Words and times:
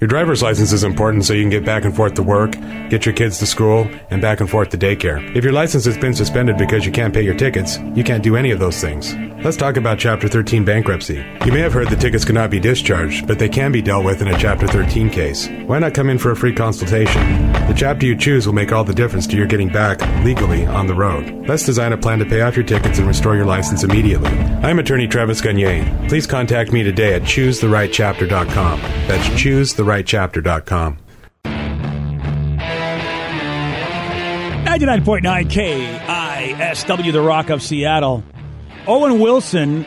Your 0.00 0.08
driver's 0.08 0.42
license 0.42 0.72
is 0.72 0.82
important 0.82 1.26
so 1.26 1.34
you 1.34 1.42
can 1.42 1.50
get 1.50 1.62
back 1.62 1.84
and 1.84 1.94
forth 1.94 2.14
to 2.14 2.22
work, 2.22 2.52
get 2.88 3.04
your 3.04 3.14
kids 3.14 3.38
to 3.40 3.44
school, 3.44 3.86
and 4.08 4.22
back 4.22 4.40
and 4.40 4.48
forth 4.48 4.70
to 4.70 4.78
daycare. 4.78 5.20
If 5.36 5.44
your 5.44 5.52
license 5.52 5.84
has 5.84 5.98
been 5.98 6.14
suspended 6.14 6.56
because 6.56 6.86
you 6.86 6.92
can't 6.92 7.12
pay 7.12 7.20
your 7.20 7.34
tickets, 7.34 7.76
you 7.94 8.02
can't 8.02 8.22
do 8.22 8.34
any 8.34 8.50
of 8.50 8.58
those 8.58 8.80
things. 8.80 9.14
Let's 9.44 9.58
talk 9.58 9.76
about 9.76 9.98
Chapter 9.98 10.26
13 10.26 10.64
bankruptcy. 10.64 11.22
You 11.44 11.52
may 11.52 11.60
have 11.60 11.74
heard 11.74 11.90
the 11.90 11.96
tickets 11.96 12.24
cannot 12.24 12.50
be 12.50 12.58
discharged, 12.58 13.26
but 13.26 13.38
they 13.38 13.48
can 13.48 13.72
be 13.72 13.82
dealt 13.82 14.06
with 14.06 14.22
in 14.22 14.28
a 14.28 14.38
Chapter 14.38 14.66
13 14.66 15.10
case. 15.10 15.48
Why 15.66 15.78
not 15.78 15.92
come 15.92 16.08
in 16.08 16.16
for 16.16 16.30
a 16.30 16.36
free 16.36 16.54
consultation? 16.54 17.52
The 17.68 17.74
chapter 17.76 18.06
you 18.06 18.16
choose 18.16 18.46
will 18.46 18.54
make 18.54 18.72
all 18.72 18.84
the 18.84 18.94
difference 18.94 19.26
to 19.28 19.36
your 19.36 19.46
getting 19.46 19.68
back 19.68 20.00
legally 20.24 20.64
on 20.64 20.86
the 20.86 20.94
road. 20.94 21.46
Let's 21.46 21.64
design 21.64 21.92
a 21.92 21.98
plan 21.98 22.18
to 22.20 22.24
pay 22.24 22.40
off 22.40 22.56
your 22.56 22.66
tickets 22.66 22.98
and 22.98 23.06
restore 23.06 23.36
your 23.36 23.46
license 23.46 23.82
immediately. 23.82 24.30
I'm 24.30 24.78
attorney 24.78 25.08
Travis 25.08 25.42
Gagne. 25.42 26.08
Please 26.08 26.26
contact 26.26 26.72
me 26.72 26.82
today 26.82 27.14
at 27.14 27.22
choosetherightchapter.com. 27.22 28.80
That's 28.80 29.28
choosetherightchapter.com. 29.28 29.89
99.9 34.64 35.50
KISW, 35.50 37.12
The 37.12 37.20
Rock 37.20 37.50
of 37.50 37.60
Seattle. 37.60 38.22
Owen 38.86 39.18
Wilson 39.18 39.84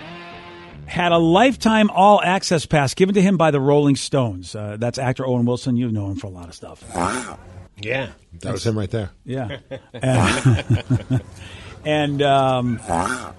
had 0.87 1.13
a 1.13 1.17
lifetime 1.17 1.89
all 1.89 2.21
access 2.21 2.65
pass 2.65 2.93
given 2.93 3.15
to 3.15 3.21
him 3.21 3.37
by 3.37 3.51
the 3.51 3.61
Rolling 3.61 3.95
Stones. 3.95 4.53
Uh, 4.53 4.75
that's 4.77 4.97
actor 4.97 5.25
Owen 5.25 5.45
Wilson. 5.45 5.77
You 5.77 5.89
know 5.89 6.07
him 6.07 6.17
for 6.17 6.27
a 6.27 6.31
lot 6.31 6.49
of 6.49 6.53
stuff. 6.53 6.83
Wow. 6.93 7.39
Yeah. 7.77 8.09
That 8.41 8.51
was 8.51 8.65
him 8.67 8.77
right 8.77 8.91
there. 8.91 9.09
Yeah. 9.23 9.59
And, 9.93 11.21
and 11.85 12.21
um, 12.21 12.79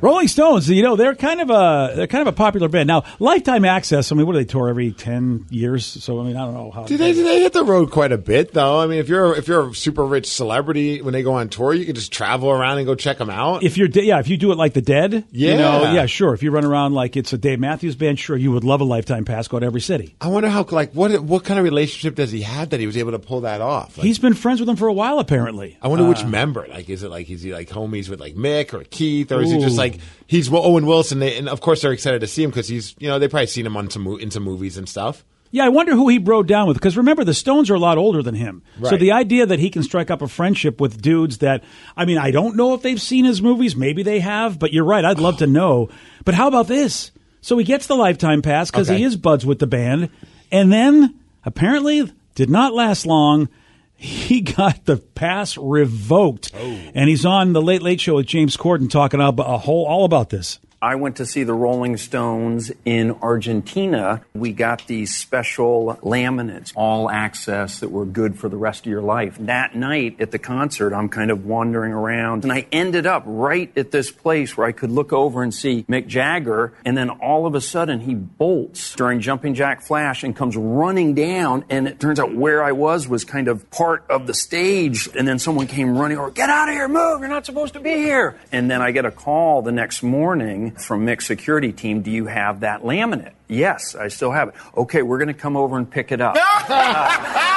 Rolling 0.00 0.28
Stones, 0.28 0.68
you 0.68 0.82
know, 0.82 0.96
they're 0.96 1.14
kind 1.14 1.40
of 1.40 1.50
a 1.50 1.92
they're 1.96 2.06
kind 2.06 2.26
of 2.26 2.32
a 2.32 2.36
popular 2.36 2.68
band 2.68 2.86
now. 2.86 3.04
Lifetime 3.18 3.64
access. 3.64 4.10
I 4.12 4.14
mean, 4.14 4.26
what 4.26 4.32
do 4.32 4.38
they 4.38 4.44
tour 4.44 4.68
every 4.68 4.92
ten 4.92 5.46
years? 5.50 5.84
So 5.86 6.20
I 6.20 6.24
mean, 6.24 6.36
I 6.36 6.44
don't 6.44 6.54
know 6.54 6.70
how. 6.70 6.84
Do 6.84 6.96
they, 6.96 7.12
do 7.12 7.24
they 7.24 7.40
hit 7.42 7.52
the 7.52 7.64
road 7.64 7.90
quite 7.90 8.12
a 8.12 8.18
bit 8.18 8.52
though? 8.52 8.80
I 8.80 8.86
mean, 8.86 8.98
if 8.98 9.08
you're 9.08 9.34
if 9.36 9.48
you're 9.48 9.68
a 9.70 9.74
super 9.74 10.04
rich 10.04 10.26
celebrity, 10.26 11.00
when 11.02 11.12
they 11.12 11.22
go 11.22 11.34
on 11.34 11.48
tour, 11.48 11.72
you 11.74 11.84
can 11.86 11.94
just 11.94 12.12
travel 12.12 12.50
around 12.50 12.78
and 12.78 12.86
go 12.86 12.94
check 12.94 13.18
them 13.18 13.30
out. 13.30 13.62
If 13.62 13.76
you're, 13.78 13.88
yeah, 13.88 14.18
if 14.20 14.28
you 14.28 14.36
do 14.36 14.52
it 14.52 14.56
like 14.58 14.74
the 14.74 14.82
Dead, 14.82 15.24
you 15.30 15.48
Yeah. 15.48 15.56
know, 15.56 15.92
yeah, 15.92 16.06
sure. 16.06 16.34
If 16.34 16.42
you 16.42 16.50
run 16.50 16.64
around 16.64 16.92
like 16.92 17.16
it's 17.16 17.32
a 17.32 17.38
Dave 17.38 17.58
Matthews 17.60 17.96
Band, 17.96 18.18
sure, 18.18 18.36
you 18.36 18.52
would 18.52 18.64
love 18.64 18.80
a 18.80 18.84
lifetime 18.84 19.24
pass. 19.24 19.48
Go 19.48 19.58
to 19.60 19.66
every 19.66 19.80
city. 19.80 20.14
I 20.20 20.28
wonder 20.28 20.48
how 20.48 20.64
like 20.70 20.92
what 20.92 21.18
what 21.22 21.44
kind 21.44 21.58
of 21.58 21.64
relationship 21.64 22.14
does 22.16 22.30
he 22.30 22.42
have 22.42 22.70
that 22.70 22.80
he 22.80 22.86
was 22.86 22.96
able 22.96 23.12
to 23.12 23.18
pull 23.18 23.42
that 23.42 23.60
off? 23.60 23.96
Like, 23.96 24.04
He's 24.06 24.18
been 24.18 24.34
friends 24.34 24.60
with 24.60 24.66
them 24.66 24.76
for 24.76 24.88
a 24.88 24.92
while, 24.92 25.18
apparently. 25.18 25.78
I 25.80 25.88
wonder 25.88 26.04
Uh, 26.04 26.08
which 26.08 26.24
member. 26.24 26.66
Like, 26.68 26.88
is 26.90 27.02
it 27.02 27.10
like 27.10 27.30
is 27.30 27.42
he 27.42 27.52
like 27.52 27.68
homies 27.68 28.08
with 28.08 28.20
like 28.20 28.33
Mick 28.34 28.72
or 28.74 28.84
Keith, 28.84 29.30
or 29.32 29.40
is 29.42 29.50
he 29.50 29.58
just 29.58 29.76
like 29.78 29.98
he's 30.26 30.52
Owen 30.52 30.86
Wilson? 30.86 31.18
They, 31.18 31.36
and 31.38 31.48
of 31.48 31.60
course, 31.60 31.82
they're 31.82 31.92
excited 31.92 32.20
to 32.20 32.26
see 32.26 32.42
him 32.42 32.50
because 32.50 32.68
he's 32.68 32.94
you 32.98 33.08
know 33.08 33.18
they 33.18 33.28
probably 33.28 33.46
seen 33.46 33.66
him 33.66 33.76
on 33.76 33.90
some 33.90 34.06
in 34.20 34.30
some 34.30 34.42
movies 34.42 34.76
and 34.78 34.88
stuff. 34.88 35.24
Yeah, 35.50 35.66
I 35.66 35.68
wonder 35.68 35.92
who 35.92 36.08
he 36.08 36.18
broke 36.18 36.48
down 36.48 36.66
with. 36.66 36.76
Because 36.76 36.96
remember, 36.96 37.22
the 37.22 37.32
Stones 37.32 37.70
are 37.70 37.74
a 37.74 37.78
lot 37.78 37.96
older 37.96 38.24
than 38.24 38.34
him. 38.34 38.62
So 38.82 38.96
the 38.96 39.12
idea 39.12 39.46
that 39.46 39.60
he 39.60 39.70
can 39.70 39.84
strike 39.84 40.10
up 40.10 40.20
a 40.20 40.26
friendship 40.26 40.80
with 40.80 41.00
dudes 41.00 41.38
that, 41.38 41.62
I 41.96 42.06
mean, 42.06 42.18
I 42.18 42.32
don't 42.32 42.56
know 42.56 42.74
if 42.74 42.82
they've 42.82 43.00
seen 43.00 43.24
his 43.24 43.40
movies. 43.40 43.76
Maybe 43.76 44.02
they 44.02 44.18
have, 44.18 44.58
but 44.58 44.72
you're 44.72 44.82
right. 44.84 45.04
I'd 45.04 45.20
love 45.20 45.36
to 45.38 45.46
know. 45.46 45.90
But 46.24 46.34
how 46.34 46.48
about 46.48 46.66
this? 46.66 47.12
So 47.40 47.56
he 47.56 47.62
gets 47.64 47.86
the 47.86 47.94
lifetime 47.94 48.42
pass 48.42 48.68
because 48.72 48.90
Okay. 48.90 48.98
he 48.98 49.04
is 49.04 49.16
buds 49.16 49.46
with 49.46 49.60
the 49.60 49.68
band. 49.68 50.08
And 50.50 50.72
then 50.72 51.14
apparently 51.44 52.10
did 52.34 52.50
not 52.50 52.74
last 52.74 53.06
long. 53.06 53.48
He 53.96 54.40
got 54.40 54.84
the 54.84 54.96
pass 54.96 55.56
revoked. 55.56 56.52
Oh. 56.54 56.78
And 56.94 57.08
he's 57.08 57.24
on 57.24 57.52
the 57.52 57.62
Late 57.62 57.82
Late 57.82 58.00
Show 58.00 58.16
with 58.16 58.26
James 58.26 58.56
Corden 58.56 58.90
talking 58.90 59.20
about 59.20 59.48
a 59.48 59.58
whole, 59.58 59.86
all 59.86 60.04
about 60.04 60.30
this. 60.30 60.58
I 60.84 60.96
went 60.96 61.16
to 61.16 61.24
see 61.24 61.44
the 61.44 61.54
Rolling 61.54 61.96
Stones 61.96 62.70
in 62.84 63.12
Argentina. 63.22 64.22
We 64.34 64.52
got 64.52 64.86
these 64.86 65.16
special 65.16 65.98
laminates, 66.02 66.74
all 66.76 67.08
access 67.10 67.80
that 67.80 67.90
were 67.90 68.04
good 68.04 68.38
for 68.38 68.50
the 68.50 68.58
rest 68.58 68.84
of 68.84 68.92
your 68.92 69.00
life. 69.00 69.38
That 69.40 69.74
night 69.74 70.20
at 70.20 70.30
the 70.30 70.38
concert, 70.38 70.92
I'm 70.92 71.08
kind 71.08 71.30
of 71.30 71.46
wandering 71.46 71.94
around 71.94 72.44
and 72.44 72.52
I 72.52 72.66
ended 72.70 73.06
up 73.06 73.22
right 73.24 73.72
at 73.78 73.92
this 73.92 74.10
place 74.10 74.58
where 74.58 74.66
I 74.66 74.72
could 74.72 74.90
look 74.90 75.10
over 75.14 75.42
and 75.42 75.54
see 75.54 75.84
Mick 75.84 76.06
Jagger. 76.06 76.74
And 76.84 76.98
then 76.98 77.08
all 77.08 77.46
of 77.46 77.54
a 77.54 77.62
sudden 77.62 78.00
he 78.00 78.14
bolts 78.14 78.94
during 78.94 79.20
Jumping 79.20 79.54
Jack 79.54 79.80
Flash 79.80 80.22
and 80.22 80.36
comes 80.36 80.54
running 80.54 81.14
down. 81.14 81.64
And 81.70 81.88
it 81.88 81.98
turns 81.98 82.20
out 82.20 82.34
where 82.34 82.62
I 82.62 82.72
was 82.72 83.08
was 83.08 83.24
kind 83.24 83.48
of 83.48 83.70
part 83.70 84.04
of 84.10 84.26
the 84.26 84.34
stage. 84.34 85.08
And 85.16 85.26
then 85.26 85.38
someone 85.38 85.66
came 85.66 85.96
running 85.96 86.18
over, 86.18 86.30
get 86.30 86.50
out 86.50 86.68
of 86.68 86.74
here, 86.74 86.88
move, 86.88 87.20
you're 87.20 87.30
not 87.30 87.46
supposed 87.46 87.72
to 87.72 87.80
be 87.80 87.94
here. 87.94 88.38
And 88.52 88.70
then 88.70 88.82
I 88.82 88.90
get 88.90 89.06
a 89.06 89.10
call 89.10 89.62
the 89.62 89.72
next 89.72 90.02
morning 90.02 90.73
from 90.80 91.04
Mick's 91.04 91.26
security 91.26 91.72
team, 91.72 92.02
do 92.02 92.10
you 92.10 92.26
have 92.26 92.60
that 92.60 92.82
laminate? 92.82 93.32
Yes, 93.48 93.94
I 93.94 94.08
still 94.08 94.32
have 94.32 94.48
it. 94.48 94.54
Okay, 94.76 95.02
we're 95.02 95.18
going 95.18 95.28
to 95.28 95.34
come 95.34 95.56
over 95.56 95.76
and 95.76 95.88
pick 95.90 96.12
it 96.12 96.20
up. 96.20 96.36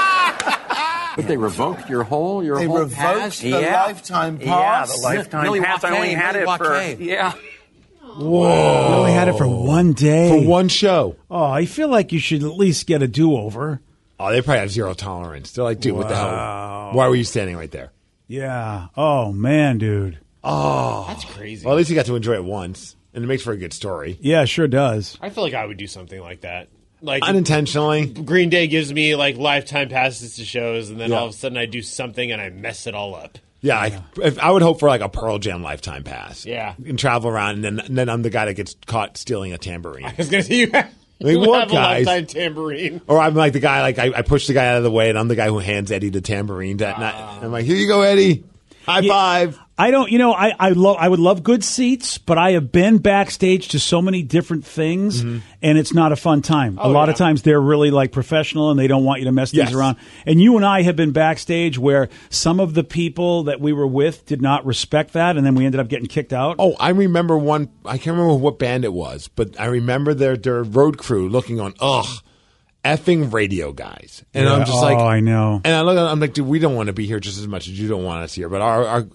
But 1.17 1.27
they 1.27 1.35
revoked 1.37 1.89
your 1.89 2.03
whole 2.03 2.43
your 2.43 2.59
They 2.59 2.65
whole 2.67 2.77
revoked 2.77 2.93
pass? 2.95 3.39
the 3.39 3.51
lifetime 3.53 4.37
pass. 4.37 4.45
Yeah, 4.91 4.95
the 4.95 5.01
lifetime 5.01 5.43
Millie 5.45 5.61
pass. 5.61 5.83
I 5.83 5.95
only 5.95 6.13
had 6.13 6.35
Millie 6.35 6.43
it 6.53 6.57
for 6.59 6.69
Joaquin. 6.69 7.01
yeah. 7.01 7.33
You 8.19 8.35
only 8.45 9.11
had 9.13 9.27
it 9.27 9.35
for 9.35 9.47
one 9.47 9.93
day. 9.93 10.29
For 10.29 10.47
one 10.47 10.67
show. 10.69 11.15
Oh, 11.31 11.43
I 11.45 11.65
feel 11.65 11.87
like 11.87 12.11
you 12.11 12.19
should 12.19 12.43
at 12.43 12.51
least 12.55 12.85
get 12.85 13.01
a 13.01 13.07
do 13.07 13.35
over. 13.35 13.81
Oh, 14.19 14.31
they 14.31 14.41
probably 14.43 14.59
have 14.59 14.69
zero 14.69 14.93
tolerance. 14.93 15.51
They're 15.53 15.63
like, 15.63 15.79
dude, 15.79 15.95
what 15.95 16.07
the 16.07 16.15
hell? 16.15 16.91
Why 16.93 17.07
were 17.07 17.15
you 17.15 17.23
standing 17.23 17.57
right 17.57 17.71
there? 17.71 17.91
Yeah. 18.27 18.87
Oh 18.95 19.31
man, 19.31 19.79
dude. 19.79 20.19
Oh, 20.43 21.05
that's 21.07 21.25
crazy. 21.25 21.65
Well, 21.65 21.73
at 21.73 21.77
least 21.77 21.89
you 21.89 21.95
got 21.95 22.05
to 22.05 22.15
enjoy 22.15 22.33
it 22.33 22.43
once, 22.43 22.95
and 23.17 23.25
it 23.25 23.27
makes 23.27 23.41
for 23.43 23.51
a 23.51 23.57
good 23.57 23.73
story. 23.73 24.17
Yeah, 24.21 24.43
it 24.43 24.47
sure 24.47 24.67
does. 24.67 25.17
I 25.19 25.31
feel 25.31 25.43
like 25.43 25.55
I 25.55 25.65
would 25.65 25.77
do 25.77 25.87
something 25.87 26.21
like 26.21 26.41
that. 26.41 26.69
Like 27.01 27.23
Unintentionally. 27.23 28.05
Green 28.05 28.49
Day 28.49 28.67
gives 28.67 28.93
me 28.93 29.15
like 29.15 29.37
lifetime 29.37 29.89
passes 29.89 30.35
to 30.37 30.45
shows, 30.45 30.89
and 30.91 30.99
then 30.99 31.09
Yeah. 31.11 31.17
all 31.17 31.25
of 31.25 31.31
a 31.31 31.33
sudden 31.37 31.57
I 31.57 31.65
do 31.65 31.81
something 31.81 32.31
and 32.31 32.39
I 32.41 32.49
mess 32.49 32.85
it 32.87 32.93
all 32.95 33.15
up. 33.15 33.37
Yeah, 33.61 33.79
I, 33.79 34.01
if, 34.21 34.37
I 34.39 34.51
would 34.51 34.61
hope 34.61 34.79
for 34.79 34.87
like 34.87 35.01
a 35.01 35.09
Pearl 35.09 35.39
Jam 35.39 35.63
lifetime 35.63 36.03
pass. 36.03 36.45
Yeah. 36.45 36.75
and 36.85 36.97
travel 36.97 37.29
around, 37.31 37.55
and 37.55 37.63
then 37.63 37.79
and 37.79 37.97
then 37.97 38.07
I'm 38.09 38.21
the 38.21 38.29
guy 38.29 38.45
that 38.45 38.53
gets 38.53 38.75
caught 38.85 39.17
stealing 39.17 39.51
a 39.53 39.57
tambourine. 39.57 40.05
I 40.07 40.13
was 40.15 40.29
gonna 40.29 40.43
say 40.43 40.55
you 40.55 40.71
have, 40.71 40.93
Like, 41.19 41.31
you 41.33 41.39
what, 41.39 41.61
have 41.61 41.71
guys? 41.71 42.03
a 42.05 42.09
lifetime 42.09 42.25
tambourine. 42.27 43.01
Or 43.07 43.19
I'm 43.19 43.33
like 43.33 43.53
the 43.53 43.59
guy, 43.59 43.81
like 43.81 43.97
I, 43.97 44.11
I 44.17 44.21
push 44.21 44.45
the 44.45 44.53
guy 44.53 44.67
out 44.67 44.77
of 44.77 44.83
the 44.83 44.91
way, 44.91 45.09
and 45.09 45.17
I'm 45.17 45.27
the 45.27 45.35
guy 45.35 45.47
who 45.47 45.57
hands 45.57 45.91
Eddie 45.91 46.09
the 46.09 46.21
tambourine. 46.21 46.77
That 46.77 46.99
night. 46.99 47.15
I'm 47.43 47.51
like, 47.51 47.65
here 47.65 47.75
you 47.75 47.87
go, 47.87 48.03
Eddie. 48.03 48.43
High 48.87 48.99
Yeah. 48.99 49.11
five. 49.13 49.59
I 49.79 49.91
don't, 49.91 50.11
you 50.11 50.17
know, 50.17 50.33
I 50.33 50.53
I 50.59 50.69
love 50.69 50.97
I 50.99 51.07
would 51.07 51.19
love 51.19 51.43
good 51.43 51.63
seats, 51.63 52.17
but 52.17 52.39
I 52.39 52.53
have 52.53 52.71
been 52.71 52.97
backstage 52.97 53.67
to 53.69 53.79
so 53.79 54.01
many 54.01 54.23
different 54.23 54.65
things, 54.65 55.21
Mm-hmm. 55.23 55.37
and 55.61 55.77
it's 55.77 55.93
not 55.93 56.11
a 56.11 56.15
fun 56.15 56.41
time. 56.41 56.79
Oh, 56.81 56.89
a 56.89 56.91
lot 56.91 57.05
yeah. 57.07 57.11
of 57.11 57.17
times 57.17 57.43
they're 57.43 57.61
really 57.61 57.91
like 57.91 58.11
professional, 58.11 58.71
and 58.71 58.79
they 58.79 58.87
don't 58.87 59.03
want 59.03 59.19
you 59.19 59.25
to 59.25 59.31
mess 59.31 59.51
things 59.51 59.65
Yes. 59.69 59.73
around. 59.75 59.97
And 60.25 60.41
you 60.41 60.57
and 60.57 60.65
I 60.65 60.81
have 60.81 60.95
been 60.95 61.11
backstage 61.11 61.77
where 61.77 62.09
some 62.31 62.59
of 62.59 62.73
the 62.73 62.83
people 62.83 63.43
that 63.43 63.61
we 63.61 63.71
were 63.71 63.85
with 63.85 64.25
did 64.25 64.41
not 64.41 64.65
respect 64.65 65.13
that, 65.13 65.37
and 65.37 65.45
then 65.45 65.53
we 65.53 65.63
ended 65.65 65.79
up 65.79 65.89
getting 65.89 66.07
kicked 66.07 66.33
out. 66.33 66.55
Oh, 66.57 66.75
I 66.79 66.89
remember 66.89 67.37
one. 67.37 67.69
I 67.85 67.97
can't 67.99 68.17
remember 68.17 68.33
what 68.33 68.57
band 68.57 68.83
it 68.83 68.93
was, 68.93 69.27
but 69.27 69.59
I 69.59 69.65
remember 69.65 70.15
their 70.15 70.35
their 70.37 70.63
road 70.63 70.97
crew 70.97 71.29
looking 71.29 71.59
on. 71.59 71.75
Ugh. 71.79 72.05
Effing 72.87 73.33
radio 73.33 73.71
guys, 73.73 74.23
and 74.33 74.45
Yeah. 74.45 74.53
I'm 74.53 74.61
just 74.65 74.77
Oh, 74.77 74.81
like, 74.81 74.97
I 74.97 75.19
know. 75.19 75.61
And 75.63 75.75
I 75.75 75.81
look, 75.81 75.97
I'm 75.97 76.19
like, 76.19 76.33
dude, 76.33 76.47
we 76.47 76.59
don't 76.59 76.75
want 76.75 76.87
to 76.87 76.93
be 76.93 77.05
here 77.05 77.19
just 77.19 77.37
as 77.39 77.47
much 77.47 77.67
as 77.67 77.79
you 77.79 77.87
don't 77.87 78.03
want 78.03 78.23
us 78.23 78.33
here, 78.33 78.47
but 78.49 78.61
our 78.61 78.85
our 78.85 79.05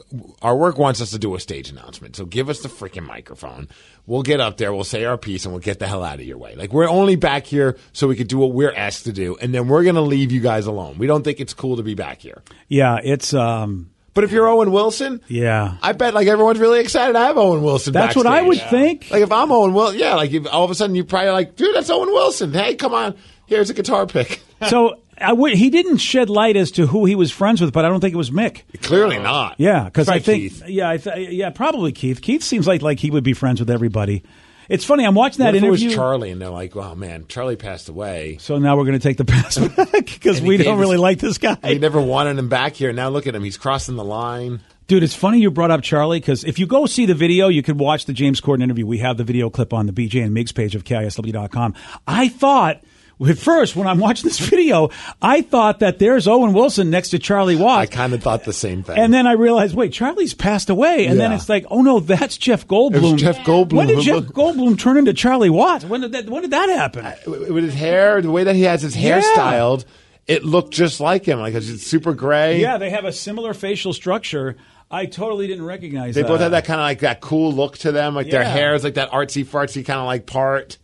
our 0.43 0.57
work 0.57 0.79
wants 0.79 1.01
us 1.01 1.11
to 1.13 1.19
do 1.19 1.35
a 1.35 1.41
stage 1.41 1.71
announcement, 1.71 2.17
so 2.17 2.25
give 2.25 2.49
us 2.49 2.61
the 2.61 2.69
freaking 2.69 3.07
microphone. 3.07 3.69
We'll 4.07 4.23
get 4.23 4.41
up 4.41 4.57
there, 4.57 4.73
we'll 4.75 4.85
say 4.85 5.05
our 5.05 5.17
piece, 5.17 5.45
and 5.45 5.55
we'll 5.55 5.61
get 5.63 5.79
the 5.79 5.87
hell 5.87 6.03
out 6.03 6.17
of 6.21 6.25
your 6.27 6.39
way. 6.39 6.55
Like 6.57 6.73
we're 6.73 6.89
only 6.89 7.17
back 7.17 7.47
here 7.47 7.77
so 7.93 8.09
we 8.09 8.17
could 8.17 8.29
do 8.29 8.39
what 8.39 8.53
we're 8.53 8.73
asked 8.75 9.05
to 9.05 9.13
do, 9.13 9.37
and 9.41 9.55
then 9.55 9.69
we're 9.69 9.85
gonna 9.85 10.03
leave 10.03 10.33
you 10.33 10.41
guys 10.41 10.67
alone. 10.67 10.99
We 10.99 11.07
don't 11.07 11.23
think 11.23 11.41
it's 11.41 11.55
cool 11.55 11.77
to 11.77 11.83
be 11.83 11.95
back 11.95 12.21
here. 12.21 12.43
Yeah, 12.69 12.99
it's 13.03 13.33
um, 13.33 13.91
But 14.15 14.25
if 14.25 14.33
you're 14.33 14.47
Owen 14.49 14.73
Wilson, 14.73 15.21
yeah. 15.29 15.77
I 15.81 15.93
bet 15.93 16.13
like 16.15 16.27
everyone's 16.27 16.59
really 16.59 16.81
excited 16.81 17.15
I 17.17 17.27
have 17.29 17.39
Owen 17.39 17.63
Wilson. 17.63 17.93
That's 17.93 18.15
what 18.17 18.27
I 18.27 18.43
would 18.43 18.59
backstage. 18.59 18.71
think. 19.01 19.11
Like 19.11 19.23
if 19.23 19.31
I'm 19.33 19.51
Owen 19.53 19.73
Wilson, 19.73 19.99
yeah, 20.01 20.17
like 20.17 20.33
if 20.33 20.47
all 20.53 20.65
of 20.65 20.71
a 20.71 20.75
sudden 20.75 20.95
you 20.97 21.05
probably 21.05 21.31
like, 21.31 21.55
dude, 21.57 21.75
that's 21.75 21.89
Owen 21.89 22.11
Wilson. 22.11 22.53
Hey, 22.53 22.75
come 22.75 22.93
on, 22.95 23.15
here's 23.47 23.71
a 23.71 23.75
guitar 23.75 24.07
pick. 24.07 24.41
so 24.69 25.01
I. 25.19 25.35
He 25.55 25.71
didn't 25.71 25.99
shed 25.99 26.31
light 26.31 26.57
as 26.57 26.71
to 26.73 26.87
who 26.87 27.05
he 27.05 27.15
was 27.15 27.31
friends 27.31 27.61
with, 27.61 27.73
but 27.73 27.85
I 27.85 27.89
don't 27.89 28.01
think 28.01 28.15
it 28.15 28.19
was 28.19 28.31
Mick. 28.31 28.63
Clearly 28.83 29.19
not. 29.19 29.57
Yeah, 29.59 29.85
because 29.85 30.09
I 30.09 30.19
think 30.19 30.43
Keith. 30.43 30.69
yeah, 30.69 30.91
I 30.91 30.97
th- 30.97 31.31
yeah, 31.31 31.51
probably 31.51 31.93
Keith. 31.93 32.21
Keith 32.23 32.43
seems 32.43 32.67
like 32.67 32.83
like 32.83 32.99
he 32.99 33.11
would 33.11 33.25
be 33.25 33.33
friends 33.33 33.61
with 33.61 33.71
everybody. 33.71 34.23
It's 34.69 34.85
funny. 34.85 35.05
I'm 35.05 35.15
watching 35.15 35.39
that 35.39 35.47
What 35.47 35.55
if 35.57 35.63
it 35.63 35.67
interview. 35.67 35.87
was 35.89 35.95
Charlie, 35.95 36.31
and 36.31 36.41
they're 36.41 36.49
like, 36.49 36.75
"Oh 36.77 36.95
man, 36.95 37.27
Charlie 37.29 37.57
passed 37.57 37.89
away. 37.89 38.39
so 38.41 38.59
now 38.59 38.77
we're 38.77 38.85
going 38.85 38.99
to 38.99 39.07
take 39.07 39.17
the 39.19 39.25
pass 39.25 39.59
back 39.77 40.07
because 40.07 40.41
we 40.41 40.57
don't 40.57 40.79
really 40.79 40.97
like 40.97 41.19
this 41.19 41.39
guy. 41.39 41.57
We 41.63 41.79
never 41.79 42.01
wanted 42.01 42.39
him 42.39 42.49
back 42.49 42.75
here. 42.75 42.93
Now 42.93 43.09
look 43.11 43.27
at 43.27 43.35
him; 43.35 43.45
he's 43.45 43.57
crossing 43.59 43.97
the 43.97 44.05
line." 44.05 44.61
Dude, 44.89 45.03
it's 45.05 45.15
funny 45.15 45.41
you 45.41 45.51
brought 45.51 45.71
up 45.71 45.83
Charlie 45.83 46.21
because 46.21 46.45
if 46.45 46.59
you 46.59 46.67
go 46.67 46.87
see 46.87 47.07
the 47.07 47.15
video, 47.15 47.49
you 47.49 47.63
could 47.63 47.79
watch 47.79 48.05
the 48.07 48.13
James 48.13 48.41
Corden 48.41 48.63
interview. 48.63 48.87
We 48.87 48.99
have 48.99 49.17
the 49.17 49.25
video 49.25 49.49
clip 49.51 49.73
on 49.73 49.87
the 49.87 49.93
BJ 49.93 50.25
and 50.25 50.37
Migs 50.37 50.55
page 50.55 50.75
of 50.75 50.85
KISW.com. 50.85 51.75
I 52.07 52.29
thought, 52.29 52.83
at 53.27 53.39
first, 53.39 53.77
when 53.77 53.87
I'm 53.87 53.99
watching 53.99 54.29
this 54.29 54.39
video, 54.51 54.91
I 55.21 55.43
thought 55.43 55.79
that 55.81 55.99
there's 55.99 56.27
Owen 56.27 56.53
Wilson 56.53 56.91
next 56.91 57.11
to 57.11 57.19
Charlie 57.19 57.57
Watts. 57.57 57.91
I 57.91 57.95
kind 57.95 58.13
of 58.15 58.23
thought 58.23 58.45
the 58.45 58.53
same 58.53 58.83
thing. 58.83 58.99
And 58.99 59.13
then 59.15 59.27
I 59.27 59.33
realized, 59.33 59.75
wait, 59.75 59.93
Charlie's 59.93 60.35
passed 60.35 60.71
away. 60.71 61.07
And 61.07 61.19
then 61.21 61.33
it's 61.33 61.49
like, 61.49 61.65
oh 61.71 61.83
no, 61.83 62.01
that's 62.01 62.37
Jeff 62.37 62.67
Goldblum. 62.67 62.97
It 62.97 63.03
was 63.03 63.21
Jeff 63.21 63.39
Goldblum. 63.41 63.73
When 63.75 63.87
did 63.89 64.01
Jeff 64.01 64.25
Goldblum 64.25 64.79
turn 64.79 64.97
into 64.99 65.13
Charlie 65.15 65.51
Watts? 65.51 65.85
When 65.85 66.01
did 66.01 66.13
that? 66.13 66.29
When 66.29 66.43
did 66.43 66.51
that 66.53 66.69
happen? 66.69 67.05
with 67.27 67.65
his 67.65 67.75
hair, 67.75 68.21
the 68.23 68.31
way 68.31 68.45
that 68.45 68.55
he 68.57 68.63
has 68.63 68.83
his 68.83 68.95
hair 68.95 69.19
Yeah. 69.19 69.33
styled, 69.33 69.85
it 70.27 70.45
looked 70.45 70.73
just 70.73 71.01
like 71.01 71.25
him. 71.25 71.39
Like 71.41 71.55
it's 71.55 71.83
super 71.87 72.15
gray. 72.15 72.61
Yeah, 72.61 72.79
they 72.79 72.91
have 72.91 73.05
a 73.05 73.13
similar 73.13 73.55
facial 73.55 73.93
structure. 73.93 74.57
I 74.91 75.07
totally 75.07 75.47
didn't 75.47 75.65
recognize. 75.65 76.15
They 76.15 76.23
that. 76.23 76.29
both 76.29 76.41
have 76.41 76.51
that 76.51 76.65
kind 76.67 76.79
of 76.81 76.85
like 76.85 76.99
that 77.01 77.21
cool 77.21 77.53
look 77.53 77.79
to 77.79 77.93
them. 77.93 78.15
Like 78.15 78.31
their 78.31 78.45
hair 78.45 78.75
is 78.75 78.85
like 78.85 78.95
that 78.95 79.11
artsy 79.11 79.45
fartsy 79.45 79.85
kind 79.85 79.99
of 80.01 80.07
like 80.07 80.27
part. 80.27 80.79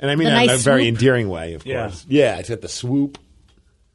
And 0.00 0.10
I 0.10 0.14
mean 0.16 0.24
The 0.24 0.30
that 0.30 0.40
in 0.42 0.46
nice 0.48 0.60
a 0.60 0.64
very 0.64 0.84
swoop. 0.84 0.94
endearing 0.96 1.28
way, 1.28 1.54
of 1.54 1.64
Yeah. 1.66 1.82
course. 1.88 2.06
Yeah, 2.08 2.38
it's 2.38 2.50
at 2.50 2.62
the 2.62 2.68
swoop. 2.68 3.18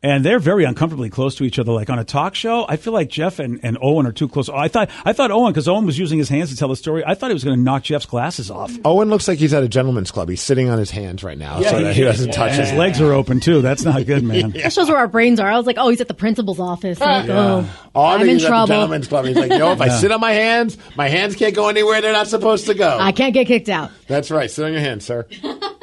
and 0.03 0.23
they're 0.23 0.37
very 0.37 0.65
uncomfortably 0.65 1.09
close 1.09 1.33
to 1.33 1.43
each 1.43 1.57
other. 1.57 1.71
Like 1.71 1.89
on 1.89 1.97
a 1.97 2.03
talk 2.03 2.35
show, 2.35 2.63
I 2.69 2.75
feel 2.75 2.93
like 2.93 3.09
Jeff 3.09 3.39
and, 3.39 3.59
and 3.63 3.75
Owen 3.81 4.05
are 4.05 4.11
too 4.11 4.27
close. 4.27 4.49
I 4.49 4.67
thought 4.67 4.91
I 5.03 5.13
thought 5.13 5.31
Owen 5.31 5.51
because 5.51 5.67
Owen 5.67 5.83
was 5.87 5.97
using 5.97 6.19
his 6.19 6.29
hands 6.29 6.51
to 6.51 6.55
tell 6.55 6.67
the 6.67 6.75
story. 6.75 7.03
I 7.03 7.15
thought 7.15 7.31
he 7.31 7.33
was 7.33 7.43
going 7.43 7.57
to 7.57 7.63
knock 7.63 7.81
Jeff's 7.81 8.05
glasses 8.05 8.51
off. 8.51 8.71
Owen 8.85 9.09
looks 9.09 9.27
like 9.27 9.39
he's 9.39 9.51
at 9.51 9.63
a 9.63 9.67
gentleman's 9.67 10.11
club. 10.11 10.29
He's 10.29 10.41
sitting 10.43 10.69
on 10.69 10.77
his 10.77 10.91
hands 10.91 11.23
right 11.23 11.39
now 11.39 11.59
so 11.59 11.81
that 11.81 11.95
he 11.95 12.03
doesn't 12.03 12.33
touch 12.33 12.51
His 12.51 12.69
his 12.69 12.77
legs 12.77 13.01
are 13.01 13.13
open 13.13 13.39
too. 13.39 13.63
That's 13.63 13.83
not 13.83 14.05
good, 14.05 14.21
man. 14.23 14.51
That 14.61 14.73
shows 14.73 14.89
where 14.89 14.97
our 14.99 15.07
brains 15.07 15.39
are. 15.39 15.49
I 15.51 15.57
was 15.57 15.65
like, 15.65 15.77
oh, 15.79 15.89
he's 15.89 16.01
at 16.01 16.07
the 16.07 16.13
principal's 16.13 16.59
office. 16.59 16.99
Like, 16.99 17.27
oh, 17.29 17.67
Oh, 17.95 18.01
I 18.01 18.13
I'm 18.15 18.21
in 18.21 18.27
he's 18.27 18.35
at 18.35 18.41
the 18.41 18.47
trouble. 18.49 18.67
gentleman's 18.67 19.07
club. 19.07 19.25
He's 19.25 19.37
like, 19.37 19.49
yo, 19.49 19.57
know, 19.57 19.71
if 19.71 19.81
I 19.81 19.87
sit 20.01 20.11
on 20.11 20.19
my 20.19 20.33
hands, 20.33 20.77
my 20.95 21.07
hands 21.07 21.35
can't 21.35 21.55
go 21.55 21.67
anywhere 21.67 22.01
they're 22.01 22.13
not 22.13 22.27
supposed 22.27 22.67
to 22.67 22.75
go. 22.75 22.95
I 23.01 23.11
can't 23.11 23.33
get 23.33 23.47
kicked 23.47 23.69
out. 23.69 23.89
That's 24.07 24.29
right. 24.29 24.51
Sit 24.51 24.65
on 24.65 24.71
your 24.71 24.81
hands, 24.81 25.03
sir. 25.03 25.25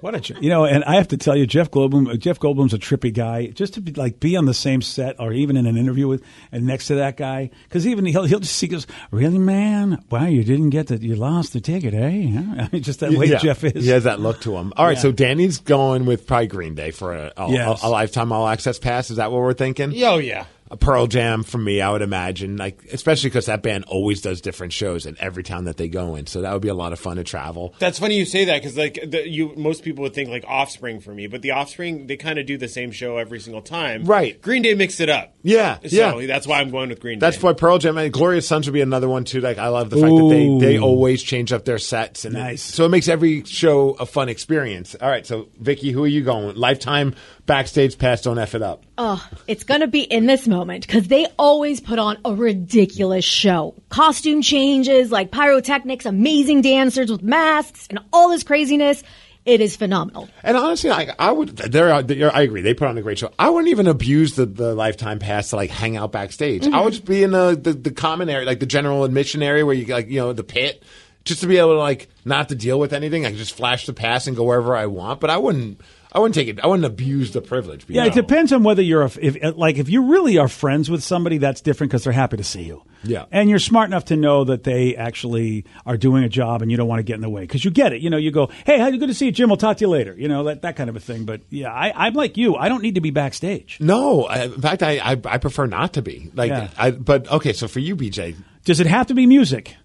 What 0.00 0.14
a 0.30 0.34
you 0.40 0.50
know, 0.50 0.64
and 0.64 0.84
I 0.84 0.96
have 0.96 1.08
to 1.08 1.16
tell 1.16 1.36
you, 1.36 1.46
Jeff 1.46 1.70
Goldblum. 1.70 2.18
Jeff 2.18 2.38
Goldblum's 2.38 2.74
a 2.74 2.78
trippy 2.78 3.12
guy. 3.12 3.46
Just 3.48 3.74
to 3.74 3.80
be 3.80 3.92
like 3.92 4.20
be 4.20 4.36
on 4.36 4.44
the 4.44 4.54
same 4.54 4.82
set 4.82 5.18
or 5.18 5.32
even 5.32 5.56
in 5.56 5.66
an 5.66 5.76
interview 5.76 6.06
with 6.08 6.22
and 6.52 6.66
next 6.66 6.88
to 6.88 6.96
that 6.96 7.16
guy, 7.16 7.50
because 7.64 7.86
even 7.86 8.04
he'll 8.04 8.24
he'll 8.24 8.40
just 8.40 8.60
he 8.60 8.68
goes, 8.68 8.86
really, 9.10 9.38
man? 9.38 10.02
Wow, 10.10 10.26
you 10.26 10.44
didn't 10.44 10.70
get 10.70 10.88
the 10.88 10.98
you 10.98 11.14
lost 11.16 11.52
the 11.52 11.60
ticket, 11.60 11.94
eh? 11.94 12.28
Huh?" 12.30 12.54
I 12.64 12.68
mean, 12.72 12.82
just 12.82 13.00
that 13.00 13.12
way 13.12 13.26
Yeah. 13.26 13.38
Jeff 13.38 13.64
is. 13.64 13.84
He 13.84 13.90
has 13.90 14.04
that 14.04 14.20
look 14.20 14.40
to 14.42 14.56
him. 14.56 14.72
All 14.76 14.84
right, 14.86 14.98
so 14.98 15.12
Danny's 15.12 15.58
going 15.58 16.04
with 16.06 16.26
probably 16.26 16.46
Green 16.48 16.74
Day 16.74 16.90
for 16.90 17.14
a, 17.14 17.32
a, 17.36 17.50
Yes. 17.50 17.82
a, 17.82 17.86
a 17.86 17.88
lifetime 17.88 18.32
all 18.32 18.46
access 18.46 18.78
pass. 18.78 19.10
Is 19.10 19.16
that 19.16 19.32
what 19.32 19.40
we're 19.40 19.54
thinking? 19.54 19.92
Oh 20.04 20.18
yeah. 20.18 20.44
A 20.68 20.76
Pearl 20.76 21.06
Jam 21.06 21.42
for 21.44 21.58
me, 21.58 21.80
I 21.80 21.90
would 21.92 22.02
imagine, 22.02 22.56
like 22.56 22.84
especially 22.92 23.30
because 23.30 23.46
that 23.46 23.62
band 23.62 23.84
always 23.86 24.20
does 24.20 24.40
different 24.40 24.72
shows 24.72 25.06
in 25.06 25.16
every 25.20 25.42
town 25.44 25.64
that 25.66 25.76
they 25.76 25.86
go 25.88 26.16
in. 26.16 26.26
So 26.26 26.40
that 26.42 26.52
would 26.52 26.62
be 26.62 26.68
a 26.68 26.74
lot 26.74 26.92
of 26.92 26.98
fun 26.98 27.18
to 27.18 27.24
travel. 27.24 27.74
That's 27.78 27.98
funny 28.00 28.16
you 28.16 28.24
say 28.24 28.46
that 28.46 28.60
because 28.62 28.76
like 28.76 28.98
the, 29.06 29.28
you, 29.28 29.54
most 29.56 29.84
people 29.84 30.02
would 30.02 30.14
think 30.14 30.28
like 30.28 30.44
Offspring 30.48 30.98
for 31.00 31.14
me, 31.14 31.28
but 31.28 31.42
the 31.42 31.52
Offspring 31.52 32.08
they 32.08 32.16
kind 32.16 32.38
of 32.38 32.46
do 32.46 32.58
the 32.58 32.66
same 32.68 32.90
show 32.90 33.16
every 33.18 33.38
single 33.38 33.62
time. 33.62 34.04
Right. 34.04 34.40
Green 34.42 34.62
Day 34.62 34.74
mixed 34.74 35.00
it 35.00 35.08
up. 35.08 35.34
Yeah, 35.42 35.78
So 35.86 36.18
yeah. 36.18 36.26
that's 36.26 36.46
why 36.48 36.60
I'm 36.60 36.70
going 36.70 36.88
with 36.88 36.98
Green 37.00 37.20
Day. 37.20 37.26
That's 37.26 37.40
why 37.40 37.52
Pearl 37.52 37.78
Jam 37.78 37.96
and 37.96 38.12
Glorious 38.12 38.48
Sons 38.48 38.66
would 38.66 38.74
be 38.74 38.80
another 38.80 39.08
one 39.08 39.22
too. 39.24 39.40
Like 39.40 39.58
I 39.58 39.68
love 39.68 39.90
the 39.90 39.96
fact 39.96 40.08
that 40.16 40.28
they, 40.28 40.58
they 40.74 40.78
always 40.80 41.22
change 41.22 41.52
up 41.52 41.64
their 41.64 41.78
sets 41.78 42.24
and 42.24 42.34
Nice. 42.34 42.62
so 42.62 42.84
it 42.86 42.88
makes 42.88 43.06
every 43.06 43.44
show 43.44 43.90
a 44.00 44.06
fun 44.06 44.28
experience. 44.28 44.96
All 45.00 45.08
right, 45.08 45.24
so 45.24 45.48
Vicky, 45.60 45.92
who 45.92 46.02
are 46.02 46.08
you 46.08 46.24
going? 46.24 46.48
with? 46.48 46.56
Lifetime 46.56 47.14
backstage 47.46 47.96
pass, 47.98 48.22
don't 48.22 48.38
f 48.38 48.54
it 48.54 48.62
up. 48.62 48.84
Oh, 48.98 49.26
it's 49.46 49.64
going 49.64 49.80
to 49.80 49.86
be 49.86 50.02
in 50.02 50.26
this 50.26 50.46
moment 50.46 50.86
because 50.86 51.08
they 51.08 51.26
always 51.38 51.80
put 51.80 51.98
on 51.98 52.18
a 52.24 52.34
ridiculous 52.34 53.24
show. 53.24 53.74
Costume 53.88 54.42
changes, 54.42 55.10
like 55.10 55.30
pyrotechnics, 55.30 56.06
amazing 56.06 56.62
dancers 56.62 57.10
with 57.10 57.22
masks, 57.22 57.86
and 57.88 58.00
all 58.12 58.30
this 58.30 58.42
craziness. 58.42 59.02
It 59.44 59.60
is 59.60 59.76
phenomenal. 59.76 60.28
And 60.42 60.56
honestly, 60.56 60.90
I, 60.90 61.14
I 61.20 61.30
would. 61.30 61.56
They're, 61.56 62.02
they're, 62.02 62.34
I 62.34 62.40
agree. 62.40 62.62
They 62.62 62.74
put 62.74 62.88
on 62.88 62.98
a 62.98 63.02
great 63.02 63.20
show. 63.20 63.32
I 63.38 63.48
wouldn't 63.48 63.70
even 63.70 63.86
abuse 63.86 64.34
the, 64.34 64.44
the 64.44 64.74
lifetime 64.74 65.20
pass 65.20 65.50
to 65.50 65.56
like 65.56 65.70
hang 65.70 65.96
out 65.96 66.10
backstage. 66.10 66.64
I 66.64 66.66
would 66.66 66.74
mm-hmm. 66.74 66.90
just 66.90 67.04
be 67.04 67.22
in 67.22 67.30
the, 67.30 67.54
the 67.54 67.72
the 67.72 67.92
common 67.92 68.28
area, 68.28 68.44
like 68.44 68.58
the 68.58 68.66
general 68.66 69.04
admission 69.04 69.44
area, 69.44 69.64
where 69.64 69.76
you 69.76 69.86
like 69.86 70.08
you 70.08 70.18
know 70.18 70.32
the 70.32 70.42
pit, 70.42 70.82
just 71.24 71.42
to 71.42 71.46
be 71.46 71.58
able 71.58 71.74
to 71.74 71.78
like 71.78 72.08
not 72.24 72.48
to 72.48 72.56
deal 72.56 72.80
with 72.80 72.92
anything. 72.92 73.24
I 73.24 73.30
could 73.30 73.38
just 73.38 73.54
flash 73.54 73.86
the 73.86 73.92
pass 73.92 74.26
and 74.26 74.36
go 74.36 74.42
wherever 74.42 74.74
I 74.74 74.86
want. 74.86 75.20
But 75.20 75.30
I 75.30 75.36
wouldn't. 75.36 75.80
I 76.12 76.18
wouldn't 76.18 76.34
take 76.34 76.48
it. 76.48 76.60
I 76.60 76.66
wouldn't 76.66 76.86
abuse 76.86 77.32
the 77.32 77.42
privilege. 77.42 77.84
Yeah, 77.88 78.04
it 78.06 78.14
depends 78.14 78.52
on 78.52 78.62
whether 78.62 78.82
you're 78.82 79.02
a, 79.02 79.10
if 79.20 79.42
uh, 79.42 79.52
like 79.56 79.76
if 79.76 79.88
you 79.88 80.10
really 80.10 80.38
are 80.38 80.48
friends 80.48 80.88
with 80.90 81.02
somebody, 81.02 81.38
that's 81.38 81.60
different 81.60 81.90
because 81.90 82.04
they're 82.04 82.12
happy 82.12 82.36
to 82.36 82.44
see 82.44 82.62
you. 82.62 82.82
Yeah. 83.04 83.26
and 83.30 83.48
you're 83.48 83.60
smart 83.60 83.88
enough 83.88 84.06
to 84.06 84.16
know 84.16 84.44
that 84.44 84.64
they 84.64 84.96
actually 84.96 85.64
are 85.84 85.96
doing 85.96 86.24
a 86.24 86.28
job, 86.28 86.62
and 86.62 86.70
you 86.72 86.76
don't 86.76 86.88
want 86.88 86.98
to 86.98 87.04
get 87.04 87.14
in 87.14 87.20
the 87.20 87.28
way 87.28 87.42
because 87.42 87.64
you 87.64 87.70
get 87.70 87.92
it. 87.92 88.00
You 88.00 88.10
know, 88.10 88.16
you 88.16 88.30
go, 88.30 88.50
"Hey, 88.64 88.78
how 88.78 88.88
you 88.88 88.98
good 88.98 89.08
to 89.08 89.14
see 89.14 89.26
you, 89.26 89.32
Jim. 89.32 89.50
I'll 89.50 89.56
talk 89.56 89.76
to 89.76 89.84
you 89.84 89.88
later." 89.88 90.14
You 90.16 90.28
know 90.28 90.44
that 90.44 90.62
that 90.62 90.76
kind 90.76 90.88
of 90.90 90.96
a 90.96 91.00
thing. 91.00 91.24
But 91.24 91.42
yeah, 91.50 91.70
I, 91.72 92.06
I'm 92.06 92.14
like 92.14 92.36
you. 92.36 92.56
I 92.56 92.68
don't 92.68 92.82
need 92.82 92.94
to 92.96 93.00
be 93.00 93.10
backstage. 93.10 93.78
No, 93.80 94.24
I, 94.24 94.44
in 94.44 94.60
fact, 94.60 94.82
I, 94.82 94.98
I 94.98 95.20
I 95.24 95.38
prefer 95.38 95.66
not 95.66 95.92
to 95.94 96.02
be 96.02 96.30
like. 96.34 96.50
Yeah. 96.50 96.70
I, 96.78 96.90
but 96.90 97.30
okay, 97.30 97.52
so 97.52 97.68
for 97.68 97.80
you, 97.80 97.94
BJ, 97.94 98.36
Does 98.64 98.80
it 98.80 98.86
have 98.86 99.06
to 99.08 99.14
be 99.14 99.26
music? 99.26 99.76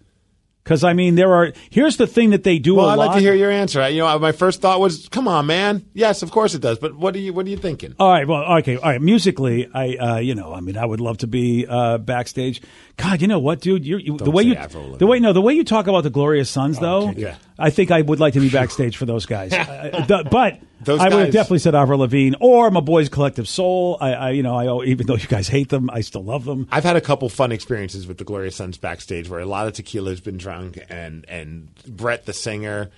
Because 0.63 0.83
I 0.83 0.93
mean, 0.93 1.15
there 1.15 1.33
are. 1.33 1.53
Here's 1.71 1.97
the 1.97 2.05
thing 2.05 2.29
that 2.31 2.43
they 2.43 2.59
do 2.59 2.75
well, 2.75 2.87
I'd 2.87 2.95
lot. 2.97 3.07
like 3.07 3.15
to 3.15 3.21
hear 3.21 3.33
your 3.33 3.49
answer. 3.49 3.81
I- 3.81 3.87
You 3.87 4.01
know, 4.01 4.19
my 4.19 4.31
first 4.31 4.61
thought 4.61 4.79
was, 4.79 5.09
"Come 5.09 5.27
on, 5.27 5.47
man." 5.47 5.85
Yes, 5.95 6.21
of 6.21 6.29
course 6.29 6.53
it 6.53 6.61
does. 6.61 6.77
But 6.77 6.95
what 6.95 7.15
are 7.15 7.19
you 7.19 7.33
What 7.33 7.47
are 7.47 7.49
you 7.49 7.57
thinking? 7.57 7.95
All 7.99 8.09
right. 8.11 8.27
Well, 8.27 8.43
okay. 8.59 8.75
All 8.77 8.83
right. 8.91 9.01
Musically, 9.01 9.67
I, 9.73 9.95
uh, 9.95 10.17
you 10.19 10.35
know, 10.35 10.53
I 10.53 10.59
mean, 10.59 10.77
I 10.77 10.85
would 10.85 11.01
love 11.01 11.17
to 11.19 11.27
be 11.27 11.65
uh, 11.67 11.97
backstage. 11.97 12.61
God, 12.97 13.21
you 13.21 13.27
know 13.27 13.39
what, 13.39 13.61
dude? 13.61 13.85
You're, 13.85 13.99
you, 13.99 14.17
the 14.17 14.29
way 14.29 14.43
you, 14.43 14.53
Avril 14.53 14.97
the 14.97 15.07
way, 15.07 15.19
no, 15.19 15.33
the 15.33 15.41
way 15.41 15.53
you 15.55 15.63
talk 15.63 15.87
about 15.87 16.03
the 16.03 16.11
Glorious 16.11 16.49
Sons, 16.51 16.77
though, 16.77 17.09
yeah. 17.09 17.35
I 17.57 17.71
think 17.71 17.89
I 17.89 18.01
would 18.01 18.19
like 18.19 18.33
to 18.35 18.39
be 18.39 18.49
backstage 18.49 18.97
for 18.97 19.05
those 19.07 19.25
guys. 19.25 19.51
Uh, 19.71 20.05
the- 20.05 20.27
but 20.29 20.59
Those 20.83 20.99
I 20.99 21.09
would 21.09 21.25
have 21.25 21.33
definitely 21.33 21.59
said 21.59 21.75
Avril 21.75 21.99
Lavigne 21.99 22.35
or 22.39 22.71
my 22.71 22.79
boys 22.79 23.07
Collective 23.07 23.47
Soul. 23.47 23.97
I, 24.01 24.13
I, 24.13 24.29
you 24.31 24.41
know, 24.41 24.55
I 24.55 24.85
even 24.85 25.05
though 25.05 25.15
you 25.15 25.27
guys 25.27 25.47
hate 25.47 25.69
them, 25.69 25.89
I 25.91 26.01
still 26.01 26.23
love 26.23 26.45
them. 26.45 26.67
I've 26.71 26.83
had 26.83 26.95
a 26.95 27.01
couple 27.01 27.29
fun 27.29 27.51
experiences 27.51 28.07
with 28.07 28.17
the 28.17 28.23
Glorious 28.23 28.55
Sons 28.55 28.77
backstage 28.77 29.29
where 29.29 29.39
a 29.39 29.45
lot 29.45 29.67
of 29.67 29.73
tequila 29.73 30.09
has 30.09 30.21
been 30.21 30.37
drunk 30.37 30.79
and 30.89 31.25
and 31.29 31.73
Brett 31.85 32.25
the 32.25 32.33
singer 32.33 32.89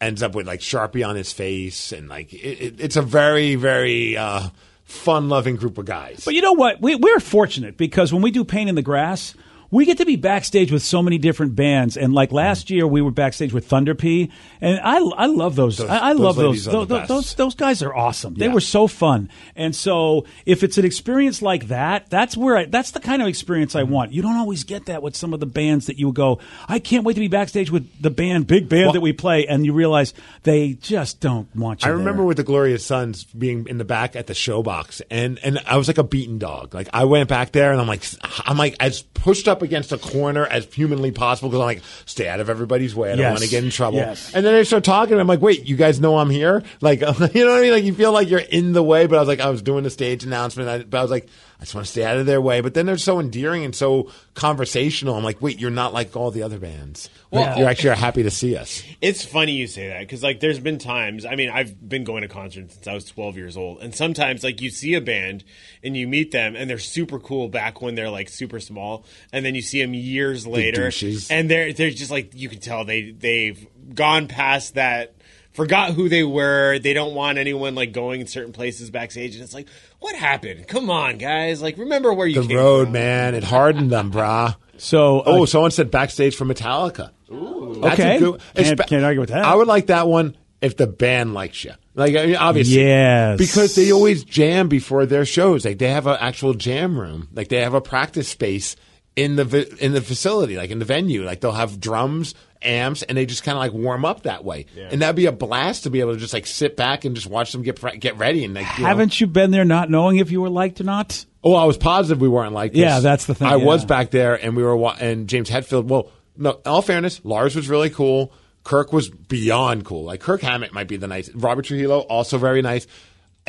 ends 0.00 0.22
up 0.22 0.34
with 0.34 0.46
like 0.46 0.60
Sharpie 0.60 1.06
on 1.06 1.16
his 1.16 1.32
face 1.32 1.92
and 1.92 2.08
like 2.08 2.32
it, 2.32 2.38
it, 2.38 2.80
it's 2.80 2.96
a 2.96 3.02
very 3.02 3.54
very 3.54 4.16
uh, 4.16 4.48
fun 4.84 5.28
loving 5.28 5.56
group 5.56 5.78
of 5.78 5.84
guys. 5.84 6.24
But 6.24 6.34
you 6.34 6.42
know 6.42 6.54
what? 6.54 6.80
We, 6.80 6.96
we're 6.96 7.20
fortunate 7.20 7.76
because 7.76 8.12
when 8.12 8.22
we 8.22 8.30
do 8.30 8.44
Pain 8.44 8.68
in 8.68 8.74
the 8.74 8.82
Grass, 8.82 9.34
we 9.70 9.84
get 9.84 9.98
to 9.98 10.06
be 10.06 10.16
backstage 10.16 10.72
with 10.72 10.82
so 10.82 11.02
many 11.02 11.18
different 11.18 11.54
bands. 11.54 11.96
And 11.96 12.12
like 12.14 12.32
last 12.32 12.70
year, 12.70 12.86
we 12.86 13.02
were 13.02 13.10
backstage 13.10 13.52
with 13.52 13.66
Thunder 13.66 13.94
P, 13.94 14.30
and 14.60 14.80
I, 14.80 14.96
I 14.98 15.26
love 15.26 15.56
those. 15.56 15.80
I, 15.80 16.10
I 16.10 16.12
those 16.12 16.20
love 16.20 16.36
those. 16.36 16.64
Those, 16.64 16.88
those 17.08 17.34
those 17.34 17.54
guys 17.54 17.82
are 17.82 17.94
awesome. 17.94 18.34
They 18.34 18.48
were 18.48 18.60
so 18.60 18.86
fun. 18.86 19.30
And 19.56 19.74
so 19.74 20.24
if 20.46 20.62
it's 20.62 20.78
an 20.78 20.84
experience 20.84 21.42
like 21.42 21.68
that, 21.68 22.08
that's 22.08 22.36
where 22.36 22.56
I, 22.56 22.64
that's 22.64 22.92
the 22.92 23.00
kind 23.00 23.20
of 23.22 23.28
experience 23.28 23.58
Mm-hmm. 23.68 23.78
I 23.78 23.82
want. 23.82 24.12
You 24.12 24.22
don't 24.22 24.36
always 24.36 24.64
get 24.64 24.86
that 24.86 25.02
with 25.02 25.16
some 25.16 25.34
of 25.34 25.40
the 25.40 25.46
bands 25.46 25.86
that 25.86 25.98
you 25.98 26.12
go. 26.12 26.38
I 26.68 26.78
can't 26.78 27.04
wait 27.04 27.14
to 27.14 27.20
be 27.20 27.28
backstage 27.28 27.70
with 27.70 28.00
the 28.00 28.10
band, 28.10 28.46
big 28.46 28.68
band 28.68 28.84
Well- 28.86 28.92
that 28.94 29.00
we 29.00 29.12
play, 29.12 29.46
and 29.46 29.64
you 29.66 29.72
realize 29.72 30.14
they 30.44 30.74
just 30.74 31.20
don't 31.20 31.54
want 31.54 31.82
you. 31.82 31.88
I 31.88 31.92
remember 31.92 32.18
there. 32.18 32.26
with 32.26 32.36
the 32.36 32.44
Glorious 32.44 32.84
Sons 32.84 33.24
being 33.24 33.66
in 33.66 33.78
the 33.78 33.84
back 33.84 34.16
at 34.16 34.26
the 34.26 34.32
showbox, 34.32 35.02
and 35.10 35.38
and 35.42 35.58
I 35.66 35.76
was 35.76 35.88
like 35.88 35.98
a 35.98 36.04
beaten 36.04 36.38
dog. 36.38 36.72
Like 36.74 36.88
I 36.92 37.04
went 37.04 37.28
back 37.28 37.52
there, 37.52 37.72
and 37.72 37.80
I'm 37.80 37.86
like, 37.86 38.02
I'm 38.46 38.56
like, 38.56 38.76
I 38.80 38.88
just 38.88 39.12
pushed 39.14 39.48
up 39.48 39.57
up 39.58 39.62
against 39.62 39.90
a 39.92 39.98
corner 39.98 40.46
as 40.46 40.64
humanly 40.72 41.10
possible 41.10 41.48
because 41.48 41.60
I'm 41.60 41.66
like, 41.66 41.82
stay 42.06 42.28
out 42.28 42.38
of 42.40 42.48
everybody's 42.48 42.94
way. 42.94 43.08
I 43.08 43.16
don't 43.16 43.18
Yes. 43.20 43.30
want 43.32 43.42
to 43.42 43.48
get 43.50 43.64
in 43.64 43.70
trouble. 43.70 43.98
Yes. 43.98 44.32
And 44.34 44.46
then 44.46 44.54
I 44.54 44.62
start 44.62 44.84
talking. 44.84 45.12
And 45.12 45.20
I'm 45.20 45.26
like, 45.26 45.40
wait, 45.42 45.66
you 45.66 45.76
guys 45.76 46.00
know 46.00 46.18
I'm 46.18 46.30
here? 46.30 46.62
Like, 46.80 47.00
you 47.00 47.06
know 47.06 47.16
what 47.16 47.34
I 47.34 47.60
mean? 47.60 47.72
Like, 47.72 47.84
you 47.84 47.94
feel 47.94 48.12
like 48.12 48.30
you're 48.30 48.38
in 48.40 48.72
the 48.72 48.82
way. 48.82 49.06
But 49.06 49.16
I 49.16 49.20
was 49.20 49.28
like, 49.28 49.40
I 49.40 49.50
was 49.50 49.62
doing 49.62 49.84
a 49.86 49.90
stage 49.90 50.24
announcement. 50.24 50.68
I, 50.68 50.78
but 50.84 50.98
I 50.98 51.02
was 51.02 51.10
like, 51.10 51.28
I 51.60 51.62
just 51.62 51.74
want 51.74 51.86
to 51.86 51.90
stay 51.90 52.04
out 52.04 52.16
of 52.16 52.26
their 52.26 52.40
way. 52.40 52.60
But 52.60 52.74
then 52.74 52.86
they're 52.86 52.96
so 52.96 53.18
endearing 53.18 53.64
and 53.64 53.74
so 53.74 54.12
conversational. 54.34 55.16
I'm 55.16 55.24
like, 55.24 55.42
wait, 55.42 55.58
you're 55.58 55.70
not 55.72 55.92
like 55.92 56.14
all 56.16 56.30
the 56.30 56.44
other 56.44 56.58
bands. 56.58 57.10
Well- 57.32 57.58
you're 57.58 57.68
actually 57.68 57.90
are 57.90 57.94
happy 57.96 58.22
to 58.22 58.30
see 58.30 58.56
us. 58.56 58.82
It's 59.00 59.24
funny 59.24 59.52
you 59.52 59.66
say 59.66 59.88
that 59.88 60.00
because 60.00 60.22
like 60.22 60.38
there's 60.38 60.60
been 60.60 60.78
times. 60.78 61.26
I 61.26 61.34
mean, 61.34 61.50
I've 61.50 61.88
been 61.88 62.04
going 62.04 62.22
to 62.22 62.28
concerts 62.28 62.74
since 62.74 62.86
I 62.86 62.94
was 62.94 63.06
12 63.06 63.36
years 63.36 63.56
old, 63.56 63.80
and 63.82 63.92
sometimes 63.94 64.44
like 64.44 64.60
you 64.60 64.70
see 64.70 64.94
a 64.94 65.00
band 65.00 65.42
and 65.82 65.96
you 65.96 66.06
meet 66.06 66.30
them 66.30 66.54
and 66.54 66.70
they're 66.70 66.78
super 66.78 67.18
cool 67.18 67.48
back 67.48 67.82
when 67.82 67.96
they're 67.96 68.10
like 68.10 68.28
super 68.28 68.60
small, 68.60 69.04
and 69.32 69.44
then 69.44 69.56
you 69.56 69.62
see 69.62 69.82
them 69.82 69.94
years 69.94 70.46
later, 70.46 70.84
douches. 70.84 71.28
and 71.30 71.50
they're 71.50 71.72
they're 71.72 71.90
just 71.90 72.10
like 72.10 72.34
you 72.34 72.48
can 72.48 72.60
tell 72.60 72.84
they 72.84 73.10
they've 73.10 73.66
gone 73.94 74.28
past 74.28 74.74
that. 74.74 75.14
Forgot 75.58 75.90
who 75.94 76.08
they 76.08 76.22
were. 76.22 76.78
They 76.78 76.92
don't 76.94 77.14
want 77.14 77.36
anyone 77.36 77.74
like 77.74 77.90
going 77.92 78.20
in 78.20 78.26
certain 78.28 78.52
places 78.52 78.90
backstage, 78.90 79.34
and 79.34 79.42
it's 79.42 79.52
like, 79.52 79.66
what 79.98 80.14
happened? 80.14 80.68
Come 80.68 80.88
on, 80.88 81.18
guys! 81.18 81.60
Like, 81.60 81.76
remember 81.78 82.14
where 82.14 82.28
you 82.28 82.34
came 82.34 82.42
from. 82.44 82.48
The 82.48 82.54
came 82.54 82.62
road, 82.64 82.84
from. 82.84 82.92
man. 82.92 83.34
It 83.34 83.42
hardened 83.44 83.90
them, 83.90 84.10
brah. 84.12 84.54
So, 84.80 85.18
uh, 85.18 85.22
Oh, 85.26 85.44
someone 85.44 85.72
said 85.72 85.90
backstage 85.90 86.36
for 86.36 86.44
Metallica. 86.44 87.10
That's 87.28 87.94
Okay. 87.98 88.16
a 88.16 88.20
good- 88.20 88.40
Can't- 88.54 88.86
can't 88.86 89.04
argue 89.04 89.18
with 89.20 89.30
that. 89.30 89.44
I 89.44 89.52
would 89.56 89.66
like 89.66 89.86
that 89.88 90.06
one 90.06 90.36
if 90.62 90.76
the 90.76 90.86
band 90.86 91.34
likes 91.34 91.64
you. 91.64 91.72
Like, 91.96 92.14
I 92.14 92.26
mean, 92.26 92.36
obviously. 92.36 92.76
Yes. 92.84 93.38
Because 93.38 93.74
they 93.74 93.90
always 93.90 94.22
jam 94.22 94.68
before 94.68 95.04
their 95.04 95.24
shows. 95.24 95.64
Like, 95.64 95.78
they 95.78 95.88
have 95.90 96.06
an 96.06 96.16
actual 96.20 96.54
jam 96.54 96.96
room. 96.96 97.26
Like, 97.34 97.48
they 97.48 97.60
have 97.60 97.74
a 97.74 97.80
practice 97.80 98.28
space 98.28 98.76
in 99.18 99.34
the 99.34 99.76
in 99.84 99.92
the 99.92 100.00
facility, 100.00 100.56
like 100.56 100.70
in 100.70 100.78
the 100.78 100.84
venue. 100.84 101.24
Like, 101.24 101.40
they'll 101.40 101.50
have 101.50 101.80
drums, 101.80 102.36
amps, 102.62 103.02
and 103.02 103.18
they 103.18 103.26
just 103.26 103.42
kind 103.42 103.56
of 103.56 103.60
like 103.60 103.72
warm 103.72 104.04
up 104.04 104.22
that 104.22 104.44
way. 104.44 104.66
And 104.90 105.02
that'd 105.02 105.16
be 105.16 105.26
a 105.26 105.32
blast 105.32 105.82
to 105.82 105.90
be 105.90 105.98
able 106.00 106.14
to 106.14 106.20
just 106.20 106.32
like 106.32 106.46
sit 106.46 106.76
back 106.76 107.04
and 107.04 107.16
just 107.16 107.26
watch 107.26 107.50
them 107.50 107.62
get 107.62 107.80
get 107.98 108.16
ready 108.16 108.44
and 108.44 108.54
like. 108.54 108.78
you 108.78 108.84
haven't 108.84 109.20
you 109.20 109.26
been 109.26 109.50
there 109.50 109.64
not 109.64 109.90
knowing 109.90 110.18
if 110.18 110.30
you 110.30 110.40
were 110.40 110.48
liked 110.50 110.80
or 110.80 110.84
not? 110.84 111.26
Oh, 111.42 111.54
I 111.54 111.64
was 111.64 111.76
positive 111.76 112.20
we 112.20 112.28
weren't 112.28 112.52
like 112.52 112.72
this. 112.72 112.80
Yeah, 112.80 113.00
that's 113.00 113.26
the 113.26 113.34
thing, 113.34 113.48
I 113.48 113.56
was 113.56 113.84
back 113.84 114.10
there, 114.10 114.34
and 114.34 114.56
we 114.56 114.62
were 114.62 114.76
wa- 114.76 114.96
and 115.00 115.28
James 115.28 115.50
Hetfield. 115.50 115.86
Well, 115.86 116.10
no, 116.36 116.50
in 116.52 116.60
all 116.66 116.82
fairness, 116.82 117.20
Lars 117.24 117.56
was 117.56 117.68
really 117.68 117.90
cool. 117.90 118.32
Kirk 118.62 118.92
was 118.92 119.08
beyond 119.08 119.84
cool. 119.84 120.04
Like 120.04 120.20
Kirk 120.20 120.42
Hammett 120.42 120.72
might 120.72 120.86
be 120.88 120.96
the 120.96 121.08
nice. 121.08 121.28
Robert 121.34 121.64
Trujillo 121.64 122.00
also 122.00 122.38
very 122.38 122.62
nice. 122.62 122.86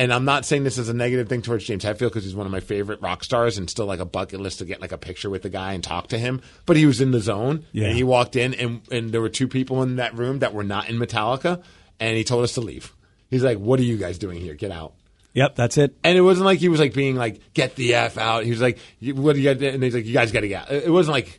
And 0.00 0.12
I'm 0.12 0.24
not 0.24 0.44
saying 0.46 0.64
this 0.64 0.78
as 0.78 0.88
a 0.88 0.94
negative 0.94 1.28
thing 1.28 1.42
towards 1.42 1.64
James 1.64 1.84
Hetfield 1.84 2.08
because 2.08 2.24
he's 2.24 2.34
one 2.34 2.46
of 2.46 2.52
my 2.52 2.60
favorite 2.60 3.02
rock 3.02 3.22
stars 3.22 3.58
and 3.58 3.68
still 3.68 3.84
like 3.86 4.00
a 4.00 4.04
bucket 4.06 4.40
list 4.40 4.58
to 4.60 4.64
get 4.64 4.80
like 4.80 4.92
a 4.92 4.98
picture 4.98 5.28
with 5.28 5.42
the 5.42 5.50
guy 5.50 5.74
and 5.74 5.84
talk 5.84 6.08
to 6.08 6.18
him. 6.18 6.40
But 6.66 6.76
he 6.78 6.86
was 6.86 7.00
in 7.00 7.10
the 7.10 7.20
zone 7.20 7.64
Yeah. 7.72 7.88
and 7.88 7.96
he 7.96 8.02
walked 8.02 8.34
in 8.34 8.54
and 8.54 8.80
and 8.90 9.12
there 9.12 9.20
were 9.20 9.28
two 9.28 9.46
people 9.46 9.82
in 9.82 9.96
that 9.96 10.16
room 10.16 10.38
that 10.38 10.54
were 10.54 10.64
not 10.64 10.88
in 10.88 10.96
Metallica, 10.98 11.62
and 12.00 12.16
he 12.16 12.24
told 12.24 12.44
us 12.44 12.54
to 12.54 12.60
leave. 12.62 12.92
He's 13.28 13.44
like, 13.44 13.58
"What 13.58 13.78
are 13.78 13.82
you 13.84 13.96
guys 13.98 14.16
doing 14.18 14.40
here? 14.40 14.54
Get 14.54 14.72
out." 14.72 14.94
Yep, 15.34 15.54
that's 15.54 15.76
it. 15.78 15.94
And 16.02 16.16
it 16.18 16.22
wasn't 16.22 16.46
like 16.46 16.58
he 16.58 16.68
was 16.68 16.80
like 16.80 16.92
being 16.94 17.14
like, 17.16 17.52
get 17.54 17.76
the 17.76 17.94
F 17.94 18.18
out. 18.18 18.42
He 18.44 18.50
was 18.50 18.60
like, 18.60 18.78
what 19.14 19.34
do 19.34 19.40
you 19.40 19.54
got? 19.54 19.62
And 19.62 19.80
he's 19.80 19.94
like, 19.94 20.04
you 20.04 20.12
guys 20.12 20.32
got 20.32 20.40
to 20.40 20.48
get 20.48 20.62
out. 20.62 20.72
It 20.72 20.90
wasn't 20.90 21.12
like, 21.14 21.38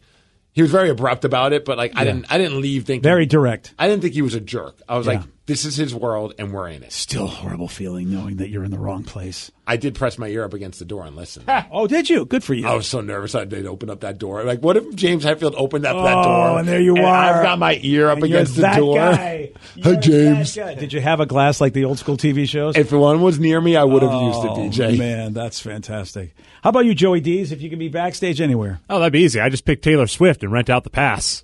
he 0.54 0.62
was 0.62 0.72
very 0.72 0.88
abrupt 0.90 1.26
about 1.26 1.52
it, 1.52 1.66
but 1.66 1.78
like, 1.78 1.92
I 1.98 2.06
didn't, 2.06 2.32
I 2.32 2.38
didn't 2.38 2.62
leave 2.62 2.86
thinking. 2.86 3.04
Very 3.04 3.26
direct. 3.26 3.74
I 3.78 3.90
didn't 3.90 4.02
think 4.02 4.14
he 4.14 4.22
was 4.22 4.34
a 4.34 4.40
jerk. 4.40 4.82
I 4.88 4.98
was 4.98 5.08
Yeah. 5.08 5.14
like, 5.16 5.24
this 5.52 5.66
is 5.66 5.76
his 5.76 5.94
world 5.94 6.34
and 6.40 6.54
we're 6.54 6.70
in 6.70 6.82
it. 6.82 6.94
Still 6.94 7.26
a 7.26 7.28
horrible 7.28 7.68
feeling 7.68 8.10
knowing 8.10 8.38
that 8.38 8.48
you're 8.48 8.64
in 8.64 8.72
the 8.72 8.80
wrong 8.80 9.04
place. 9.04 9.52
I 9.68 9.76
did 9.76 9.96
press 9.96 10.18
my 10.18 10.28
ear 10.28 10.46
up 10.46 10.54
against 10.54 10.80
the 10.80 10.86
door 10.86 11.04
and 11.04 11.14
listen. 11.14 11.44
Oh, 11.70 11.88
did 11.88 12.10
you? 12.10 12.24
Good 12.24 12.42
for 12.42 12.54
you. 12.54 12.66
I 12.66 12.74
was 12.74 12.88
so 12.88 13.02
nervous 13.02 13.36
I 13.36 13.44
did 13.44 13.66
open 13.66 13.90
up 13.90 14.00
that 14.00 14.18
door. 14.18 14.46
Like, 14.46 14.62
what 14.62 14.78
if 14.78 14.96
James 14.96 15.26
Hetfield 15.26 15.56
opened 15.58 15.86
up 15.86 15.98
that 16.06 16.18
oh, 16.18 16.24
door? 16.24 16.48
Oh, 16.48 16.58
and 16.58 16.68
there 16.68 16.80
you 16.80 16.96
are. 16.96 17.36
I've 17.36 17.44
got 17.44 17.60
my 17.60 17.78
ear 17.82 18.10
up 18.10 18.20
And 18.20 18.30
you're 18.30 18.40
against 18.40 18.56
the 18.56 18.62
that 18.62 18.78
door. 18.78 18.96
guy. 18.96 19.52
You're 19.76 19.98
James. 19.98 20.56
that 20.56 20.76
guy. 20.76 20.80
Did 20.80 20.94
you 20.94 21.02
have 21.02 21.20
a 21.20 21.26
glass 21.26 21.60
like 21.60 21.74
the 21.74 21.84
old 21.84 22.00
school 22.00 22.16
TV 22.16 22.48
shows? 22.48 22.78
If 22.78 22.94
one 22.94 23.22
was 23.22 23.38
near 23.38 23.60
me, 23.60 23.76
I 23.76 23.84
would 23.84 24.04
have 24.04 24.12
oh, 24.12 24.28
used 24.28 24.46
it, 24.46 24.50
oh, 24.50 24.86
DJ. 24.88 24.98
man, 24.98 25.34
that's 25.34 25.60
fantastic. 25.60 26.34
How 26.64 26.70
about 26.70 26.86
you, 26.86 26.94
Joey 26.96 27.20
D's? 27.20 27.52
If 27.52 27.62
you 27.62 27.70
can 27.70 27.80
be 27.80 27.90
backstage 27.90 28.40
anywhere 28.40 28.80
Oh, 28.90 29.00
that'd 29.00 29.12
be 29.14 29.22
easy. 29.22 29.40
I 29.40 29.50
just 29.50 29.66
pick 29.66 29.82
Taylor 29.82 30.08
Swift 30.08 30.44
and 30.44 30.52
rent 30.52 30.70
out 30.70 30.84
the 30.84 30.90
pass. 30.90 31.44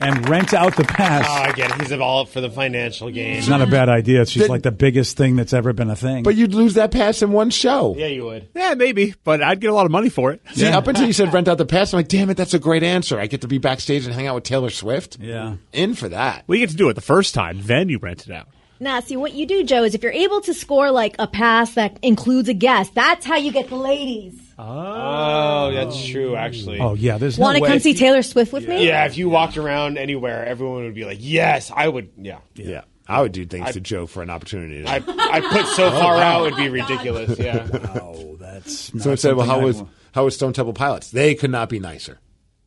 And 0.00 0.28
rent 0.28 0.52
out 0.54 0.76
the 0.76 0.84
pass. 0.84 1.24
Oh, 1.28 1.32
I 1.32 1.52
get 1.52 1.70
it. 1.70 1.80
He's 1.82 1.92
all 1.92 2.22
up 2.22 2.28
for 2.28 2.40
the 2.40 2.50
financial 2.50 3.10
gain. 3.10 3.36
it's 3.36 3.48
not 3.48 3.62
a 3.62 3.66
bad 3.66 3.88
idea. 3.88 4.26
She's 4.26 4.42
Then- 4.42 4.50
like 4.50 4.62
the 4.62 4.72
biggest 4.72 5.16
thing 5.16 5.36
that's 5.36 5.52
ever 5.52 5.72
been 5.72 5.90
a 5.90 5.96
thing. 5.96 6.22
But 6.22 6.34
you'd 6.36 6.54
lose 6.54 6.74
that 6.74 6.90
pass 6.90 7.22
in 7.22 7.32
one 7.32 7.50
show. 7.50 7.94
Yeah, 7.96 8.06
you 8.06 8.24
would. 8.24 8.48
Yeah, 8.54 8.74
maybe, 8.74 9.14
but 9.24 9.42
I'd 9.42 9.60
get 9.60 9.70
a 9.70 9.74
lot 9.74 9.86
of 9.86 9.92
money 9.92 10.08
for 10.08 10.32
it. 10.32 10.40
See, 10.54 10.66
up 10.66 10.86
until 10.86 11.06
you 11.06 11.12
said 11.12 11.32
rent 11.34 11.48
out 11.48 11.58
the 11.58 11.66
pass, 11.66 11.92
I'm 11.92 11.98
like, 11.98 12.08
damn 12.08 12.30
it, 12.30 12.36
that's 12.36 12.54
a 12.54 12.58
great 12.58 12.82
answer. 12.82 13.18
I 13.20 13.26
get 13.26 13.42
to 13.42 13.48
be 13.48 13.58
backstage 13.58 14.04
and 14.06 14.14
hang 14.14 14.26
out 14.26 14.34
with 14.34 14.44
Taylor 14.44 14.70
Swift. 14.70 15.18
yeah. 15.20 15.56
In 15.72 15.94
for 15.94 16.08
that. 16.08 16.44
We 16.46 16.58
get 16.58 16.70
to 16.70 16.76
do 16.76 16.88
it 16.88 16.94
the 16.94 17.00
first 17.00 17.34
time, 17.34 17.60
then 17.62 17.88
you 17.88 17.98
rent 17.98 18.26
it 18.26 18.32
out. 18.32 18.48
Now, 18.80 18.98
see 19.00 19.16
what 19.16 19.32
you 19.32 19.46
do, 19.46 19.62
Joe, 19.64 19.84
is 19.84 19.94
if 19.94 20.02
you're 20.02 20.12
able 20.12 20.40
to 20.42 20.52
score 20.52 20.90
like 20.90 21.14
a 21.18 21.26
pass 21.28 21.74
that 21.74 21.96
includes 22.02 22.48
a 22.48 22.54
guest, 22.54 22.92
that's 22.94 23.24
how 23.24 23.36
you 23.36 23.52
get 23.52 23.68
the 23.68 23.76
ladies. 23.76 24.34
Oh, 24.66 25.70
that's 25.72 26.06
true. 26.06 26.36
Actually. 26.36 26.80
Oh 26.80 26.94
yeah. 26.94 27.18
There's 27.18 27.38
Want 27.38 27.54
no 27.54 27.58
to 27.58 27.62
way. 27.64 27.68
come 27.70 27.78
see 27.80 27.94
Taylor 27.94 28.22
Swift 28.22 28.52
with 28.52 28.66
me? 28.68 28.86
Yeah, 28.86 29.04
if 29.06 29.16
you 29.18 29.28
walked 29.28 29.56
around 29.56 29.98
anywhere, 29.98 30.44
everyone 30.46 30.84
would 30.84 30.94
be 30.94 31.04
like, 31.04 31.18
"Yes, 31.20 31.70
I 31.74 31.88
would." 31.88 32.10
Yeah, 32.16 32.38
Yeah. 32.54 32.82
I 33.06 33.20
would 33.20 33.32
do 33.32 33.44
things 33.44 33.70
to 33.72 33.80
Joe 33.82 34.06
for 34.06 34.22
an 34.22 34.30
opportunity. 34.30 34.86
I 34.86 34.96
I 35.06 35.40
put 35.42 35.66
so 35.74 35.90
far 36.00 36.16
out 36.16 36.40
it 36.40 36.42
would 36.52 36.56
be 36.56 36.70
ridiculous. 36.70 37.38
Yeah, 37.38 37.68
Oh, 38.00 38.36
that's 38.40 38.90
Someone 38.92 39.10
not 39.10 39.18
said, 39.18 39.36
well, 39.36 39.44
how 39.46 39.52
something 39.52 39.62
I 39.62 39.66
was, 39.66 39.76
want. 39.76 39.88
how 40.14 40.24
was 40.24 40.34
Stone 40.36 40.52
Temple 40.54 40.72
Pilots? 40.72 41.10
They 41.10 41.34
could 41.34 41.50
not 41.50 41.68
be 41.68 41.78
nicer. 41.80 42.18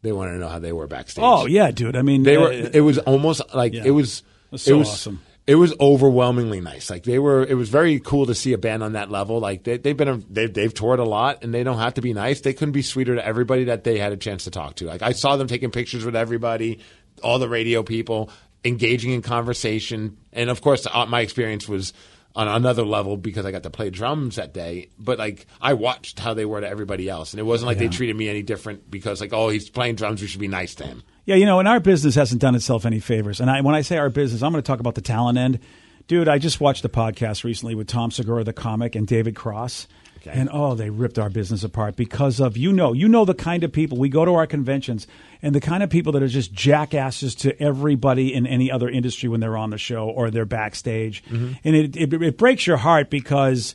They 0.04 0.12
wanted 0.12 0.34
to 0.34 0.38
know 0.38 0.48
how 0.48 0.60
they 0.60 0.72
were 0.72 0.86
backstage. 0.86 1.24
Oh 1.26 1.48
yeah, 1.48 1.72
dude. 1.72 1.96
I 1.96 2.04
mean, 2.04 2.22
They 2.22 2.36
uh, 2.38 2.42
were, 2.42 2.52
it 2.52 2.82
was 2.82 3.00
almost 3.00 3.42
like, 3.56 3.74
yeah. 3.74 3.82
it 3.86 3.90
was, 3.90 4.22
was 4.52 4.62
so 4.62 4.76
it 4.76 4.78
was, 4.78 4.90
awesome. 4.90 5.22
It 5.48 5.56
was 5.56 5.74
overwhelmingly 5.80 6.60
nice. 6.60 6.90
Like 6.90 7.04
they 7.04 7.20
were, 7.20 7.42
it 7.44 7.54
was 7.54 7.70
very 7.70 8.00
cool 8.02 8.26
to 8.26 8.36
see 8.36 8.52
a 8.52 8.58
band 8.58 8.84
on 8.84 8.94
that 8.94 9.10
level. 9.10 9.40
Like 9.40 9.64
they, 9.64 9.78
they've 9.78 9.96
been, 9.96 10.10
a, 10.10 10.18
they've, 10.18 10.54
they've 10.54 10.74
toured 10.74 11.00
a 11.00 11.06
lot 11.06 11.44
and 11.44 11.54
they 11.54 11.64
don't 11.64 11.80
have 11.80 11.94
to 11.94 12.02
be 12.02 12.14
nice. 12.14 12.42
They 12.42 12.54
couldn't 12.54 12.74
be 12.74 12.82
sweeter 12.82 13.16
to 13.16 13.26
everybody 13.26 13.64
that 13.66 13.86
they 13.86 13.98
had 13.98 14.12
a 14.12 14.18
chance 14.18 14.44
to 14.44 14.52
talk 14.52 14.76
to. 14.76 14.86
Like 14.86 15.02
I 15.02 15.14
saw 15.14 15.38
them 15.38 15.48
taking 15.48 15.72
pictures 15.72 16.04
with 16.04 16.18
everybody, 16.18 16.80
all 17.24 17.40
the 17.40 17.48
radio 17.48 17.82
people, 17.82 18.30
engaging 18.66 19.12
in 19.12 19.22
conversation. 19.22 20.18
And 20.34 20.50
of 20.50 20.62
course, 20.62 20.86
uh, 20.92 21.06
my 21.06 21.22
experience 21.22 21.68
was 21.68 21.94
on 22.38 22.48
another 22.48 22.86
level 22.86 23.18
because 23.18 23.46
I 23.46 23.52
got 23.52 23.64
to 23.64 23.70
play 23.72 23.90
drums 23.90 24.36
that 24.36 24.54
day. 24.54 24.90
But 25.00 25.18
like 25.18 25.48
I 25.60 25.74
watched 25.74 26.20
how 26.20 26.36
they 26.36 26.46
were 26.46 26.62
to 26.62 26.70
everybody 26.70 27.10
else, 27.10 27.34
and 27.34 27.40
it 27.40 27.44
wasn't 27.44 27.68
like 27.68 27.80
they 27.80 27.88
treated 27.88 28.16
me 28.16 28.30
any 28.30 28.44
different 28.44 28.90
because 28.90 29.20
like 29.20 29.34
oh 29.34 29.50
he's 29.50 29.70
playing 29.70 29.96
drums, 29.96 30.22
we 30.22 30.28
should 30.28 30.40
be 30.40 30.48
nice 30.48 30.76
to 30.76 30.86
him. 30.86 31.04
Yeah, 31.28 31.36
you 31.36 31.46
know, 31.46 31.60
and 31.60 31.68
our 31.68 31.82
business 31.82 32.16
hasn't 32.16 32.40
done 32.40 32.56
itself 32.56 32.86
any 32.86 33.02
favors. 33.02 33.42
And 33.42 33.52
I, 33.52 33.60
when 33.60 33.76
I 33.76 33.82
say 33.82 33.98
our 33.98 34.10
business, 34.10 34.42
I'm 34.42 34.54
going 34.54 34.64
to 34.64 34.66
talk 34.66 34.80
about 34.80 34.96
the 34.96 35.02
talent 35.02 35.38
end. 35.38 35.60
Dude, 36.08 36.30
I 36.30 36.38
just 36.38 36.62
watched 36.62 36.86
a 36.86 36.90
podcast 36.90 37.44
recently 37.44 37.76
with 37.76 37.88
Tom 37.88 38.12
Segura, 38.12 38.46
the 38.46 38.54
comic, 38.54 38.96
and 38.96 39.06
David 39.06 39.36
Cross. 39.36 39.88
And 40.26 40.50
oh, 40.52 40.74
they 40.74 40.90
ripped 40.90 41.20
our 41.20 41.30
business 41.30 41.64
apart 41.64 41.96
because 41.96 42.40
of 42.40 42.58
you 42.58 42.74
know, 42.74 42.94
you 42.94 43.08
know 43.08 43.26
the 43.26 43.34
kind 43.34 43.64
of 43.64 43.72
people 43.72 43.98
we 43.98 44.10
go 44.10 44.26
to 44.26 44.34
our 44.36 44.48
conventions 44.48 45.08
and 45.42 45.54
the 45.54 45.62
kind 45.62 45.84
of 45.84 45.90
people 45.90 46.14
that 46.14 46.24
are 46.24 46.28
just 46.28 46.52
jackasses 46.54 47.36
to 47.36 47.62
everybody 47.62 48.34
in 48.34 48.48
any 48.48 48.72
other 48.72 48.90
industry 48.90 49.30
when 49.30 49.40
they're 49.40 49.58
on 49.58 49.70
the 49.70 49.78
show 49.78 50.10
or 50.10 50.30
they're 50.30 50.46
backstage, 50.46 51.24
mm-hmm. 51.26 51.54
and 51.64 51.76
it, 51.76 51.96
it 51.96 52.14
it 52.14 52.38
breaks 52.38 52.68
your 52.68 52.76
heart 52.78 53.10
because 53.10 53.74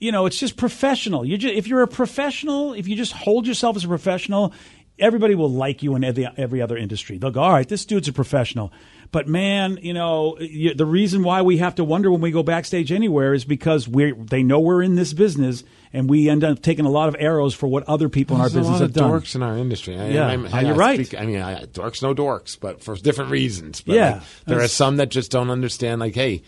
you 0.00 0.10
know 0.10 0.26
it's 0.26 0.38
just 0.38 0.56
professional. 0.56 1.24
You 1.24 1.38
just 1.38 1.54
if 1.54 1.68
you're 1.68 1.82
a 1.82 1.88
professional, 1.88 2.72
if 2.72 2.88
you 2.88 2.96
just 2.96 3.12
hold 3.12 3.46
yourself 3.46 3.76
as 3.76 3.84
a 3.84 3.88
professional, 3.88 4.52
everybody 4.98 5.34
will 5.34 5.50
like 5.50 5.82
you 5.82 5.94
in 5.96 6.04
every, 6.04 6.28
every 6.36 6.60
other 6.62 6.76
industry. 6.76 7.18
They'll 7.18 7.30
go, 7.30 7.40
all 7.42 7.52
right, 7.52 7.68
this 7.68 7.84
dude's 7.84 8.08
a 8.08 8.12
professional. 8.12 8.72
But 9.10 9.28
man, 9.28 9.78
you 9.82 9.92
know, 9.92 10.38
the 10.38 10.86
reason 10.86 11.22
why 11.22 11.42
we 11.42 11.58
have 11.58 11.74
to 11.74 11.84
wonder 11.84 12.10
when 12.10 12.22
we 12.22 12.30
go 12.30 12.42
backstage 12.42 12.90
anywhere 12.90 13.34
is 13.34 13.44
because 13.44 13.86
we 13.86 14.12
they 14.12 14.42
know 14.42 14.58
we're 14.60 14.82
in 14.82 14.94
this 14.94 15.12
business 15.12 15.64
and 15.92 16.08
we 16.08 16.30
end 16.30 16.42
up 16.44 16.62
taking 16.62 16.86
a 16.86 16.90
lot 16.90 17.08
of 17.10 17.16
arrows 17.18 17.52
for 17.52 17.66
what 17.66 17.86
other 17.86 18.08
people 18.08 18.36
in 18.36 18.40
our 18.42 18.48
There's 18.48 18.64
business 18.64 18.80
have 18.80 18.94
done. 18.94 19.10
dorks 19.10 19.34
in 19.34 19.42
our 19.42 19.58
industry. 19.58 19.98
I, 19.98 20.08
Yeah. 20.08 20.26
I, 20.28 20.36
Uh, 20.36 20.48
I, 20.50 20.60
you're 20.62 20.72
I 20.74 20.76
right. 20.78 21.06
speak- 21.06 21.20
I 21.20 21.26
mean, 21.26 21.42
I, 21.42 21.64
dorks 21.66 22.00
no 22.02 22.14
dorks, 22.14 22.58
but 22.58 22.82
for 22.82 22.96
different 22.96 23.30
reasons. 23.30 23.82
But 23.82 23.96
Yeah. 23.96 24.12
like, 24.14 24.22
there 24.46 24.60
are 24.62 24.68
some 24.68 24.96
that 24.96 25.10
just 25.10 25.30
don't 25.30 25.50
understand. 25.50 26.00
Like, 26.00 26.14
hey, 26.14 26.42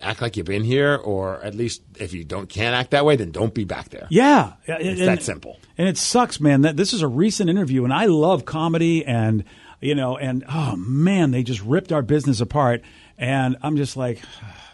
act 0.00 0.20
like 0.22 0.36
you've 0.36 0.46
been 0.46 0.64
here, 0.64 0.96
or 0.96 1.40
at 1.42 1.54
least 1.54 1.82
if 1.98 2.12
you 2.12 2.24
don't 2.24 2.48
can't 2.48 2.74
act 2.74 2.92
that 2.92 3.04
way, 3.04 3.16
then 3.16 3.30
don't 3.32 3.52
be 3.54 3.64
back 3.64 3.88
there. 3.90 4.06
Yeah, 4.10 4.52
It's 4.66 5.00
And- 5.00 5.08
that 5.08 5.22
simple. 5.22 5.58
And 5.76 5.88
it 5.88 5.96
sucks, 5.98 6.40
man. 6.40 6.62
That 6.62 6.76
this 6.76 6.92
is 6.92 7.02
a 7.02 7.08
recent 7.08 7.50
interview, 7.50 7.84
and 7.84 7.92
I 7.92 8.06
love 8.06 8.44
comedy, 8.44 9.04
and 9.04 9.44
you 9.80 9.94
know, 9.94 10.16
and 10.16 10.44
oh 10.48 10.76
man, 10.76 11.30
they 11.30 11.42
just 11.42 11.62
ripped 11.62 11.90
our 11.92 12.02
business 12.02 12.40
apart, 12.40 12.82
and 13.18 13.56
I'm 13.62 13.76
just 13.76 13.96
like, 13.96 14.20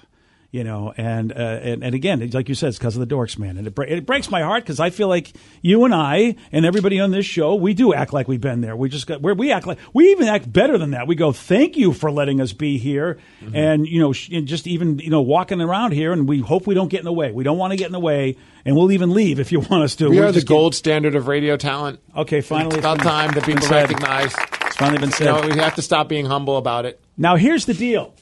You 0.56 0.64
know, 0.64 0.94
and 0.96 1.32
uh, 1.32 1.34
and 1.36 1.84
and 1.84 1.94
again, 1.94 2.30
like 2.32 2.48
you 2.48 2.54
said, 2.54 2.68
it's 2.70 2.78
because 2.78 2.96
of 2.96 3.06
the 3.06 3.14
dorks, 3.14 3.38
man, 3.38 3.58
and 3.58 3.66
it, 3.66 3.78
it 3.88 4.06
breaks 4.06 4.30
my 4.30 4.40
heart 4.40 4.62
because 4.62 4.80
I 4.80 4.88
feel 4.88 5.06
like 5.06 5.34
you 5.60 5.84
and 5.84 5.94
I 5.94 6.36
and 6.50 6.64
everybody 6.64 6.98
on 6.98 7.10
this 7.10 7.26
show, 7.26 7.56
we 7.56 7.74
do 7.74 7.92
act 7.92 8.14
like 8.14 8.26
we've 8.26 8.40
been 8.40 8.62
there. 8.62 8.74
We 8.74 8.88
just 8.88 9.06
got 9.06 9.20
where 9.20 9.34
we 9.34 9.52
act 9.52 9.66
like 9.66 9.78
we 9.92 10.12
even 10.12 10.28
act 10.28 10.50
better 10.50 10.78
than 10.78 10.92
that. 10.92 11.06
We 11.06 11.14
go, 11.14 11.30
thank 11.32 11.76
you 11.76 11.92
for 11.92 12.10
letting 12.10 12.40
us 12.40 12.54
be 12.54 12.78
here, 12.78 13.18
and 13.52 13.86
you 13.86 14.00
know, 14.00 14.14
sh- 14.14 14.30
and 14.32 14.48
just 14.48 14.66
even 14.66 14.98
you 14.98 15.10
know 15.10 15.20
walking 15.20 15.60
around 15.60 15.92
here, 15.92 16.10
and 16.10 16.26
we 16.26 16.40
hope 16.40 16.66
we 16.66 16.74
don't 16.74 16.88
get 16.88 17.00
in 17.00 17.04
the 17.04 17.12
way. 17.12 17.32
We 17.32 17.44
don't 17.44 17.58
want 17.58 17.72
to 17.72 17.76
get 17.76 17.86
in 17.88 17.92
the 17.92 18.00
way, 18.00 18.36
and 18.64 18.74
we'll 18.74 18.92
even 18.92 19.10
leave 19.12 19.38
if 19.38 19.52
you 19.52 19.60
want 19.60 19.82
us 19.82 19.94
to. 19.96 20.08
We 20.08 20.16
We're 20.20 20.28
are 20.28 20.32
the 20.32 20.40
gold 20.42 20.74
standard 20.74 21.14
of 21.16 21.28
radio 21.28 21.58
talent. 21.58 22.00
Okay, 22.16 22.40
finally, 22.40 22.76
It's 22.76 22.78
about 22.78 23.00
time 23.00 23.32
that 23.32 23.44
people 23.44 23.68
recognize. 23.68 24.34
It's 24.64 24.76
finally 24.76 25.00
been 25.00 25.10
You 25.10 25.16
said. 25.16 25.24
know, 25.26 25.48
we 25.54 25.60
have 25.60 25.74
to 25.74 25.82
stop 25.82 26.08
being 26.08 26.24
humble 26.24 26.56
about 26.56 26.86
it. 26.86 26.98
Now 27.18 27.36
here's 27.36 27.66
the 27.66 27.74
deal. 27.74 28.14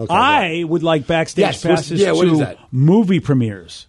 Okay, 0.00 0.14
I 0.14 0.64
would 0.64 0.82
like 0.82 1.06
backstage 1.06 1.42
Yes, 1.42 1.62
passes 1.62 2.00
yeah, 2.00 2.12
to 2.12 2.58
movie 2.72 3.20
premieres. 3.20 3.86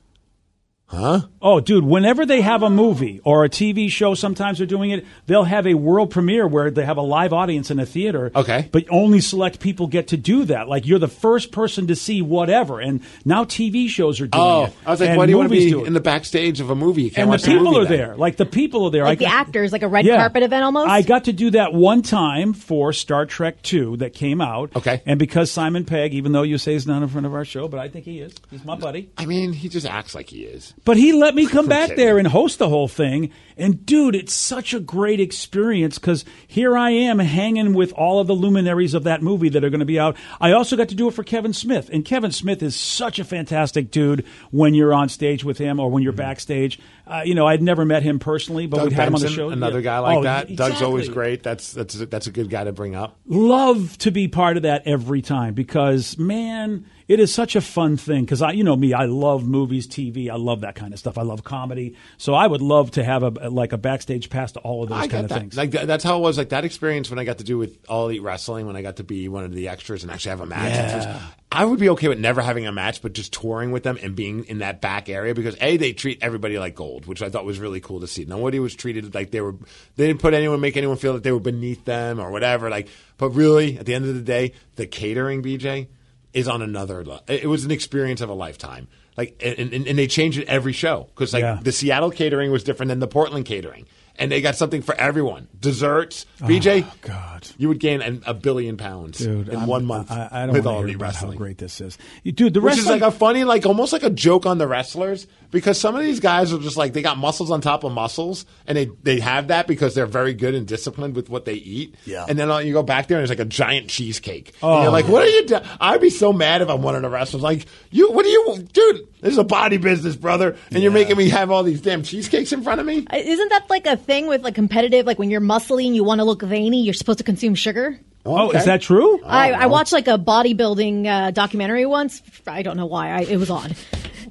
Huh? 0.92 1.22
Oh, 1.42 1.60
dude, 1.62 1.86
whenever 1.86 2.26
they 2.26 2.42
have 2.42 2.64
a 2.64 2.70
movie 2.70 3.22
or 3.24 3.46
a 3.46 3.50
TV 3.50 3.90
show, 3.90 4.14
sometimes 4.14 4.58
they're 4.58 4.68
doing 4.68 4.92
it, 4.92 5.06
they'll 5.26 5.46
have 5.46 5.66
a 5.66 5.74
world 5.74 6.12
premiere 6.12 6.46
where 6.48 6.70
they 6.70 6.84
have 6.86 6.98
a 6.98 7.02
live 7.02 7.32
audience 7.32 7.72
in 7.72 7.80
a 7.80 7.86
theater. 7.86 8.30
Okay. 8.36 8.68
But 8.72 8.86
only 8.90 9.22
select 9.22 9.60
people 9.62 9.88
get 9.88 10.10
to 10.10 10.18
do 10.18 10.44
that. 10.46 10.68
Like 10.68 10.86
you're 10.86 11.00
the 11.00 11.08
first 11.08 11.52
person 11.54 11.88
to 11.88 11.96
see 11.96 12.22
whatever. 12.22 12.80
And 12.82 13.02
now 13.24 13.46
TV 13.46 13.88
shows 13.88 14.20
are 14.20 14.28
doing 14.28 14.44
Oh, 14.44 14.64
it. 14.66 14.74
I 14.86 14.92
was 14.92 15.00
like, 15.02 15.18
why 15.18 15.26
do 15.26 15.32
you 15.32 15.38
want 15.38 15.50
to 15.50 15.56
be 15.56 15.72
in 15.86 15.94
the 15.94 16.00
backstage 16.02 16.60
of 16.60 16.70
a 16.70 16.76
movie? 16.76 17.04
You 17.04 17.10
can't 17.12 17.20
and 17.20 17.28
the 17.30 17.32
watch 17.32 17.46
people 17.46 17.64
movie 17.64 17.78
are 17.78 17.86
then. 17.86 17.98
there. 17.98 18.16
Like 18.18 18.36
the 18.36 18.46
people 18.46 18.86
are 18.86 18.92
there. 18.92 19.04
Like 19.04 19.14
I 19.14 19.16
the 19.16 19.26
got- 19.26 19.34
actors, 19.48 19.72
like 19.72 19.84
a 19.84 19.88
red 19.88 20.06
Yeah. 20.06 20.18
carpet 20.18 20.44
event 20.44 20.64
almost. 20.66 20.90
I 20.90 21.02
got 21.02 21.24
to 21.26 21.34
do 21.34 21.52
that 21.52 21.74
one 21.74 22.02
time 22.02 22.54
for 22.54 22.92
Star 22.92 23.26
Trek 23.26 23.62
Two 23.62 23.96
that 23.98 24.14
came 24.14 24.42
out. 24.42 24.76
Okay. 24.76 25.02
And 25.06 25.18
because 25.18 25.50
Simon 25.52 25.86
Pegg, 25.86 26.14
even 26.14 26.34
though 26.34 26.44
you 26.44 26.58
say 26.58 26.74
he's 26.74 26.86
not 26.86 27.02
in 27.02 27.08
front 27.08 27.26
of 27.26 27.34
our 27.34 27.46
show, 27.46 27.68
but 27.70 27.80
I 27.80 27.88
think 27.88 28.04
he 28.06 28.20
is. 28.20 28.34
He's 28.50 28.66
my 28.66 28.76
buddy. 28.76 29.10
I 29.18 29.26
mean, 29.26 29.54
he 29.54 29.70
just 29.70 29.86
acts 29.88 30.14
like 30.14 30.30
he 30.30 30.44
is. 30.44 30.74
But 30.84 30.98
he 30.98 31.14
let 31.14 31.36
me 31.36 31.46
come 31.46 31.68
back 31.68 31.96
there 31.96 32.18
and 32.18 32.28
host 32.28 32.58
the 32.58 32.68
whole 32.68 32.88
thing. 32.88 33.32
And 33.56 33.86
dude, 33.86 34.16
it's 34.16 34.34
such 34.34 34.74
a 34.74 34.80
great 34.80 35.20
experience 35.20 36.00
because 36.00 36.26
here 36.48 36.76
I 36.76 36.90
am 36.90 37.20
hanging 37.20 37.74
with 37.76 37.94
all 37.94 38.20
of 38.20 38.26
the 38.26 38.34
luminaries 38.34 38.96
of 38.96 39.04
that 39.04 39.22
movie 39.22 39.50
that 39.50 39.64
are 39.64 39.70
going 39.70 39.82
to 39.82 39.86
be 39.86 40.00
out. 40.00 40.18
I 40.40 40.54
also 40.54 40.76
got 40.76 40.90
to 40.90 40.96
do 40.96 41.08
it 41.08 41.14
for 41.14 41.24
Kevin 41.24 41.54
Smith. 41.54 41.90
And 41.94 42.04
Kevin 42.04 42.32
Smith 42.32 42.64
is 42.64 42.76
such 42.76 43.20
a 43.20 43.24
fantastic 43.24 43.92
dude 43.92 44.26
when 44.50 44.74
you're 44.74 44.94
on 44.94 45.08
stage 45.10 45.44
with 45.44 45.60
him 45.60 45.80
or 45.80 45.92
when 45.92 46.02
you're 46.02 46.14
backstage. 46.14 46.80
Uh, 47.06 47.22
you 47.26 47.36
know, 47.36 47.46
I'd 47.46 47.62
never 47.62 47.86
met 47.86 48.02
him 48.02 48.18
personally, 48.18 48.66
but 48.66 48.78
Doug 48.78 48.88
we'd 48.88 48.94
had 48.94 49.08
him 49.10 49.16
on 49.16 49.22
the 49.22 49.30
show. 49.30 49.50
another 49.50 49.80
Yeah. 49.80 49.84
guy 49.84 50.00
like 50.00 50.18
Oh, 50.18 50.24
that. 50.24 50.56
Doug's 50.56 50.82
always 50.82 51.10
great. 51.10 51.44
That's 51.44 51.74
that's 51.74 51.94
that's 51.94 52.26
a 52.26 52.32
good 52.32 52.50
guy 52.50 52.64
to 52.64 52.72
bring 52.72 52.96
up. 52.96 53.20
love 53.28 53.98
to 54.00 54.10
be 54.12 54.28
part 54.28 54.58
of 54.58 54.64
that 54.64 54.84
every 54.88 55.22
time 55.22 55.54
because 55.54 56.18
man 56.18 56.86
it 57.12 57.20
is 57.20 57.34
such 57.34 57.56
a 57.56 57.62
fun 57.62 57.98
thing 57.98 58.24
because 58.24 58.42
i 58.42 58.52
you 58.52 58.64
know 58.64 58.76
me 58.76 58.94
i 58.94 59.06
love 59.06 59.46
movies 59.46 59.88
tv 59.88 60.30
i 60.30 60.36
love 60.36 60.62
that 60.62 60.76
kind 60.76 60.94
of 60.94 61.00
stuff 61.00 61.18
i 61.18 61.22
love 61.22 61.44
comedy 61.44 61.96
so 62.18 62.34
i 62.34 62.48
would 62.48 62.62
love 62.62 62.92
to 62.92 63.04
have 63.04 63.24
a 63.24 63.50
like 63.50 63.74
a 63.74 63.78
backstage 63.78 64.30
pass 64.30 64.54
to 64.54 64.60
all 64.60 64.84
of 64.84 64.90
those 64.90 65.02
I 65.02 65.08
kind 65.08 65.24
of 65.24 65.30
that. 65.30 65.40
things 65.40 65.58
Like 65.58 65.72
that's 65.72 66.04
how 66.04 66.18
it 66.18 66.22
was. 66.22 66.38
Like 66.38 66.50
that 66.50 66.66
experience 66.66 67.10
when 67.10 67.20
I 67.20 67.24
got 67.24 67.40
to 67.40 67.44
do 67.44 67.58
with 67.58 67.78
All 67.90 68.06
Elite 68.06 68.22
Wrestling, 68.22 68.68
when 68.68 68.76
I 68.76 68.82
got 68.82 68.98
to 68.98 69.04
be 69.04 69.28
one 69.28 69.44
of 69.44 69.54
the 69.54 69.68
extras 69.70 70.04
and 70.04 70.12
actually 70.12 70.32
have 70.32 70.42
a 70.42 70.46
match. 70.46 71.06
Was- 71.06 71.22
I 71.52 71.66
would 71.66 71.80
be 71.80 71.90
okay 71.90 72.08
with 72.08 72.20
never 72.20 72.42
having 72.42 72.66
a 72.66 72.72
match, 72.72 73.02
but 73.02 73.14
just 73.14 73.34
touring 73.34 73.72
with 73.72 73.84
them 73.84 73.98
and 74.02 74.16
being 74.16 74.46
in 74.46 74.60
that 74.60 74.80
back 74.80 75.10
area 75.10 75.34
because 75.34 75.58
a 75.60 75.78
they 75.78 75.92
treat 75.92 76.20
everybody 76.22 76.58
like 76.58 76.76
gold, 76.76 77.06
which 77.06 77.22
I 77.22 77.30
thought 77.30 77.44
was 77.44 77.60
really 77.60 77.82
cool 77.82 78.00
to 78.00 78.08
see. 78.08 78.24
Nobody 78.24 78.60
was 78.60 78.74
treated 78.74 79.14
like 79.14 79.32
they 79.32 79.42
were. 79.42 79.56
They 79.98 80.08
didn't 80.08 80.22
put 80.22 80.34
anyone 80.34 80.62
make 80.62 80.78
anyone 80.78 80.98
feel 80.98 81.14
that 81.14 81.24
they 81.24 81.32
were 81.32 81.40
beneath 81.40 81.84
them 81.84 82.20
or 82.20 82.32
whatever. 82.32 82.70
Like, 82.70 82.88
but 83.18 83.32
really, 83.32 83.78
at 83.78 83.86
the 83.86 83.94
end 83.94 84.06
of 84.06 84.16
the 84.16 84.22
day, 84.22 84.54
the 84.76 84.88
catering, 84.88 85.44
BJ, 85.44 85.88
is 86.34 86.48
on 86.48 86.62
another 86.62 87.04
level. 87.04 87.24
It 87.28 87.48
was 87.48 87.66
an 87.66 87.72
experience 87.72 88.22
of 88.22 88.30
a 88.30 88.34
lifetime. 88.34 88.88
Like, 89.18 89.42
and, 89.44 89.74
and, 89.74 89.88
and 89.88 90.00
they 90.00 90.08
change 90.08 90.38
it 90.38 90.48
every 90.48 90.72
show 90.74 91.08
because 91.14 91.34
like 91.34 91.42
Yeah. 91.42 91.60
the 91.62 91.72
Seattle 91.72 92.12
catering 92.12 92.52
was 92.52 92.64
different 92.64 92.88
than 92.90 93.00
the 93.00 93.08
Portland 93.08 93.46
catering, 93.46 93.86
and 94.18 94.32
they 94.32 94.42
got 94.42 94.56
something 94.56 94.82
for 94.82 94.96
everyone. 94.96 95.48
Desserts, 95.60 96.26
BJ. 96.40 96.86
Oh, 96.88 96.94
God. 97.02 97.48
you 97.58 97.68
would 97.68 97.80
gain 97.80 98.02
an, 98.02 98.24
a 98.26 98.34
billion 98.34 98.78
pounds 98.78 99.20
dude 99.20 99.50
in 99.50 99.56
I'm- 99.56 99.68
one 99.68 99.86
month 99.86 100.12
i, 100.12 100.28
I 100.32 100.46
don't 100.46 100.54
with 100.54 100.66
all 100.66 100.84
hear 100.84 100.98
wrestling. 100.98 101.34
how 101.34 101.38
great 101.38 101.58
this 101.58 101.82
is 101.82 101.98
dude 102.24 102.54
the 102.54 102.62
Which 102.62 102.76
wrestling 102.76 102.96
is 102.98 103.02
like 103.02 103.14
a 103.14 103.16
funny, 103.16 103.44
like 103.44 103.66
almost 103.66 103.94
like 103.94 104.04
a 104.04 104.10
joke 104.10 104.46
on 104.46 104.58
the 104.58 104.68
wrestlers 104.68 105.28
because 105.52 105.80
some 105.80 105.96
of 105.96 106.02
these 106.02 106.20
guys 106.20 106.52
are 106.54 106.58
just 106.58 106.78
like 106.78 106.94
they 106.94 107.02
got 107.02 107.18
muscles 107.18 107.52
on 107.52 107.62
top 107.62 107.84
of 107.84 107.92
muscles, 107.92 108.46
and 108.66 108.78
they 108.78 108.90
they 109.04 109.20
have 109.20 109.50
that 109.50 109.68
because 109.68 109.94
they're 109.94 110.06
very 110.06 110.34
good 110.34 110.56
and 110.56 110.66
disciplined 110.66 111.16
with 111.16 111.30
what 111.30 111.46
they 111.46 111.54
eat. 111.54 111.96
Yeah. 112.06 112.26
And 112.28 112.40
then 112.40 112.50
uh, 112.50 112.60
you 112.60 112.74
go 112.74 112.84
back 112.84 113.08
there 113.08 113.18
and 113.18 113.28
there's 113.28 113.38
like 113.38 113.46
a 113.46 113.50
giant 113.50 113.90
cheesecake. 113.90 114.54
Oh, 114.64 114.76
and 114.76 114.84
you're 114.84 114.92
like, 114.92 115.06
yeah. 115.06 115.12
what 115.12 115.24
are 115.24 115.30
you 115.30 115.46
doing? 115.46 115.64
I'd 115.80 116.02
be 116.02 116.10
so 116.10 116.34
mad 116.34 116.62
if 116.62 116.70
I'm 116.70 116.82
one 116.82 116.96
of 116.96 117.02
the 117.02 117.10
wrestlers. 117.10 117.44
Like, 117.44 117.66
you, 117.92 118.12
what 118.12 118.26
are 118.26 118.30
you, 118.30 118.68
dude? 118.72 119.08
This 119.22 119.34
is 119.34 119.38
a 119.38 119.44
body 119.44 119.78
business, 119.78 120.16
brother, 120.16 120.56
and 120.72 120.82
you're 120.82 120.92
making 120.92 121.16
me 121.16 121.30
have 121.30 121.52
all 121.52 121.62
these 121.64 121.80
damn 121.80 122.02
cheesecakes 122.04 122.52
in 122.52 122.64
front 122.64 122.80
of 122.82 122.88
me. 122.88 123.06
Uh, 123.12 123.18
Isn't 123.18 123.50
that 123.50 123.70
like 123.70 123.86
a 123.86 123.96
thing 123.96 124.26
with 124.28 124.42
like 124.44 124.56
competitive? 124.56 125.06
Like 125.06 125.20
when 125.20 125.30
you're 125.30 125.42
muscly 125.42 125.86
and 125.86 125.96
you 125.96 126.04
want 126.04 126.20
to 126.20 126.26
look 126.26 126.42
veiny, 126.42 126.82
you're 126.84 126.94
supposed 126.96 127.20
to 127.20 127.24
consume 127.24 127.54
sugar. 127.56 128.00
oh 128.26 128.50
okay. 128.50 128.58
is 128.60 128.66
that 128.66 128.82
true 128.82 129.20
I, 129.24 129.52
I 129.52 129.66
watched 129.68 129.94
like 129.94 130.08
a 130.08 130.18
bodybuilding 130.18 131.06
uh, 131.08 131.32
documentary 131.32 131.86
once. 131.86 132.22
I 132.48 132.62
don't 132.64 132.78
know 132.78 132.86
why. 132.88 133.10
I, 133.12 133.20
it 133.22 133.38
was 133.38 133.50
on, 133.52 133.66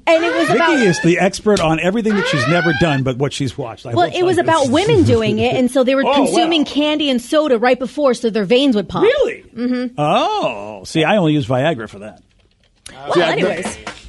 and 0.07 0.23
it 0.23 0.33
was 0.33 0.49
about. 0.49 0.71
Vicky 0.71 0.87
is 0.87 0.99
the 1.01 1.19
expert 1.19 1.59
on 1.61 1.79
everything 1.79 2.15
that 2.15 2.27
she's 2.27 2.47
never 2.47 2.73
done 2.81 3.03
but 3.03 3.17
what 3.17 3.31
she's 3.33 3.57
watched 3.57 3.85
I 3.85 3.93
well, 3.93 4.11
it 4.13 4.23
was 4.23 4.37
about 4.37 4.63
this. 4.63 4.69
women 4.87 5.03
doing 5.03 5.39
it, 5.39 5.55
and 5.55 5.69
so 5.71 5.83
they 5.85 5.95
were 5.95 6.03
Oh, 6.11 6.13
consuming 6.15 6.61
wow. 6.63 6.71
candy 6.71 7.09
and 7.09 7.21
soda 7.21 7.57
right 7.59 7.79
before, 7.79 8.13
so 8.13 8.29
their 8.29 8.45
veins 8.45 8.75
would 8.75 8.89
pop. 8.89 9.03
really 9.03 9.43
mm-hmm. 9.55 9.93
oh 9.97 10.83
see 10.85 11.03
i 11.05 11.15
only 11.17 11.33
use 11.33 11.45
viagra 11.47 11.87
for 11.89 11.99
that 11.99 12.21
Well, 12.91 13.13
Yeah, 13.17 13.27
anyways, 13.29 13.77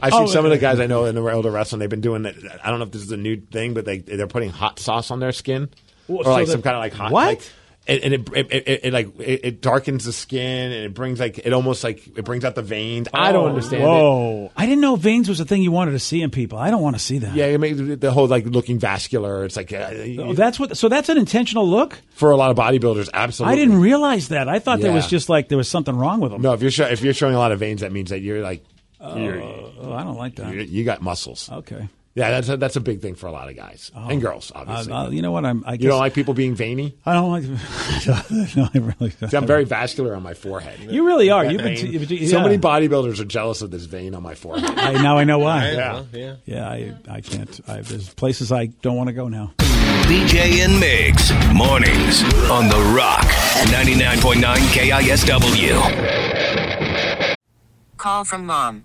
I've 0.00 0.12
seen 0.12 0.22
Oh, 0.22 0.26
some 0.26 0.44
of 0.44 0.50
the 0.50 0.58
guys 0.58 0.80
I 0.80 0.86
know 0.86 1.04
in 1.06 1.14
the 1.14 1.22
world 1.22 1.46
of 1.46 1.52
wrestling. 1.52 1.80
They've 1.80 1.90
been 1.90 2.00
doing 2.00 2.24
it. 2.24 2.36
I 2.62 2.70
don't 2.70 2.78
know 2.78 2.84
if 2.86 2.92
this 2.92 3.02
is 3.02 3.12
a 3.12 3.16
new 3.16 3.36
thing, 3.36 3.74
but 3.74 3.84
they 3.84 3.98
they're 3.98 4.26
putting 4.26 4.50
hot 4.50 4.78
sauce 4.78 5.10
on 5.10 5.20
their 5.20 5.32
skin, 5.32 5.68
Well, 6.06 6.18
or 6.20 6.24
so 6.24 6.30
like 6.30 6.46
that- 6.46 6.52
some 6.52 6.62
kind 6.62 6.76
of 6.76 6.80
like 6.80 6.92
hot 6.92 7.12
What? 7.12 7.26
like- 7.26 7.42
and, 7.90 8.02
and 8.04 8.12
it, 8.12 8.28
it, 8.36 8.52
it, 8.68 8.80
it 8.84 8.92
like 8.92 9.18
it, 9.18 9.40
it 9.44 9.60
darkens 9.62 10.04
the 10.04 10.12
skin 10.12 10.72
and 10.72 10.84
it 10.84 10.92
brings 10.92 11.18
like 11.18 11.38
it 11.38 11.54
almost 11.54 11.82
like 11.82 12.06
it 12.18 12.22
brings 12.22 12.44
out 12.44 12.54
the 12.54 12.60
veins. 12.60 13.08
I 13.14 13.32
don't 13.32 13.48
understand 13.48 13.82
it. 13.82 13.86
whoa 13.86 14.52
i 14.58 14.66
didn't 14.66 14.82
know 14.82 14.96
veins 14.96 15.26
was 15.26 15.40
a 15.40 15.46
thing 15.46 15.62
you 15.62 15.72
wanted 15.72 15.92
to 15.92 15.98
see 15.98 16.20
in 16.20 16.30
people 16.30 16.58
i 16.58 16.70
don't 16.70 16.82
want 16.82 16.96
to 16.96 17.00
see 17.00 17.16
that 17.20 17.34
Yeah, 17.34 17.46
it 17.46 17.56
makes 17.58 17.78
the 17.78 18.12
whole 18.12 18.26
like 18.26 18.44
looking 18.44 18.78
vascular. 18.78 19.46
It's 19.46 19.56
like 19.56 19.72
uh, 19.72 19.88
Oh, 20.18 20.34
that's 20.34 20.60
what 20.60 20.76
so 20.76 20.90
that's 20.90 21.08
an 21.08 21.16
intentional 21.16 21.66
look 21.66 21.98
for 22.10 22.30
a 22.30 22.36
lot 22.36 22.50
of 22.50 22.58
bodybuilders. 22.58 23.08
Absolutely, 23.14 23.54
I 23.54 23.56
didn't 23.56 23.80
realize 23.80 24.28
that. 24.28 24.50
I 24.50 24.58
thought 24.58 24.80
there 24.80 24.92
was 24.92 25.06
just 25.06 25.30
like 25.30 25.48
there 25.48 25.56
was 25.56 25.68
something 25.70 25.96
wrong 25.96 26.20
with 26.20 26.32
them. 26.32 26.42
No, 26.42 26.52
if 26.52 26.60
you're 26.60 26.70
show, 26.70 26.84
if 26.86 27.00
you're 27.00 27.14
showing 27.14 27.36
a 27.36 27.38
lot 27.38 27.52
of 27.52 27.58
veins, 27.58 27.80
that 27.80 27.90
means 27.90 28.10
that 28.10 28.20
you're 28.20 28.42
like 28.42 28.62
you're, 29.00 29.40
Oh, 29.40 29.92
I 29.94 30.02
don't 30.04 30.16
like 30.16 30.34
that. 30.36 30.52
you're, 30.52 30.62
you 30.64 30.84
got 30.84 31.00
muscles. 31.02 31.48
Okay. 31.50 31.88
Yeah, 32.14 32.30
that's 32.30 32.48
a, 32.48 32.56
that's 32.56 32.74
a 32.74 32.80
big 32.80 33.00
thing 33.00 33.14
for 33.14 33.28
a 33.28 33.32
lot 33.32 33.48
of 33.48 33.54
guys 33.54 33.92
and 33.94 34.20
girls. 34.20 34.50
Uh, 34.52 34.64
Obviously, 34.66 34.92
uh, 34.92 35.08
you 35.10 35.22
know 35.22 35.30
what? 35.30 35.44
I'm. 35.44 35.62
I 35.64 35.76
guess, 35.76 35.84
you 35.84 35.90
don't 35.90 36.00
like 36.00 36.14
people 36.14 36.34
being 36.34 36.56
veiny. 36.56 36.96
I 37.06 37.12
don't 37.12 37.30
like. 37.30 37.44
no, 38.56 38.68
I 38.74 38.78
really. 38.78 39.10
See, 39.28 39.36
I'm 39.36 39.46
very 39.46 39.62
vascular 39.64 40.16
on 40.16 40.24
my 40.24 40.34
forehead. 40.34 40.80
You 40.90 41.06
really 41.06 41.30
are. 41.30 41.44
You've 41.44 41.62
been. 41.62 41.76
vein. 41.76 41.92
You've 41.92 42.08
been- 42.08 42.26
So 42.26 42.38
yeah. 42.38 42.42
many 42.42 42.58
bodybuilders 42.58 43.20
are 43.20 43.24
jealous 43.24 43.62
of 43.62 43.70
this 43.70 43.84
vein 43.84 44.16
on 44.16 44.24
my 44.24 44.34
forehead. 44.34 44.68
I, 44.68 45.00
now 45.00 45.16
I 45.18 45.22
know 45.24 45.38
why. 45.38 45.70
Yeah, 45.70 46.02
yeah. 46.12 46.34
Yeah, 46.44 46.68
I, 46.68 46.92
I 47.08 47.20
can't. 47.20 47.60
I, 47.68 47.82
there's 47.82 48.12
places 48.14 48.50
I 48.50 48.66
don't 48.66 48.96
want 48.96 49.10
to 49.10 49.14
go 49.14 49.28
now. 49.28 49.52
BJ 49.58 50.64
and 50.64 50.82
Migs, 50.82 51.30
mornings 51.54 52.24
on 52.50 52.66
The 52.68 52.80
Rock, 52.96 53.26
99.9 53.68 54.42
KISW. 54.72 55.78
Call 57.96 58.24
from 58.24 58.46
mom. 58.46 58.84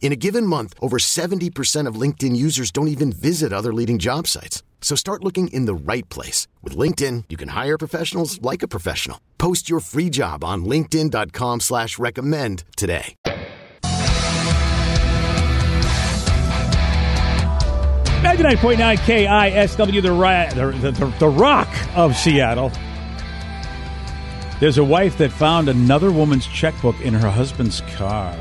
In 0.00 0.12
a 0.12 0.16
given 0.16 0.46
month, 0.46 0.72
over 0.80 0.98
70% 0.98 1.88
of 1.88 2.00
LinkedIn 2.00 2.36
users 2.36 2.70
don't 2.70 2.88
even 2.88 3.10
visit 3.10 3.52
other 3.52 3.74
leading 3.74 3.98
job 3.98 4.28
sites. 4.28 4.62
So 4.80 4.94
start 4.94 5.24
looking 5.24 5.48
in 5.48 5.66
the 5.66 5.74
right 5.74 6.08
place. 6.08 6.46
With 6.62 6.76
LinkedIn, 6.76 7.24
you 7.28 7.36
can 7.36 7.48
hire 7.48 7.76
professionals 7.76 8.40
like 8.40 8.62
a 8.62 8.68
professional. 8.68 9.20
Post 9.36 9.68
your 9.68 9.80
free 9.80 10.08
job 10.10 10.44
on 10.44 10.64
linkedin.com 10.64 11.60
slash 11.60 11.98
recommend 11.98 12.62
today. 12.76 13.16
99.9 18.26 18.96
KISW, 18.98 20.02
the, 20.02 20.10
the, 20.80 20.90
the, 20.90 21.06
the 21.18 21.28
rock 21.28 21.68
of 21.94 22.16
Seattle. 22.16 22.70
There's 24.58 24.78
a 24.78 24.84
wife 24.84 25.18
that 25.18 25.30
found 25.30 25.68
another 25.68 26.10
woman's 26.10 26.46
checkbook 26.46 27.00
in 27.00 27.14
her 27.14 27.30
husband's 27.30 27.82
car. 27.96 28.34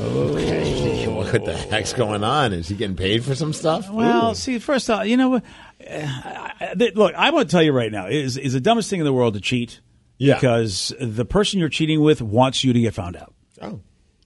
What 1.30 1.44
the 1.44 1.56
heck's 1.56 1.92
going 1.92 2.24
on? 2.24 2.52
Is 2.52 2.66
he 2.68 2.74
getting 2.74 2.96
paid 2.96 3.22
for 3.24 3.36
some 3.36 3.52
stuff? 3.52 3.88
Well, 3.88 4.32
Ooh. 4.32 4.34
see, 4.34 4.58
first 4.58 4.90
off, 4.90 5.06
you 5.06 5.16
know, 5.16 5.36
uh, 5.36 5.40
I- 5.88 6.52
I- 6.60 6.92
look, 6.94 7.14
I 7.14 7.30
want 7.30 7.48
to 7.48 7.52
tell 7.52 7.62
you 7.62 7.70
right 7.72 7.92
now, 7.92 8.08
is 8.08 8.36
is 8.36 8.52
the 8.54 8.60
dumbest 8.60 8.90
thing 8.90 8.98
in 9.00 9.04
the 9.04 9.12
world 9.12 9.34
to 9.34 9.40
cheat. 9.40 9.80
Yeah. 10.18 10.34
Because 10.34 10.92
the 11.00 11.24
person 11.24 11.60
you're 11.60 11.68
cheating 11.68 12.00
with 12.02 12.20
wants 12.20 12.64
you 12.64 12.72
to 12.72 12.80
get 12.80 12.94
found 12.94 13.16
out. 13.16 13.32
Oh. 13.62 13.80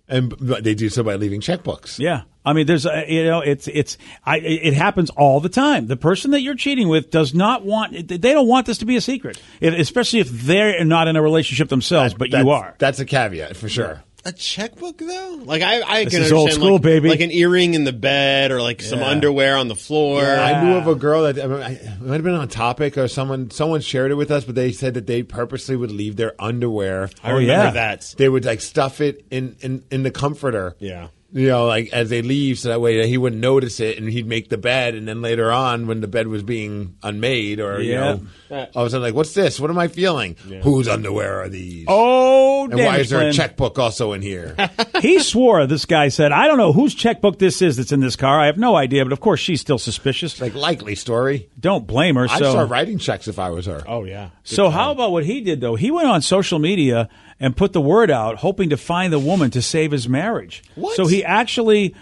And 0.08 0.32
they 0.32 0.74
do 0.74 0.88
so 0.88 1.02
by 1.02 1.16
leaving 1.16 1.40
checkbooks. 1.40 1.98
Yeah. 1.98 2.22
I 2.44 2.52
mean, 2.52 2.66
there's, 2.66 2.84
a, 2.86 3.04
you 3.08 3.24
know, 3.24 3.40
it's, 3.40 3.68
it's, 3.68 3.96
I, 4.24 4.38
it 4.38 4.74
happens 4.74 5.10
all 5.10 5.40
the 5.40 5.48
time. 5.48 5.86
The 5.86 5.96
person 5.96 6.30
that 6.32 6.40
you're 6.40 6.56
cheating 6.56 6.88
with 6.88 7.10
does 7.10 7.32
not 7.34 7.64
want, 7.64 8.08
they 8.08 8.18
don't 8.18 8.48
want 8.48 8.66
this 8.66 8.78
to 8.78 8.84
be 8.86 8.96
a 8.96 9.00
secret, 9.00 9.40
It- 9.60 9.74
especially 9.74 10.20
if 10.20 10.28
they're 10.30 10.84
not 10.84 11.06
in 11.08 11.16
a 11.16 11.22
relationship 11.22 11.68
themselves, 11.68 12.12
but 12.14 12.30
you 12.32 12.50
are. 12.50 12.74
That's 12.78 12.98
a 12.98 13.04
caveat 13.06 13.56
for 13.56 13.68
sure. 13.68 14.02
A 14.26 14.32
checkbook 14.32 14.96
though? 14.98 15.40
Like 15.44 15.60
I, 15.62 15.82
I 15.82 16.04
This 16.04 16.14
can 16.14 16.22
is 16.22 16.32
old 16.32 16.48
understand 16.48 16.62
school, 16.62 16.72
like, 16.74 16.82
baby. 16.82 17.08
like 17.10 17.20
an 17.20 17.30
earring 17.30 17.74
in 17.74 17.84
the 17.84 17.92
bed 17.92 18.50
or 18.52 18.62
like 18.62 18.80
some 18.80 19.00
Yeah. 19.00 19.08
underwear 19.08 19.56
on 19.58 19.68
the 19.68 19.74
floor. 19.76 20.24
I 20.24 20.64
knew 20.64 20.76
of 20.76 20.86
a 20.88 20.94
girl 20.94 21.24
that 21.30 21.38
I 21.42 21.46
mean, 21.46 21.60
I- 21.62 21.72
it 21.72 22.00
might 22.00 22.14
have 22.14 22.22
been 22.22 22.34
on 22.34 22.48
topic 22.48 22.96
or 22.96 23.06
someone 23.06 23.50
someone 23.50 23.82
shared 23.82 24.10
it 24.10 24.14
with 24.14 24.30
us, 24.30 24.44
but 24.44 24.54
they 24.54 24.72
said 24.72 24.94
that 24.94 25.06
they 25.06 25.22
purposely 25.22 25.76
would 25.76 25.90
leave 25.92 26.16
their 26.16 26.32
underwear. 26.38 27.10
I 27.22 27.32
remember 27.32 27.52
oh, 27.52 27.64
yeah. 27.66 27.70
that. 27.72 28.14
They 28.16 28.28
would 28.30 28.46
like 28.46 28.62
stuff 28.62 29.02
it 29.02 29.26
in 29.30 29.56
in, 29.60 29.84
in 29.90 30.02
the 30.04 30.10
comforter. 30.10 30.74
Yeah. 30.78 31.08
You 31.34 31.48
know, 31.48 31.66
like 31.66 31.92
as 31.92 32.10
they 32.10 32.22
leave, 32.22 32.60
so 32.60 32.68
that 32.68 32.80
way 32.80 33.08
he 33.08 33.18
wouldn't 33.18 33.42
notice 33.42 33.80
it, 33.80 33.98
and 33.98 34.08
he'd 34.08 34.24
make 34.24 34.50
the 34.50 34.56
bed, 34.56 34.94
and 34.94 35.08
then 35.08 35.20
later 35.20 35.50
on, 35.50 35.88
when 35.88 36.00
the 36.00 36.06
bed 36.06 36.28
was 36.28 36.44
being 36.44 36.94
unmade, 37.02 37.58
or 37.58 37.80
you 37.80 37.96
know, 37.96 38.20
all 38.50 38.82
of 38.82 38.86
a 38.86 38.90
sudden, 38.90 39.02
like, 39.02 39.14
what's 39.14 39.34
this? 39.34 39.58
What 39.58 39.68
am 39.68 39.76
I 39.76 39.88
feeling? 39.88 40.36
Whose 40.62 40.86
underwear 40.86 41.42
are 41.42 41.48
these? 41.48 41.86
Oh, 41.88 42.66
and 42.66 42.78
why 42.78 42.98
is 42.98 43.10
there 43.10 43.28
a 43.28 43.32
checkbook 43.32 43.80
also 43.80 44.12
in 44.12 44.22
here? 44.22 44.54
he 45.02 45.18
swore, 45.18 45.66
this 45.66 45.86
guy 45.86 46.06
said, 46.06 46.30
I 46.30 46.46
don't 46.46 46.56
know 46.56 46.72
whose 46.72 46.94
checkbook 46.94 47.40
this 47.40 47.60
is 47.62 47.78
that's 47.78 47.90
in 47.90 47.98
this 47.98 48.14
car. 48.14 48.40
I 48.40 48.46
have 48.46 48.56
no 48.56 48.76
idea, 48.76 49.04
but 49.04 49.12
of 49.12 49.18
course 49.18 49.40
she's 49.40 49.60
still 49.60 49.78
suspicious. 49.78 50.40
like 50.40 50.54
likely 50.54 50.94
story. 50.94 51.48
Don't 51.58 51.84
blame 51.84 52.14
her. 52.14 52.28
I'd 52.30 52.36
start 52.36 52.70
writing 52.70 52.98
checks 52.98 53.26
if 53.26 53.40
I 53.40 53.50
was 53.50 53.66
her. 53.66 53.82
Oh 53.88 54.04
yeah. 54.04 54.30
so 54.44 54.70
how 54.70 54.92
about 54.92 55.10
what 55.10 55.24
he 55.24 55.40
did 55.40 55.60
though? 55.60 55.74
He 55.74 55.90
went 55.90 56.06
on 56.06 56.22
social 56.22 56.60
media 56.60 57.08
and 57.44 57.54
put 57.54 57.74
the 57.74 57.80
word 57.80 58.10
out, 58.10 58.36
hoping 58.36 58.70
to 58.70 58.76
find 58.78 59.12
the 59.12 59.18
woman 59.18 59.50
to 59.50 59.60
save 59.60 59.92
his 59.92 60.08
marriage. 60.08 60.62
What? 60.76 60.96
So 60.96 61.06
he 61.06 61.22
actually, 61.22 61.94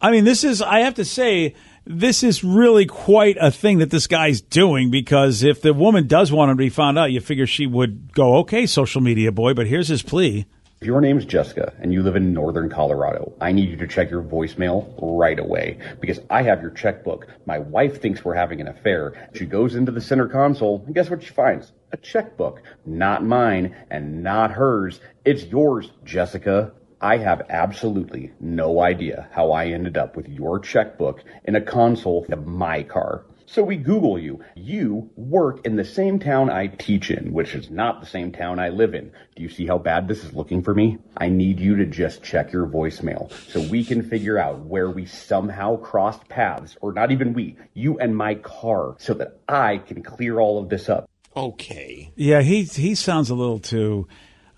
I 0.00 0.10
mean, 0.10 0.24
this 0.24 0.42
is, 0.42 0.62
I 0.62 0.80
have 0.80 0.94
to 0.94 1.04
say, 1.04 1.54
this 1.84 2.22
is 2.22 2.42
really 2.42 2.86
quite 2.86 3.36
a 3.38 3.50
thing 3.50 3.80
that 3.80 3.90
this 3.90 4.06
guy's 4.06 4.40
doing 4.40 4.90
because 4.90 5.42
if 5.42 5.60
the 5.60 5.74
woman 5.74 6.06
does 6.06 6.32
want 6.32 6.50
him 6.50 6.56
to 6.56 6.64
be 6.64 6.70
found 6.70 6.98
out, 6.98 7.12
you 7.12 7.20
figure 7.20 7.46
she 7.46 7.66
would 7.66 8.14
go, 8.14 8.38
okay, 8.38 8.64
social 8.64 9.02
media 9.02 9.30
boy, 9.30 9.52
but 9.52 9.66
here's 9.66 9.88
his 9.88 10.02
plea. 10.02 10.46
If 10.78 10.86
your 10.86 11.00
name's 11.00 11.24
Jessica 11.24 11.72
and 11.80 11.90
you 11.90 12.02
live 12.02 12.16
in 12.16 12.34
northern 12.34 12.68
Colorado, 12.68 13.32
I 13.40 13.52
need 13.52 13.70
you 13.70 13.76
to 13.78 13.86
check 13.86 14.10
your 14.10 14.22
voicemail 14.22 14.94
right 15.00 15.38
away 15.38 15.78
because 16.00 16.20
I 16.28 16.42
have 16.42 16.60
your 16.60 16.70
checkbook. 16.70 17.28
My 17.46 17.58
wife 17.58 18.02
thinks 18.02 18.22
we're 18.22 18.34
having 18.34 18.60
an 18.60 18.68
affair. 18.68 19.30
She 19.32 19.46
goes 19.46 19.74
into 19.74 19.90
the 19.90 20.02
center 20.02 20.28
console 20.28 20.82
and 20.84 20.94
guess 20.94 21.08
what 21.08 21.22
she 21.22 21.30
finds? 21.30 21.72
A 21.92 21.96
checkbook. 21.96 22.60
Not 22.84 23.24
mine 23.24 23.74
and 23.90 24.22
not 24.22 24.50
hers. 24.50 25.00
It's 25.24 25.44
yours, 25.44 25.90
Jessica. 26.04 26.72
I 27.00 27.16
have 27.16 27.46
absolutely 27.48 28.32
no 28.38 28.80
idea 28.80 29.28
how 29.32 29.52
I 29.52 29.68
ended 29.68 29.96
up 29.96 30.14
with 30.14 30.28
your 30.28 30.58
checkbook 30.58 31.24
in 31.44 31.56
a 31.56 31.62
console 31.62 32.26
of 32.30 32.46
my 32.46 32.82
car. 32.82 33.24
So 33.48 33.62
we 33.62 33.76
Google 33.76 34.18
you. 34.18 34.40
You 34.56 35.08
work 35.14 35.64
in 35.64 35.76
the 35.76 35.84
same 35.84 36.18
town 36.18 36.50
I 36.50 36.66
teach 36.66 37.10
in, 37.10 37.32
which 37.32 37.54
is 37.54 37.70
not 37.70 38.00
the 38.00 38.06
same 38.06 38.32
town 38.32 38.58
I 38.58 38.70
live 38.70 38.92
in. 38.94 39.12
Do 39.36 39.42
you 39.42 39.48
see 39.48 39.66
how 39.66 39.78
bad 39.78 40.08
this 40.08 40.24
is 40.24 40.34
looking 40.34 40.62
for 40.62 40.74
me? 40.74 40.98
I 41.16 41.28
need 41.28 41.60
you 41.60 41.76
to 41.76 41.86
just 41.86 42.24
check 42.24 42.52
your 42.52 42.66
voicemail 42.66 43.30
so 43.50 43.60
we 43.60 43.84
can 43.84 44.02
figure 44.02 44.36
out 44.36 44.60
where 44.60 44.90
we 44.90 45.06
somehow 45.06 45.76
crossed 45.76 46.28
paths, 46.28 46.76
or 46.80 46.92
not 46.92 47.12
even 47.12 47.34
we, 47.34 47.56
you 47.72 47.98
and 48.00 48.16
my 48.16 48.34
car, 48.34 48.96
so 48.98 49.14
that 49.14 49.38
I 49.48 49.78
can 49.78 50.02
clear 50.02 50.40
all 50.40 50.60
of 50.60 50.68
this 50.68 50.88
up. 50.88 51.08
Okay. 51.36 52.10
Yeah, 52.16 52.42
he 52.42 52.64
he 52.64 52.94
sounds 52.94 53.30
a 53.30 53.34
little 53.34 53.60
too. 53.60 54.08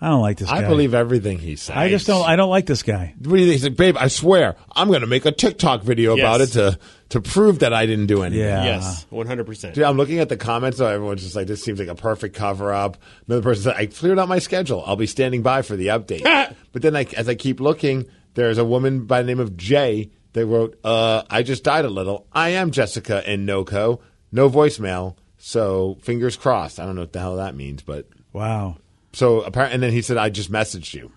I 0.01 0.07
don't 0.07 0.21
like 0.21 0.37
this 0.37 0.49
guy. 0.49 0.59
I 0.59 0.67
believe 0.67 0.93
everything 0.93 1.39
he 1.39 1.57
says. 1.57 1.75
I 1.75 1.89
just 1.89 2.07
don't. 2.07 2.25
I 2.27 2.37
don't 2.37 2.49
like 2.49 2.65
this 2.65 2.83
guy. 2.83 3.13
What 3.19 3.35
do 3.35 3.37
you 3.37 3.47
think? 3.47 3.51
He's 3.51 3.63
like, 3.65 3.75
babe, 3.75 3.97
I 3.99 4.07
swear, 4.07 4.55
I'm 4.71 4.87
going 4.87 5.01
to 5.01 5.07
make 5.07 5.25
a 5.25 5.31
TikTok 5.33 5.83
video 5.83 6.15
Yes. 6.15 6.23
about 6.23 6.41
it 6.41 6.47
to 6.53 6.79
to 7.09 7.21
prove 7.21 7.59
that 7.59 7.73
I 7.73 7.85
didn't 7.85 8.05
do 8.07 8.21
anything. 8.23 8.45
Yeah. 8.45 8.63
Yes. 8.63 9.05
One 9.09 9.25
hundred 9.27 9.45
percent. 9.45 9.75
Dude, 9.75 9.83
I'm 9.83 9.97
looking 9.97 10.19
at 10.19 10.29
the 10.29 10.37
comments, 10.37 10.77
so 10.77 10.85
everyone's 10.85 11.23
just 11.23 11.35
like, 11.35 11.47
this 11.47 11.63
seems 11.63 11.79
like 11.79 11.87
a 11.87 11.95
perfect 11.95 12.35
cover 12.35 12.71
up. 12.73 12.97
Another 13.27 13.41
person 13.41 13.63
said, 13.63 13.75
I 13.75 13.87
cleared 13.87 14.19
out 14.19 14.27
my 14.27 14.39
schedule. 14.39 14.83
I'll 14.85 14.95
be 14.95 15.07
standing 15.07 15.41
by 15.41 15.61
for 15.63 15.75
the 15.75 15.87
update. 15.87 16.23
but 16.71 16.81
then, 16.81 16.93
like, 16.93 17.13
as 17.15 17.27
I 17.27 17.35
keep 17.35 17.59
looking, 17.59 18.05
there's 18.35 18.57
a 18.57 18.65
woman 18.65 19.05
by 19.05 19.21
the 19.21 19.27
name 19.27 19.39
of 19.39 19.57
Jay 19.57 20.11
that 20.33 20.45
wrote, 20.45 20.79
uh, 20.83 21.23
I 21.29 21.41
just 21.43 21.63
died 21.63 21.85
a 21.85 21.89
little. 21.89 22.27
I 22.31 22.49
am 22.49 22.69
Jessica 22.71 23.27
in 23.31 23.45
NoCo. 23.47 23.99
No 24.31 24.47
voicemail. 24.49 25.15
So 25.39 25.97
fingers 26.03 26.35
crossed. 26.37 26.79
I 26.79 26.85
don't 26.85 26.93
know 26.95 27.01
what 27.01 27.13
the 27.13 27.19
hell 27.19 27.37
that 27.37 27.55
means, 27.55 27.81
but 27.81 28.07
Wow. 28.33 28.77
so 29.13 29.41
apparently, 29.41 29.73
and 29.75 29.81
then 29.83 29.91
he 29.91 30.03
said, 30.03 30.17
I 30.17 30.29
just 30.29 30.51
messaged 30.51 30.93
you. 30.93 31.11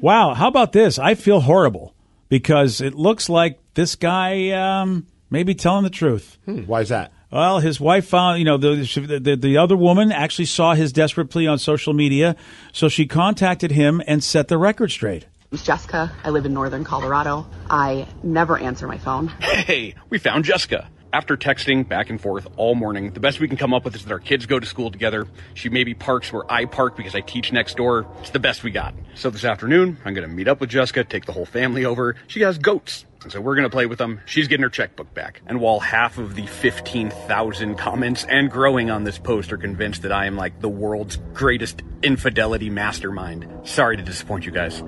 Wow. 0.00 0.32
How 0.32 0.48
about 0.48 0.72
this? 0.72 0.98
I 0.98 1.14
feel 1.14 1.40
horrible 1.40 1.94
because 2.30 2.80
it 2.80 2.94
looks 2.94 3.28
like 3.28 3.58
this 3.74 3.96
guy 3.96 4.50
um, 4.52 5.06
may 5.30 5.42
be 5.42 5.54
telling 5.54 5.84
the 5.84 5.90
truth. 5.90 6.38
Hmm, 6.44 6.62
why 6.62 6.80
is 6.82 6.88
that? 6.88 7.12
Well, 7.30 7.58
his 7.60 7.78
wife 7.78 8.06
found, 8.06 8.38
you 8.38 8.44
know, 8.46 8.56
the, 8.56 9.20
the 9.22 9.36
the 9.36 9.58
other 9.58 9.76
woman 9.76 10.10
actually 10.12 10.46
saw 10.46 10.74
his 10.74 10.92
desperate 10.92 11.26
plea 11.28 11.46
on 11.46 11.58
social 11.58 11.92
media, 11.92 12.36
so 12.72 12.88
she 12.88 13.06
contacted 13.06 13.70
him 13.70 14.00
and 14.06 14.24
set 14.24 14.48
the 14.48 14.56
record 14.56 14.90
straight. 14.90 15.26
name's 15.50 15.62
Jessica. 15.62 16.10
I 16.24 16.30
live 16.30 16.46
in 16.46 16.54
northern 16.54 16.84
Colorado. 16.84 17.46
I 17.68 18.06
never 18.22 18.56
answer 18.56 18.86
my 18.88 18.96
phone. 18.96 19.28
Hey, 19.40 19.94
we 20.08 20.18
found 20.18 20.44
Jessica. 20.46 20.88
After 21.10 21.36
texting 21.38 21.88
back 21.88 22.10
and 22.10 22.20
forth 22.20 22.46
all 22.56 22.74
morning, 22.74 23.12
the 23.12 23.20
best 23.20 23.40
we 23.40 23.48
can 23.48 23.56
come 23.56 23.72
up 23.72 23.84
with 23.84 23.94
is 23.94 24.04
that 24.04 24.12
our 24.12 24.18
kids 24.18 24.44
go 24.44 24.58
to 24.60 24.66
school 24.66 24.90
together. 24.90 25.26
She 25.54 25.70
maybe 25.70 25.94
parks 25.94 26.30
where 26.32 26.50
I 26.52 26.66
park 26.66 26.96
because 26.98 27.14
I 27.14 27.20
teach 27.20 27.50
next 27.50 27.78
door. 27.78 28.06
It's 28.20 28.28
the 28.30 28.38
best 28.38 28.62
we 28.62 28.70
got. 28.70 28.94
So 29.14 29.30
this 29.30 29.44
afternoon, 29.44 29.96
I'm 30.04 30.12
going 30.12 30.28
to 30.28 30.34
meet 30.34 30.48
up 30.48 30.60
with 30.60 30.68
Jessica, 30.68 31.04
take 31.04 31.24
the 31.24 31.32
whole 31.32 31.46
family 31.46 31.86
over. 31.86 32.14
She 32.26 32.40
has 32.42 32.58
goats. 32.58 33.06
And 33.22 33.32
so 33.32 33.40
we're 33.40 33.56
going 33.56 33.64
to 33.64 33.70
play 33.70 33.86
with 33.86 33.98
them. 33.98 34.20
She's 34.26 34.48
getting 34.48 34.62
her 34.62 34.70
checkbook 34.70 35.12
back. 35.12 35.42
And 35.46 35.60
while 35.60 35.80
half 35.80 36.18
of 36.18 36.34
the 36.34 36.46
15,000 36.46 37.76
comments 37.76 38.24
and 38.24 38.50
growing 38.50 38.90
on 38.90 39.04
this 39.04 39.18
post 39.18 39.52
are 39.52 39.58
convinced 39.58 40.02
that 40.02 40.12
I 40.12 40.26
am 40.26 40.36
like 40.36 40.60
the 40.60 40.68
world's 40.68 41.16
greatest 41.34 41.82
infidelity 42.02 42.70
mastermind, 42.70 43.48
sorry 43.64 43.96
to 43.96 44.02
disappoint 44.02 44.46
you 44.46 44.52
guys. 44.52 44.82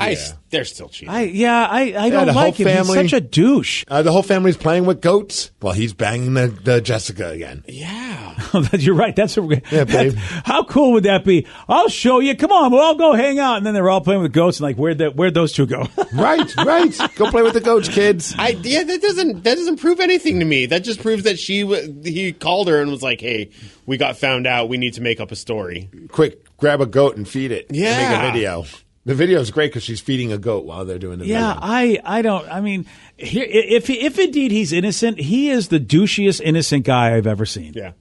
I, 0.00 0.16
they're 0.50 0.64
still 0.64 0.88
cheating. 0.88 1.14
I 1.14 1.22
yeah, 1.22 1.66
I, 1.70 1.80
I 1.96 2.10
don't 2.10 2.26
the 2.26 2.32
like 2.32 2.54
him. 2.56 2.66
family- 2.66 3.02
He's 3.02 3.10
such 3.10 3.16
a 3.18 3.20
douche. 3.20 3.84
Uh, 3.88 4.02
the 4.02 4.10
whole 4.12 4.22
family's 4.22 4.56
playing 4.56 4.84
with 4.86 5.00
goats 5.00 5.50
while 5.60 5.72
he's 5.74 5.92
banging 5.92 6.34
the, 6.34 6.48
the 6.48 6.80
Jessica 6.80 7.28
again. 7.30 7.64
yeah. 7.68 8.18
You're 8.72 8.94
right. 8.94 9.14
That's 9.14 9.36
a, 9.36 9.42
Yeah, 9.70 9.84
babe. 9.84 10.14
How 10.16 10.64
cool 10.64 10.92
would 10.92 11.04
that 11.04 11.24
be? 11.24 11.46
I'll 11.68 11.88
show 11.88 12.18
you. 12.20 12.34
Come 12.36 12.50
on, 12.52 12.72
we'll 12.72 12.80
all 12.80 12.94
go 12.96 13.12
hang 13.12 13.38
out. 13.38 13.58
And 13.58 13.66
then 13.66 13.74
they're 13.74 13.88
all 13.90 14.00
playing 14.00 14.22
with 14.22 14.32
goats 14.32 14.58
and 14.58 14.64
like, 14.64 14.76
where'd 14.76 14.98
that, 14.98 15.14
where'd 15.14 15.34
those 15.34 15.52
two 15.52 15.66
go? 15.66 15.86
right, 16.14 16.56
right. 16.56 16.98
Go 17.16 17.30
play 17.30 17.42
with 17.42 17.52
the 17.54 17.60
goats, 17.60 17.88
kids. 17.88 18.34
I 18.38 18.48
yeah, 18.62 18.82
that 18.82 19.00
doesn't 19.02 19.44
that 19.44 19.54
doesn't 19.56 19.76
prove 19.78 20.00
anything 20.00 20.40
to 20.40 20.44
me. 20.44 20.66
That 20.66 20.80
just 20.84 21.00
proves 21.00 21.24
that 21.24 21.38
she 21.38 21.62
w- 21.62 22.02
he 22.02 22.32
called 22.32 22.68
her 22.68 22.80
and 22.80 22.90
was 22.90 23.02
like, 23.02 23.20
"Hey, 23.20 23.50
we 23.86 23.96
got 23.96 24.16
found 24.16 24.46
out. 24.46 24.68
We 24.68 24.78
need 24.78 24.94
to 24.94 25.00
make 25.02 25.20
up 25.20 25.30
a 25.30 25.36
story." 25.36 25.88
Quick, 26.10 26.56
grab 26.56 26.80
a 26.80 26.86
goat 26.86 27.16
and 27.16 27.28
feed 27.28 27.52
it. 27.52 27.66
Yeah, 27.70 28.10
make 28.10 28.30
a 28.30 28.32
video. 28.32 28.64
The 29.06 29.14
video 29.14 29.40
is 29.40 29.50
great 29.50 29.70
because 29.70 29.82
she's 29.82 30.00
feeding 30.00 30.30
a 30.32 30.38
goat 30.38 30.66
while 30.66 30.84
they're 30.84 30.98
doing 30.98 31.18
the 31.18 31.26
Yeah, 31.26 31.54
video. 31.54 31.68
I, 31.68 32.00
I 32.04 32.22
don't. 32.22 32.46
I 32.48 32.60
mean, 32.60 32.84
here, 33.16 33.46
if 33.48 33.88
if 33.88 34.18
indeed 34.18 34.50
he's 34.50 34.72
innocent, 34.72 35.18
he 35.18 35.48
is 35.50 35.68
the 35.68 35.80
douchiest 35.80 36.40
innocent 36.42 36.84
guy 36.84 37.16
I've 37.16 37.26
ever 37.26 37.46
seen. 37.46 37.72
Yeah. 37.74 37.92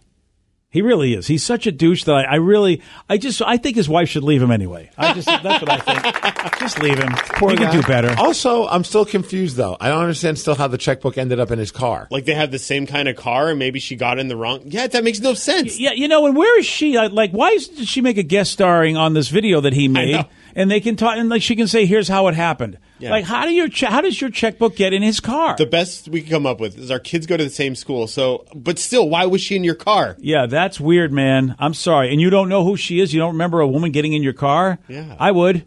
He 0.72 0.84
really 0.84 1.16
is. 1.16 1.26
He's 1.26 1.44
such 1.44 1.66
a 1.66 1.72
douche 1.72 2.04
that 2.04 2.14
I, 2.14 2.24
I 2.26 2.36
really, 2.36 2.84
I 3.10 3.18
just, 3.18 3.42
I 3.42 3.58
think 3.58 3.76
his 3.76 3.90
wife 3.90 4.08
should 4.08 4.22
leave 4.24 4.40
him 4.40 4.52
anyway. 4.52 4.92
I 5.00 5.14
just, 5.16 5.26
that's 5.26 5.64
what 5.64 5.70
I 5.72 5.80
think. 5.80 6.36
Just 6.60 6.80
leave 6.80 7.00
him. 7.00 7.10
Poor 7.14 7.52
he 7.52 7.56
can 7.58 7.68
guy. 7.68 7.72
do 7.72 7.82
better. 7.84 8.14
Also, 8.18 8.68
I'm 8.68 8.84
still 8.84 9.06
confused 9.06 9.56
though. 9.56 9.78
I 9.80 9.88
don't 9.88 10.02
understand 10.02 10.38
still 10.38 10.56
how 10.56 10.68
the 10.68 10.78
checkbook 10.78 11.18
ended 11.18 11.40
up 11.40 11.52
in 11.52 11.58
his 11.60 11.72
car. 11.72 12.08
Like 12.12 12.26
they 12.26 12.34
have 12.34 12.52
the 12.52 12.60
same 12.60 12.86
kind 12.86 13.08
of 13.08 13.16
car, 13.16 13.50
and 13.50 13.58
maybe 13.58 13.80
she 13.80 13.96
got 13.96 14.20
in 14.20 14.28
the 14.28 14.36
wrong. 14.36 14.62
Yeah, 14.66 14.86
that 14.88 15.04
makes 15.04 15.20
no 15.22 15.34
sense. 15.34 15.80
Yeah, 15.80 15.94
you 15.94 16.08
know, 16.10 16.26
and 16.26 16.36
where 16.36 16.60
is 16.60 16.66
she? 16.66 16.98
Like, 16.98 17.14
like, 17.14 17.32
why 17.32 17.52
is, 17.52 17.70
did 17.70 17.88
she 17.88 18.02
make 18.02 18.18
a 18.18 18.24
guest 18.24 18.52
starring 18.52 18.98
on 18.98 19.14
this 19.14 19.30
video 19.30 19.62
that 19.62 19.74
he 19.74 19.88
made? 19.88 20.26
Know. 20.56 20.62
And 20.62 20.72
they 20.72 20.80
can 20.80 20.96
talk, 20.96 21.18
and 21.18 21.30
like 21.30 21.42
she 21.42 21.56
can 21.56 21.68
say, 21.68 21.86
"Here's 21.86 22.08
how 22.08 22.28
it 22.28 22.36
happened." 22.36 22.78
Yeah. 23.00 23.12
Like, 23.12 23.24
how 23.26 23.46
do 23.46 23.52
your 23.54 23.70
che- 23.70 23.86
how 23.88 24.02
does 24.02 24.20
your 24.20 24.30
checkbook 24.30 24.76
get 24.76 24.92
in 24.94 25.02
his 25.02 25.20
car? 25.20 25.56
The 25.58 25.66
best 25.66 26.10
we 26.10 26.22
can 26.22 26.30
come 26.30 26.46
up 26.46 26.60
with 26.60 26.78
is 26.78 26.92
our 26.92 27.00
kids 27.00 27.26
go 27.26 27.38
to 27.38 27.44
the 27.44 27.50
same 27.50 27.76
school. 27.76 28.08
So, 28.08 28.46
but 28.54 28.78
still, 28.78 29.08
why 29.10 29.26
was 29.26 29.42
she 29.42 29.56
in 29.56 29.64
your 29.64 29.76
car? 29.76 30.18
yeah, 30.20 30.46
that's 30.48 30.80
weird, 30.80 31.14
man. 31.14 31.56
I'm 31.60 31.74
sorry, 31.74 32.12
and 32.12 32.20
you 32.20 32.30
don't 32.30 32.50
know 32.50 32.64
who 32.66 32.76
she 32.76 33.00
is. 33.00 33.14
You 33.14 33.20
don't 33.22 33.32
remember 33.34 33.62
a 33.62 33.68
woman 33.68 33.92
getting 33.92 34.14
in 34.14 34.22
your 34.24 34.34
car? 34.34 34.80
Yeah. 34.90 35.16
I 35.20 35.32
would. 35.32 35.66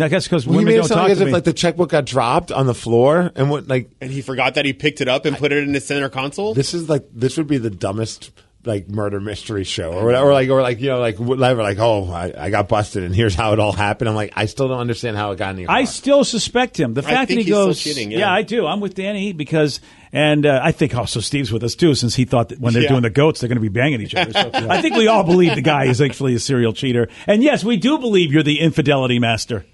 I 0.00 0.08
guess 0.08 0.24
because 0.24 0.46
Well, 0.46 0.54
he 0.54 0.56
women 0.64 0.64
made 0.72 0.74
it 0.76 0.78
don't 0.78 0.88
sound 0.88 0.98
talk 1.00 1.02
like 1.08 1.12
as 1.12 1.20
if 1.20 1.26
me. 1.26 1.32
like 1.32 1.44
the 1.44 1.52
checkbook 1.52 1.90
got 1.90 2.06
dropped 2.06 2.50
on 2.50 2.64
the 2.66 2.72
floor 2.74 3.30
and 3.34 3.50
what 3.50 3.68
like 3.68 3.90
And 4.00 4.10
he 4.10 4.22
forgot 4.22 4.54
that 4.54 4.64
he 4.64 4.72
picked 4.72 5.02
it 5.02 5.08
up 5.08 5.26
and 5.26 5.36
put 5.36 5.52
it 5.52 5.62
in 5.64 5.74
his 5.74 5.84
center 5.84 6.08
console. 6.08 6.54
this 6.54 6.72
is 6.72 6.88
like 6.88 7.04
this 7.12 7.36
would 7.36 7.46
be 7.46 7.58
the 7.58 7.68
dumbest 7.68 8.30
like 8.64 8.88
murder 8.88 9.20
mystery 9.20 9.64
show 9.64 9.92
or 9.92 10.04
whatever, 10.04 10.28
or 10.30 10.32
like 10.32 10.48
or 10.48 10.62
like 10.62 10.80
you 10.80 10.88
know 10.88 11.00
like 11.00 11.18
whatever 11.18 11.62
like 11.62 11.78
oh 11.78 12.10
I, 12.10 12.32
I 12.36 12.50
got 12.50 12.68
busted 12.68 13.02
and 13.02 13.14
here's 13.14 13.34
how 13.34 13.52
it 13.52 13.58
all 13.58 13.72
happened. 13.72 14.08
I'm 14.08 14.14
like 14.14 14.32
I 14.36 14.46
still 14.46 14.68
don't 14.68 14.78
understand 14.78 15.16
how 15.16 15.32
it 15.32 15.36
got 15.36 15.50
in 15.54 15.58
your 15.60 15.66
car. 15.66 15.76
I 15.76 15.84
still 15.84 16.24
suspect 16.24 16.78
him. 16.78 16.94
The 16.94 17.00
I 17.00 17.04
fact 17.04 17.28
that 17.28 17.34
he 17.34 17.36
he's 17.42 17.46
still 17.46 17.66
goes, 17.66 17.80
cheating, 17.82 18.10
yeah. 18.12 18.32
I 18.32 18.42
do. 18.42 18.66
I'm 18.66 18.80
with 18.80 18.94
Danny 18.94 19.32
because, 19.32 19.80
and 20.12 20.46
uh, 20.46 20.60
I 20.62 20.70
think 20.72 20.94
also 20.94 21.20
Steve's 21.20 21.50
with 21.50 21.64
us 21.64 21.74
too, 21.74 21.94
since 21.94 22.14
he 22.14 22.24
thought 22.24 22.50
that 22.50 22.60
when 22.60 22.72
they're 22.72 22.82
Yeah. 22.84 22.90
doing 22.90 23.02
the 23.02 23.10
goats, 23.10 23.40
they're 23.40 23.48
going 23.48 23.56
to 23.56 23.60
be 23.60 23.68
banging 23.68 24.00
each 24.00 24.14
other. 24.14 24.32
So 24.32 24.50
I 24.70 24.80
think 24.80 24.94
we 24.96 25.08
all 25.08 25.24
believe 25.24 25.54
the 25.56 25.62
guy 25.62 25.86
is 25.86 26.00
actually 26.00 26.34
a 26.34 26.38
serial 26.38 26.72
cheater. 26.72 27.08
And 27.26 27.42
yes, 27.42 27.64
we 27.64 27.76
do 27.76 27.98
believe 27.98 28.32
you're 28.32 28.42
the 28.44 28.60
infidelity 28.60 29.18
master. 29.18 29.64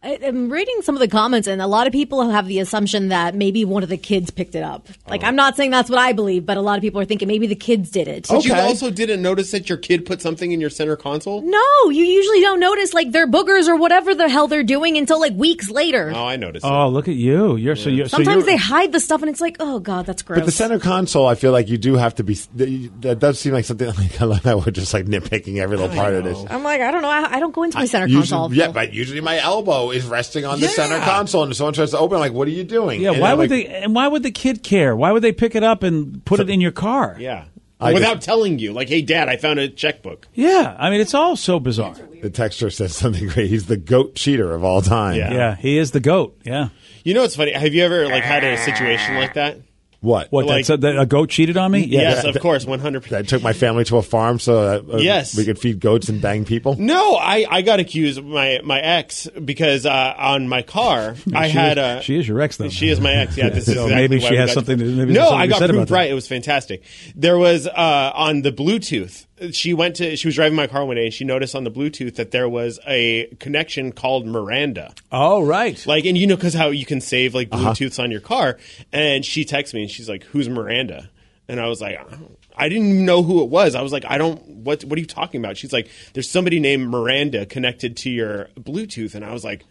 I- 0.00 0.18
I'm 0.24 0.48
reading 0.48 0.80
some 0.82 0.94
of 0.94 1.00
the 1.00 1.08
comments, 1.08 1.48
and 1.48 1.60
a 1.60 1.66
lot 1.66 1.88
of 1.88 1.92
people 1.92 2.30
have 2.30 2.46
the 2.46 2.60
assumption 2.60 3.08
that 3.08 3.34
maybe 3.34 3.64
one 3.64 3.82
of 3.82 3.88
the 3.88 3.96
kids 3.96 4.30
picked 4.30 4.54
it 4.54 4.62
up. 4.62 4.86
Like, 5.08 5.24
oh. 5.24 5.26
I'm 5.26 5.34
not 5.34 5.56
saying 5.56 5.72
that's 5.72 5.90
what 5.90 5.98
I 5.98 6.12
believe, 6.12 6.46
but 6.46 6.56
a 6.56 6.60
lot 6.60 6.78
of 6.78 6.82
people 6.82 7.00
are 7.00 7.04
thinking 7.04 7.26
maybe 7.26 7.48
the 7.48 7.56
kids 7.56 7.90
did 7.90 8.06
it. 8.06 8.28
But 8.28 8.44
you 8.44 8.54
also 8.54 8.90
didn't 8.90 9.22
notice 9.22 9.50
that 9.50 9.68
your 9.68 9.76
kid 9.76 10.06
put 10.06 10.22
something 10.22 10.52
in 10.52 10.60
your 10.60 10.70
center 10.70 10.94
console. 10.94 11.42
No, 11.42 11.90
you 11.90 12.04
usually 12.04 12.40
don't 12.40 12.60
notice 12.60 12.94
like 12.94 13.10
their 13.10 13.26
boogers 13.26 13.66
or 13.66 13.74
whatever 13.74 14.14
the 14.14 14.28
hell 14.28 14.46
they're 14.46 14.62
doing 14.62 14.96
until 14.96 15.18
like 15.18 15.32
weeks 15.34 15.68
later. 15.68 16.12
Oh, 16.14 16.26
I 16.26 16.36
noticed. 16.36 16.64
Oh, 16.64 16.88
look 16.88 17.08
at 17.08 17.16
you. 17.16 17.56
You're 17.56 17.74
so 17.74 17.90
you're 17.90 18.06
so 18.06 18.18
Sometimes 18.18 18.46
you're, 18.46 18.52
they 18.52 18.56
hide 18.56 18.92
the 18.92 19.00
stuff, 19.00 19.22
and 19.22 19.28
it's 19.30 19.40
like, 19.40 19.56
oh 19.58 19.80
god, 19.80 20.06
that's 20.06 20.22
gross. 20.22 20.38
But 20.38 20.46
the 20.46 20.52
center 20.52 20.78
console, 20.78 21.26
I 21.26 21.34
feel 21.34 21.50
like 21.50 21.68
you 21.68 21.76
do 21.76 21.96
have 21.96 22.14
to 22.16 22.22
be. 22.22 22.34
That 22.34 23.18
does 23.18 23.40
seem 23.40 23.52
like 23.52 23.64
something 23.64 23.88
like 23.98 24.20
I 24.20 24.26
love 24.26 24.42
that 24.44 24.58
we're 24.58 24.70
just 24.70 24.94
like 24.94 25.06
nitpicking 25.06 25.58
every 25.58 25.76
little 25.76 25.94
part 25.94 26.14
of 26.14 26.22
this. 26.22 26.38
I'm 26.48 26.62
like, 26.62 26.82
I 26.82 26.92
don't 26.92 27.02
know. 27.02 27.10
I, 27.10 27.36
I 27.36 27.40
don't 27.40 27.52
go 27.52 27.64
into 27.64 27.78
my 27.78 27.86
center 27.86 28.06
Usually- 28.06 28.20
console. 28.38 28.54
yeah, 28.54 28.70
but 28.70 28.92
usually 28.94 29.20
my 29.20 29.38
elbow 29.40 29.87
is 29.90 30.04
resting 30.06 30.44
on 30.44 30.60
the 30.60 30.68
center 30.68 30.98
console, 31.00 31.42
and 31.44 31.54
someone 31.56 31.74
tries 31.74 31.90
to 31.92 31.98
open, 31.98 32.16
I'm 32.16 32.20
like, 32.20 32.32
"What 32.32 32.48
are 32.48 32.52
you 32.52 32.64
doing?" 32.64 33.00
Yeah, 33.00 33.12
And 33.12 33.20
why 33.20 33.32
I'm 33.32 33.38
would 33.38 33.50
like, 33.50 33.66
they? 33.68 33.74
And 33.74 33.94
why 33.94 34.08
would 34.08 34.22
the 34.22 34.30
kid 34.30 34.62
care? 34.62 34.94
Why 34.96 35.12
would 35.12 35.22
they 35.22 35.32
pick 35.32 35.54
it 35.54 35.62
up 35.62 35.82
and 35.82 36.24
put 36.24 36.40
it 36.40 36.50
in 36.50 36.60
your 36.60 36.72
car? 36.72 37.16
Yeah. 37.18 37.44
I 37.80 37.92
Without 37.92 38.14
just- 38.14 38.26
telling 38.26 38.58
you, 38.58 38.72
like, 38.72 38.88
hey, 38.88 39.02
Dad, 39.02 39.28
I 39.28 39.36
found 39.36 39.60
a 39.60 39.68
checkbook. 39.68 40.26
Yeah, 40.34 40.74
I 40.80 40.90
mean, 40.90 41.00
it's 41.00 41.14
all 41.14 41.36
so 41.36 41.60
bizarre. 41.60 41.94
The 42.22 42.28
texture 42.30 42.70
says 42.70 42.96
something 42.96 43.28
great. 43.28 43.48
He's 43.50 43.66
the 43.66 43.76
goat 43.76 44.16
cheater 44.16 44.52
of 44.52 44.64
all 44.64 44.82
time. 44.82 45.14
Yeah. 45.16 45.32
Yeah, 45.32 45.54
he 45.56 45.78
is 45.78 45.92
the 45.92 46.00
goat. 46.00 46.36
Yeah. 46.44 46.70
You 47.04 47.14
know 47.14 47.20
what's 47.22 47.36
funny? 47.36 47.52
Have 47.52 47.72
you 47.74 47.84
ever 47.84 48.06
like 48.08 48.24
had 48.24 48.42
a 48.42 48.56
situation 48.58 49.14
like 49.14 49.34
that? 49.34 49.58
What? 50.00 50.30
What? 50.30 50.46
Like- 50.46 50.64
that's 50.66 50.84
a, 50.84 51.00
a 51.00 51.06
goat 51.06 51.28
cheated 51.28 51.56
on 51.56 51.72
me? 51.72 51.80
Yes, 51.84 52.24
of 52.24 52.38
course, 52.40 52.64
one 52.64 52.78
hundred 52.78 53.02
percent. 53.02 53.26
I 53.26 53.28
took 53.28 53.42
my 53.42 53.52
family 53.52 53.82
to 53.86 53.96
a 53.96 54.02
farm 54.02 54.38
so 54.38 54.82
that 54.84 54.94
uh, 54.94 54.98
Yes. 54.98 55.36
we 55.36 55.44
could 55.44 55.58
feed 55.58 55.80
goats 55.80 56.08
and 56.08 56.22
bang 56.22 56.44
people. 56.44 56.76
No, 56.78 57.16
I, 57.16 57.44
I 57.50 57.62
got 57.62 57.80
accused 57.80 58.18
of 58.18 58.24
my 58.24 58.60
my 58.62 58.78
ex 58.80 59.26
because 59.44 59.86
uh, 59.86 60.14
on 60.16 60.48
my 60.48 60.62
car 60.62 61.16
I 61.34 61.48
had 61.48 61.78
is, 61.78 61.84
a 61.84 62.02
she 62.02 62.16
is 62.16 62.28
your 62.28 62.40
ex 62.40 62.56
though. 62.58 62.68
She 62.68 62.88
is 62.90 63.00
my 63.00 63.12
ex. 63.12 63.36
Yeah, 63.36 63.48
this 63.48 63.64
is 63.68 63.70
exactly 63.74 63.94
maybe 63.96 64.20
she 64.20 64.36
has 64.36 64.52
something 64.52 64.78
to- 64.78 64.84
maybe 64.84 65.12
no, 65.12 65.20
there's 65.20 65.28
something 65.30 65.40
I 65.40 65.46
got 65.48 65.58
said 65.58 65.70
proved 65.70 65.90
right. 65.90 66.10
It 66.10 66.14
was 66.14 66.28
fantastic. 66.28 66.84
There 67.16 67.36
was 67.36 67.66
uh, 67.66 68.12
on 68.14 68.42
the 68.42 68.52
Bluetooth. 68.52 69.26
She 69.52 69.74
went 69.74 69.96
to. 69.96 70.16
She 70.16 70.28
was 70.28 70.34
driving 70.34 70.56
my 70.56 70.66
car 70.66 70.84
one 70.84 70.96
day, 70.96 71.04
and 71.06 71.14
she 71.14 71.24
noticed 71.24 71.54
on 71.54 71.64
the 71.64 71.70
Bluetooth 71.70 72.16
that 72.16 72.30
there 72.30 72.48
was 72.48 72.78
a 72.86 73.26
connection 73.40 73.92
called 73.92 74.26
Miranda. 74.26 74.92
Oh 75.12 75.42
right. 75.42 75.84
Like, 75.86 76.04
and 76.04 76.16
you 76.18 76.26
know, 76.26 76.36
because 76.36 76.54
how 76.54 76.68
you 76.68 76.84
can 76.86 77.00
save 77.00 77.34
like 77.34 77.48
Uh-huh. 77.52 77.70
Bluetooths 77.70 78.02
on 78.02 78.10
your 78.10 78.20
car. 78.20 78.58
And 78.92 79.24
she 79.24 79.44
texts 79.44 79.74
me, 79.74 79.82
and 79.82 79.90
she's 79.90 80.08
like, 80.08 80.24
"Who's 80.24 80.48
Miranda?" 80.48 81.10
And 81.48 81.60
I 81.60 81.68
was 81.68 81.80
like, 81.80 81.98
"I 81.98 82.02
don't- 82.10 82.38
I 82.60 82.68
didn't 82.68 83.04
know 83.04 83.22
who 83.22 83.42
it 83.42 83.48
was. 83.50 83.76
I 83.76 83.82
was 83.82 83.92
like, 83.92 84.04
I 84.08 84.18
don't. 84.18 84.44
What 84.48 84.82
What 84.84 84.96
are 84.96 85.00
you 85.00 85.06
talking 85.06 85.40
about? 85.42 85.56
She's 85.56 85.72
like, 85.72 85.88
"There's 86.12 86.28
somebody 86.28 86.58
named 86.58 86.88
Miranda 86.88 87.46
connected 87.46 87.96
to 87.98 88.10
your 88.10 88.48
Bluetooth," 88.58 89.14
and 89.14 89.24
I 89.24 89.32
was 89.32 89.44
like. 89.44 89.64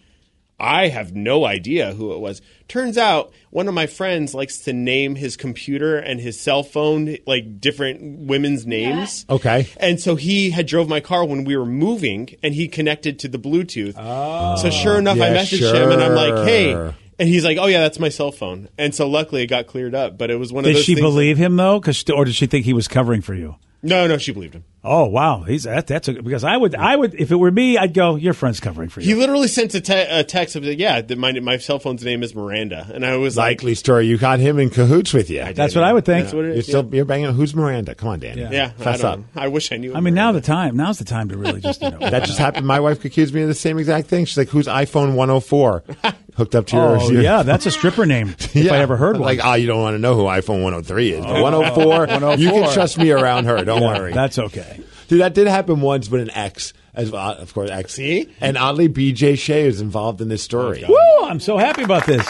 I 0.60 0.88
have 0.88 1.14
no 1.14 1.46
idea 1.46 1.94
who 1.94 2.14
it 2.14 2.20
was. 2.20 2.42
Turns 2.68 2.98
out 2.98 3.32
one 3.52 3.68
of 3.68 3.74
my 3.76 3.86
friends 3.86 4.34
likes 4.34 4.58
to 4.60 4.74
name 4.74 5.16
his 5.16 5.38
computer 5.38 5.98
and 5.98 6.20
his 6.20 6.40
cell 6.40 6.64
phone 6.64 7.18
like 7.28 7.62
different 7.62 8.28
women's 8.28 8.66
names. 8.66 9.26
Okay. 9.30 9.68
And 9.78 10.00
so 10.00 10.16
he 10.16 10.50
had 10.50 10.66
drove 10.66 10.90
my 10.90 11.00
car 11.00 11.24
when 11.26 11.44
we 11.44 11.56
were 11.56 11.66
moving 11.66 12.36
and 12.42 12.56
he 12.56 12.68
connected 12.68 13.20
to 13.20 13.28
the 13.28 13.38
Bluetooth. 13.38 13.94
Oh, 13.98 14.56
so 14.56 14.72
sure 14.72 14.98
enough, 14.98 15.22
I 15.22 15.30
yeah, 15.30 15.38
messaged 15.44 15.74
him 15.74 15.92
and 15.92 16.02
I'm 16.02 16.16
like, 16.16 16.48
hey. 16.48 16.74
And 17.20 17.28
he's 17.30 17.44
like, 17.46 17.58
oh 17.60 17.68
yeah, 17.68 17.82
that's 17.82 18.00
my 18.00 18.10
cell 18.10 18.32
phone. 18.32 18.68
And 18.80 18.94
so 18.96 19.08
luckily 19.08 19.44
it 19.44 19.48
got 19.48 19.68
cleared 19.68 19.94
up, 19.96 20.18
but 20.18 20.30
it 20.32 20.36
was 20.38 20.52
one 20.52 20.66
of 20.66 20.70
Did 20.70 20.78
those 20.78 20.84
she 20.86 20.96
things 20.96 21.04
believe 21.06 21.38
him 21.38 21.56
though? 21.56 21.80
'Cause- 21.80 22.04
or 22.10 22.26
did 22.26 22.36
she 22.36 22.48
think 22.48 22.66
he 22.66 22.74
was 22.74 22.88
covering 22.88 23.22
for 23.22 23.34
you? 23.36 23.56
No, 23.82 24.08
no, 24.08 24.18
she 24.18 24.32
believed 24.32 24.56
him. 24.56 24.64
Oh 24.84 25.06
wow, 25.06 25.44
he's 25.44 25.64
that, 25.64 25.86
that's 25.88 26.08
a, 26.08 26.14
because 26.14 26.46
I 26.46 26.56
would 26.56 26.74
I 26.74 26.96
would 26.96 27.14
if 27.16 27.30
it 27.32 27.36
were 27.36 27.52
me 27.52 27.78
I'd 27.78 27.94
go 27.94 28.16
your 28.16 28.34
friend's 28.34 28.62
covering 28.62 28.88
for 28.88 29.02
you. 29.02 29.08
He 29.08 29.20
literally 29.20 29.50
sent 29.50 29.74
a, 29.76 29.82
te- 29.82 29.94
a 29.94 30.24
text 30.24 30.56
of, 30.56 30.64
yeah, 30.64 31.02
my, 31.18 31.34
my 31.42 31.58
cell 31.58 31.78
phone's 31.78 32.06
name 32.06 32.24
is 32.24 32.34
Miranda. 32.34 32.90
And 32.94 33.06
I 33.06 33.18
was 33.18 33.36
like, 33.36 33.60
Likely 33.60 33.76
story. 33.76 34.08
You 34.08 34.18
got 34.18 34.40
him 34.40 34.60
in 34.60 34.70
cahoots 34.70 35.14
with 35.14 35.30
you. 35.30 35.44
That's 35.54 35.76
what 35.76 35.84
I 35.84 35.92
would 35.92 36.06
think. 36.06 36.26
That's 36.26 36.34
what 36.34 36.46
it 36.46 36.50
You're 36.50 36.58
is. 36.58 36.68
still 36.68 36.88
you're 36.96 37.04
banging. 37.04 37.34
Who's 37.34 37.54
Miranda? 37.54 37.96
Come 37.96 38.08
on, 38.10 38.20
Danny. 38.20 38.44
yeah, 38.44 38.72
I, 38.80 38.84
fess 38.84 39.02
don't 39.02 39.12
up. 39.12 39.20
know. 39.20 39.26
I 39.36 39.50
wish 39.50 39.72
I 39.74 39.78
knew. 39.78 39.94
I 39.94 40.00
mean 40.00 40.14
now 40.14 40.32
the 40.32 40.42
time 40.42 40.78
now's 40.78 41.00
the 41.00 41.06
time 41.06 41.28
to 41.30 41.38
really 41.38 41.60
just 41.60 41.82
you 41.82 41.92
know 41.92 42.00
That 42.00 42.24
just 42.24 42.40
happened. 42.40 42.66
My 42.66 42.80
wife 42.80 43.04
accused 43.04 43.34
me 43.34 43.42
of 43.42 43.50
the 43.50 43.56
same 43.56 43.78
exact 43.80 44.08
thing. 44.08 44.24
She's 44.26 44.38
like, 44.38 44.50
"Who's 44.50 44.68
iPhone 44.68 45.16
104 45.16 45.84
hooked 46.38 46.56
up 46.56 46.68
to 46.68 46.76
your?" 46.78 46.98
Oh 47.00 47.10
your- 47.12 47.22
yeah, 47.22 47.44
that's 47.44 47.66
a 47.66 47.72
stripper 47.72 48.06
name. 48.06 48.30
If 48.40 48.56
Yeah. 48.56 48.74
I 48.74 48.78
ever 48.78 48.96
heard 48.96 49.18
one. 49.18 49.24
Like, 49.26 49.40
oh, 49.44 49.54
you 49.56 49.68
don't 49.68 49.82
want 49.82 49.96
to 49.96 50.00
know 50.00 50.16
who 50.16 50.24
iPhone 50.24 50.64
103 50.64 51.12
is. 51.12 51.26
But 51.26 51.42
104, 51.42 52.08
you 52.38 52.50
can 52.50 52.74
trust 52.74 52.98
me 52.98 53.12
around 53.12 53.46
her. 53.46 53.64
Don't 53.66 53.82
Yeah, 53.84 53.98
worry. 54.00 54.14
That's 54.14 54.40
okay. 54.40 54.82
Dude, 55.10 55.22
that 55.22 55.34
did 55.34 55.48
happen 55.48 55.82
once, 55.82 56.08
but 56.10 56.20
an 56.20 56.30
ex, 56.32 56.74
as 56.94 57.12
well, 57.12 57.32
of 57.32 57.54
course, 57.54 57.70
ex. 57.70 57.94
See? 57.94 58.28
And 58.42 58.58
oddly, 58.58 58.90
BJ 58.90 59.38
Shea 59.38 59.66
is 59.66 59.80
involved 59.82 60.20
in 60.22 60.28
this 60.30 60.44
story. 60.44 60.84
Woo! 60.88 60.96
I'm 61.26 61.40
so 61.40 61.58
happy 61.58 61.84
about 61.84 62.06
this. 62.06 62.28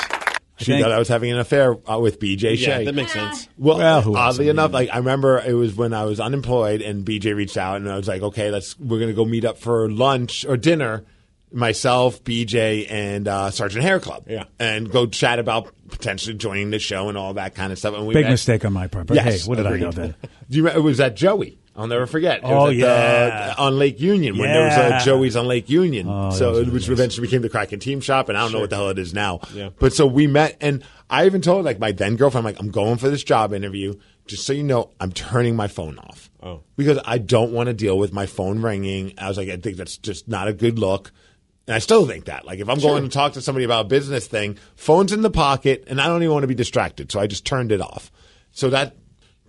she 0.57 0.65
think- 0.73 0.83
thought 0.83 0.91
I 0.91 0.99
was 0.99 1.07
having 1.07 1.31
an 1.31 1.39
affair 1.39 1.75
uh, 1.89 1.97
with 1.97 2.19
BJ 2.19 2.55
yeah, 2.57 2.77
Shea. 2.77 2.85
that 2.85 2.93
makes 2.93 3.13
sense. 3.13 3.47
Well, 3.57 3.77
Well, 3.79 4.01
who 4.03 4.15
else? 4.15 4.35
oddly 4.35 4.49
enough, 4.49 4.73
like 4.73 4.89
I 4.93 4.97
remember 4.97 5.39
it 5.39 5.53
was 5.53 5.73
when 5.75 5.91
I 5.93 6.03
was 6.05 6.19
unemployed 6.19 6.81
and 6.83 7.03
BJ 7.05 7.35
reached 7.35 7.57
out 7.57 7.77
and 7.77 7.89
I 7.89 7.97
was 7.97 8.07
like, 8.07 8.21
okay, 8.21 8.51
let's 8.51 8.77
we're 8.79 8.99
gonna 8.99 9.13
go 9.13 9.25
meet 9.25 9.43
up 9.45 9.57
for 9.57 9.89
lunch 9.89 10.45
or 10.47 10.55
dinner. 10.57 11.03
Myself, 11.51 12.23
BJ, 12.23 12.87
and 12.89 13.27
uh, 13.27 13.51
Sergeant 13.51 13.83
Hair 13.83 13.99
Club. 14.01 14.25
Yeah. 14.27 14.43
and 14.59 14.91
go 14.91 15.05
chat 15.05 15.39
about 15.39 15.73
potentially 15.89 16.35
joining 16.35 16.71
the 16.71 16.79
show 16.79 17.07
and 17.09 17.17
all 17.17 17.33
that 17.35 17.55
kind 17.55 17.71
of 17.71 17.79
stuff. 17.79 17.95
And 17.95 18.05
we 18.05 18.13
Big 18.13 18.25
met- 18.25 18.31
mistake 18.31 18.65
on 18.65 18.73
my 18.73 18.87
part. 18.87 19.07
But 19.07 19.15
Yes, 19.15 19.43
hey, 19.43 19.49
what 19.49 19.55
did 19.55 19.65
agreed. 19.65 19.81
I 19.83 19.85
know 19.85 19.91
then? 19.91 20.15
Do 20.49 20.57
you 20.57 20.63
remember, 20.63 20.79
it 20.79 20.83
was 20.83 20.99
at 20.99 21.15
Joey? 21.15 21.57
I'll 21.75 21.87
never 21.87 22.07
forget. 22.07 22.39
It 22.39 22.43
Oh, 22.45 22.69
yeah. 22.69 23.53
the, 23.53 23.57
on 23.59 23.77
Lake 23.77 23.99
Union 23.99 24.37
when 24.37 24.49
there 24.51 24.65
was 24.65 24.75
Yeah. 24.75 25.01
a 25.01 25.05
Joey's 25.05 25.35
on 25.35 25.47
Lake 25.47 25.69
Union. 25.69 26.07
Oh, 26.09 26.31
so 26.31 26.63
which 26.65 26.73
nice. 26.73 26.89
eventually 26.89 27.27
became 27.27 27.43
the 27.43 27.49
Kraken 27.49 27.79
Team 27.79 28.01
Shop, 28.01 28.29
and 28.29 28.37
I 28.37 28.41
don't 28.41 28.51
know 28.51 28.59
what 28.61 28.71
the 28.71 28.75
hell 28.77 28.89
it 28.89 28.97
is 28.99 29.13
now. 29.13 29.41
Yeah. 29.53 29.69
But 29.77 29.93
so 29.93 30.07
we 30.07 30.25
met, 30.27 30.57
and 30.59 30.83
I 31.09 31.27
even 31.27 31.39
told 31.41 31.65
like 31.65 31.79
my 31.79 31.91
then 31.91 32.15
girlfriend, 32.15 32.47
I'm 32.47 32.53
like, 32.53 32.59
I'm 32.59 32.71
going 32.71 32.97
for 32.97 33.09
this 33.09 33.23
job 33.23 33.53
interview. 33.53 33.93
Just 34.25 34.45
so 34.45 34.51
you 34.53 34.63
know, 34.63 34.89
I'm 34.99 35.11
turning 35.13 35.55
my 35.55 35.67
phone 35.67 35.97
off. 35.99 36.29
Oh. 36.43 36.61
Because 36.75 36.99
I 37.05 37.19
don't 37.19 37.53
want 37.53 37.67
to 37.67 37.73
deal 37.73 37.97
with 37.97 38.11
my 38.11 38.25
phone 38.25 38.61
ringing. 38.61 39.13
I 39.17 39.29
was 39.29 39.37
like, 39.37 39.47
I 39.47 39.55
think 39.57 39.77
that's 39.77 39.97
just 39.97 40.27
not 40.27 40.47
a 40.49 40.53
good 40.53 40.77
look. 40.79 41.11
And 41.67 41.75
I 41.75 41.79
still 41.79 42.07
think 42.07 42.25
that. 42.25 42.45
Like, 42.45 42.59
if 42.59 42.69
I'm 42.69 42.79
going 42.79 43.03
to 43.03 43.09
talk 43.09 43.33
to 43.33 43.41
somebody 43.41 43.65
about 43.65 43.85
a 43.85 43.89
business 43.89 44.25
thing, 44.27 44.57
phone's 44.75 45.11
in 45.11 45.21
the 45.21 45.29
pocket, 45.29 45.83
and 45.87 45.99
I 45.99 46.07
don't 46.07 46.23
even 46.23 46.31
want 46.33 46.43
to 46.43 46.47
be 46.47 46.55
distracted. 46.55 47.11
So 47.11 47.19
I 47.19 47.27
just 47.27 47.45
turned 47.45 47.71
it 47.73 47.81
off. 47.81 48.09
So 48.53 48.69
that, 48.69 48.95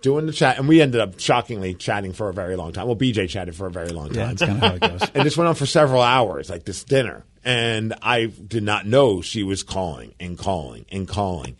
doing 0.01 0.25
the 0.25 0.33
chat, 0.33 0.57
and 0.57 0.67
we 0.67 0.81
ended 0.81 0.99
up 0.99 1.17
shockingly 1.19 1.73
chatting 1.75 2.11
for 2.11 2.27
a 2.29 2.33
very 2.33 2.57
long 2.57 2.73
time. 2.73 2.87
Well, 2.87 2.97
BJ 2.97 3.29
chatted 3.29 3.55
for 3.55 3.67
a 3.67 3.71
very 3.71 3.89
long 3.89 4.13
Yeah, 4.13 4.25
time. 4.25 4.35
that's 4.35 4.41
kind 4.41 4.63
of 4.63 4.69
how 4.69 4.75
it 4.75 4.99
goes. 4.99 5.09
and 5.15 5.25
this 5.25 5.37
went 5.37 5.47
on 5.47 5.55
for 5.55 5.65
several 5.65 6.01
hours, 6.01 6.49
like 6.49 6.65
this 6.65 6.83
dinner. 6.83 7.23
And 7.45 7.93
I 8.01 8.25
did 8.25 8.63
not 8.63 8.85
know 8.85 9.21
she 9.21 9.43
was 9.43 9.63
calling 9.63 10.13
and 10.19 10.37
calling 10.37 10.85
and 10.91 11.07
calling. 11.07 11.55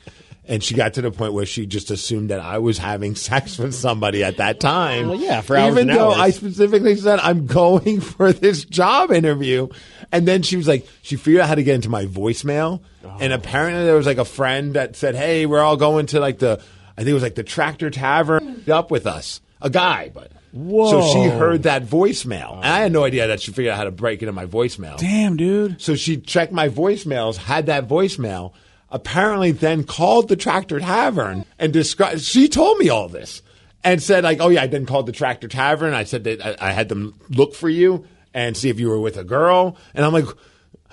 And 0.49 0.63
she 0.63 0.73
got 0.73 0.95
to 0.95 1.01
the 1.01 1.11
point 1.11 1.33
where 1.33 1.45
she 1.45 1.65
just 1.65 1.91
assumed 1.91 2.31
that 2.31 2.41
I 2.41 2.57
was 2.57 2.77
having 2.77 3.15
sex 3.29 3.57
with 3.57 3.73
somebody 3.73 4.23
at 4.23 4.37
that 4.37 4.59
time. 4.59 5.09
Well, 5.09 5.19
yeah, 5.19 5.41
for 5.41 5.55
hours 5.55 5.71
Even 5.71 5.89
and 5.89 5.97
though 5.97 6.09
hours. 6.09 6.19
I 6.19 6.29
specifically 6.31 6.95
said 6.95 7.19
I'm 7.19 7.45
going 7.45 8.01
for 8.01 8.33
this 8.33 8.65
job 8.65 9.11
interview. 9.11 9.69
And 10.11 10.27
then 10.27 10.41
she 10.41 10.57
was 10.57 10.67
like, 10.67 10.87
she 11.03 11.15
figured 11.15 11.41
out 11.41 11.49
how 11.49 11.55
to 11.55 11.63
get 11.63 11.75
into 11.75 11.89
my 11.89 12.05
voicemail. 12.05 12.81
And 13.19 13.31
oh. 13.31 13.35
apparently 13.35 13.85
there 13.85 13.95
was 13.95 14.07
like 14.07 14.17
a 14.17 14.25
friend 14.25 14.73
that 14.73 14.95
said, 14.95 15.15
Hey, 15.15 15.45
we're 15.45 15.61
all 15.61 15.77
going 15.77 16.07
to 16.07 16.19
like 16.19 16.39
the, 16.39 16.61
I 16.97 17.01
think 17.01 17.09
it 17.09 17.13
was 17.13 17.23
like 17.23 17.35
the 17.35 17.43
Tractor 17.43 17.89
Tavern 17.89 18.63
up 18.69 18.91
with 18.91 19.07
us. 19.07 19.39
A 19.61 19.69
guy, 19.69 20.09
but 20.13 20.31
Whoa. 20.51 20.89
So 20.89 21.13
she 21.13 21.29
heard 21.29 21.63
that 21.63 21.85
voicemail. 21.85 22.57
And 22.57 22.65
I 22.65 22.79
had 22.79 22.91
no 22.91 23.01
oh. 23.01 23.05
idea 23.05 23.27
that 23.27 23.41
she 23.41 23.51
figured 23.51 23.73
out 23.73 23.77
how 23.77 23.83
to 23.83 23.91
break 23.91 24.21
into 24.21 24.31
my 24.31 24.45
voicemail. 24.45 24.97
Damn, 24.97 25.37
dude. 25.37 25.81
So 25.81 25.95
she 25.95 26.17
checked 26.17 26.51
my 26.51 26.69
voicemails, 26.69 27.37
had 27.37 27.67
that 27.67 27.87
voicemail, 27.87 28.53
apparently 28.91 29.51
then 29.51 29.83
called 29.83 30.27
the 30.27 30.35
Tractor 30.35 30.79
Tavern 30.79 31.45
and 31.57 31.71
described. 31.71 32.21
She 32.21 32.47
told 32.47 32.77
me 32.77 32.89
all 32.89 33.07
this 33.07 33.41
and 33.83 34.01
said, 34.01 34.23
like, 34.23 34.39
oh, 34.41 34.49
yeah, 34.49 34.63
I 34.63 34.67
then 34.67 34.85
called 34.85 35.05
the 35.05 35.11
Tractor 35.11 35.47
Tavern. 35.47 35.93
I 35.93 36.03
said 36.03 36.23
that 36.25 36.45
I, 36.45 36.69
I 36.69 36.71
had 36.71 36.89
them 36.89 37.15
look 37.29 37.53
for 37.53 37.69
you 37.69 38.05
and 38.33 38.55
see 38.55 38.69
if 38.69 38.79
you 38.79 38.89
were 38.89 38.99
with 38.99 39.17
a 39.17 39.23
girl. 39.23 39.77
And 39.93 40.05
I'm 40.05 40.13
like, 40.13 40.27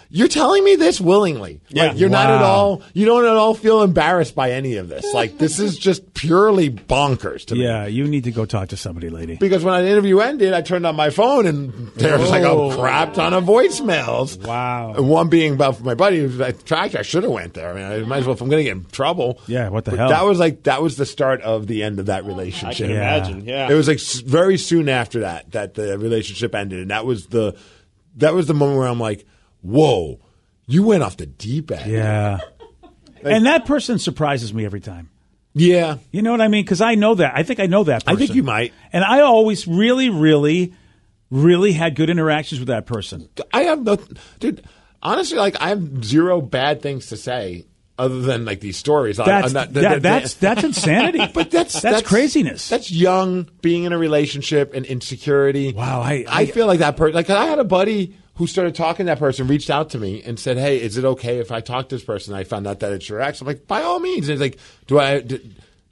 you're 0.08 0.28
telling 0.28 0.62
me 0.64 0.76
this 0.76 1.00
willingly. 1.00 1.60
Yeah. 1.68 1.88
Like, 1.88 1.98
you're 1.98 2.08
not 2.08 2.30
at 2.30 2.42
all, 2.42 2.82
you 2.94 3.06
don't 3.06 3.24
at 3.24 3.36
all 3.36 3.54
feel 3.54 3.82
embarrassed 3.82 4.34
by 4.34 4.52
any 4.52 4.76
of 4.76 4.88
this. 4.88 5.12
Like, 5.12 5.38
this 5.38 5.58
is 5.58 5.76
just 5.76 6.14
purely 6.14 6.70
bonkers 6.70 7.44
to 7.46 7.54
me. 7.54 7.64
Yeah, 7.64 7.86
you 7.86 8.06
need 8.06 8.24
to 8.24 8.32
go 8.32 8.44
talk 8.46 8.68
to 8.68 8.76
somebody, 8.76 9.10
lady. 9.10 9.36
Because 9.36 9.64
when 9.64 9.82
the 9.84 9.90
interview 9.90 10.20
ended, 10.20 10.52
I 10.52 10.62
turned 10.62 10.86
on 10.86 10.96
my 10.96 11.10
phone 11.10 11.46
and 11.46 11.88
there 11.94 12.18
was 12.18 12.30
like 12.30 12.44
a 12.44 12.76
crap 12.76 13.14
ton 13.14 13.34
of 13.34 13.44
voicemails. 13.44 14.44
Wow. 14.46 14.94
And 14.94 15.08
one 15.08 15.28
being 15.28 15.54
about 15.54 15.80
my 15.82 15.94
buddy 15.94 16.20
who's 16.20 16.36
like, 16.36 16.64
tractor. 16.64 16.98
I 16.98 17.02
should 17.02 17.22
have 17.22 17.32
went 17.32 17.54
there. 17.54 17.70
I 17.70 17.74
mean, 17.74 17.84
I 17.84 17.98
might 18.06 18.18
as 18.18 18.26
well 18.26 18.34
if 18.34 18.40
I'm 18.40 18.48
going 18.48 18.60
to 18.60 18.64
get 18.64 18.76
in 18.76 18.84
trouble. 18.86 19.40
Yeah, 19.46 19.68
what 19.68 19.84
the 19.84 19.92
But 19.92 19.98
hell? 20.00 20.08
That 20.08 20.24
was 20.24 20.38
like 20.38 20.64
that 20.64 20.82
was 20.82 20.96
the 20.96 21.06
start 21.06 21.40
of 21.42 21.66
the 21.66 21.82
end 21.82 21.98
of 21.98 22.06
that 22.06 22.24
relationship. 22.24 22.68
I 22.68 22.74
can 22.74 22.90
Yeah. 22.90 22.96
imagine. 22.96 23.44
Yeah. 23.44 23.70
It 23.70 23.74
was 23.74 23.88
like 23.88 24.00
very 24.00 24.58
soon 24.58 24.88
after 24.88 25.20
that 25.20 25.52
that 25.52 25.74
the 25.74 25.98
relationship 25.98 26.54
ended, 26.54 26.80
and 26.80 26.90
that 26.90 27.04
was 27.06 27.26
the 27.26 27.56
that 28.16 28.34
was 28.34 28.46
the 28.46 28.54
moment 28.54 28.78
where 28.78 28.88
I'm 28.88 29.00
like, 29.00 29.26
whoa, 29.62 30.20
you 30.66 30.82
went 30.82 31.02
off 31.02 31.16
the 31.16 31.26
deep 31.26 31.70
end. 31.70 31.90
Yeah. 31.90 32.38
and 33.22 33.46
that 33.46 33.66
person 33.66 33.98
surprises 33.98 34.52
me 34.52 34.64
every 34.64 34.80
time. 34.80 35.10
Yeah. 35.54 35.96
You 36.10 36.20
know 36.22 36.32
what 36.32 36.42
I 36.42 36.48
mean? 36.48 36.64
Because 36.64 36.82
I 36.82 36.96
know 36.96 37.14
that. 37.14 37.32
I 37.34 37.42
think 37.42 37.60
I 37.60 37.66
know 37.66 37.84
that 37.84 38.04
person. 38.04 38.16
I 38.16 38.18
think 38.18 38.34
you 38.34 38.42
might. 38.42 38.74
And 38.92 39.02
I 39.02 39.20
always 39.20 39.66
really, 39.66 40.10
really, 40.10 40.74
really 41.30 41.72
had 41.72 41.94
good 41.96 42.10
interactions 42.10 42.60
with 42.60 42.68
that 42.68 42.84
person. 42.84 43.28
I 43.52 43.62
have 43.62 43.82
no, 43.82 43.96
dude. 44.38 44.64
Honestly, 45.02 45.38
like 45.38 45.60
I 45.60 45.68
have 45.70 46.04
zero 46.04 46.40
bad 46.42 46.82
things 46.82 47.06
to 47.06 47.16
say 47.16 47.64
other 47.98 48.20
than 48.20 48.44
like 48.44 48.60
these 48.60 48.76
stories. 48.76 49.16
That's 49.16 49.46
I'm 49.48 49.52
not- 49.54 49.72
that, 49.72 50.02
that's 50.02 50.34
that's 50.34 50.62
insanity. 50.62 51.26
But 51.32 51.50
that's, 51.50 51.80
that's 51.80 52.06
craziness. 52.06 52.68
That's 52.68 52.90
young, 52.90 53.48
being 53.62 53.84
in 53.84 53.92
a 53.92 53.98
relationship 53.98 54.74
and 54.74 54.84
insecurity. 54.84 55.72
Wow, 55.72 56.02
I- 56.02 56.26
I, 56.28 56.42
I- 56.42 56.46
feel 56.46 56.66
like 56.66 56.80
that 56.80 56.98
person. 56.98 57.14
Like 57.14 57.30
I 57.30 57.46
had 57.46 57.58
a 57.58 57.64
buddy 57.64 58.16
who 58.36 58.46
started 58.46 58.74
talking 58.74 59.06
to 59.06 59.10
that 59.12 59.18
person, 59.18 59.46
reached 59.46 59.70
out 59.70 59.90
to 59.90 59.98
me 59.98 60.22
and 60.22 60.38
said, 60.38 60.58
"Hey, 60.58 60.80
is 60.80 60.96
it 60.96 61.04
okay 61.04 61.38
if 61.38 61.50
I 61.50 61.60
talk 61.60 61.88
to 61.88 61.96
this 61.96 62.04
person?" 62.04 62.34
I 62.34 62.44
found 62.44 62.66
out 62.66 62.80
that 62.80 62.92
it's 62.92 63.08
your 63.08 63.20
ex. 63.20 63.40
I'm 63.40 63.46
like, 63.46 63.66
by 63.66 63.82
all 63.82 63.98
means. 64.00 64.28
And 64.28 64.38
he's 64.38 64.40
like, 64.40 64.58
"Do 64.86 64.98
I 64.98 65.20
d 65.20 65.40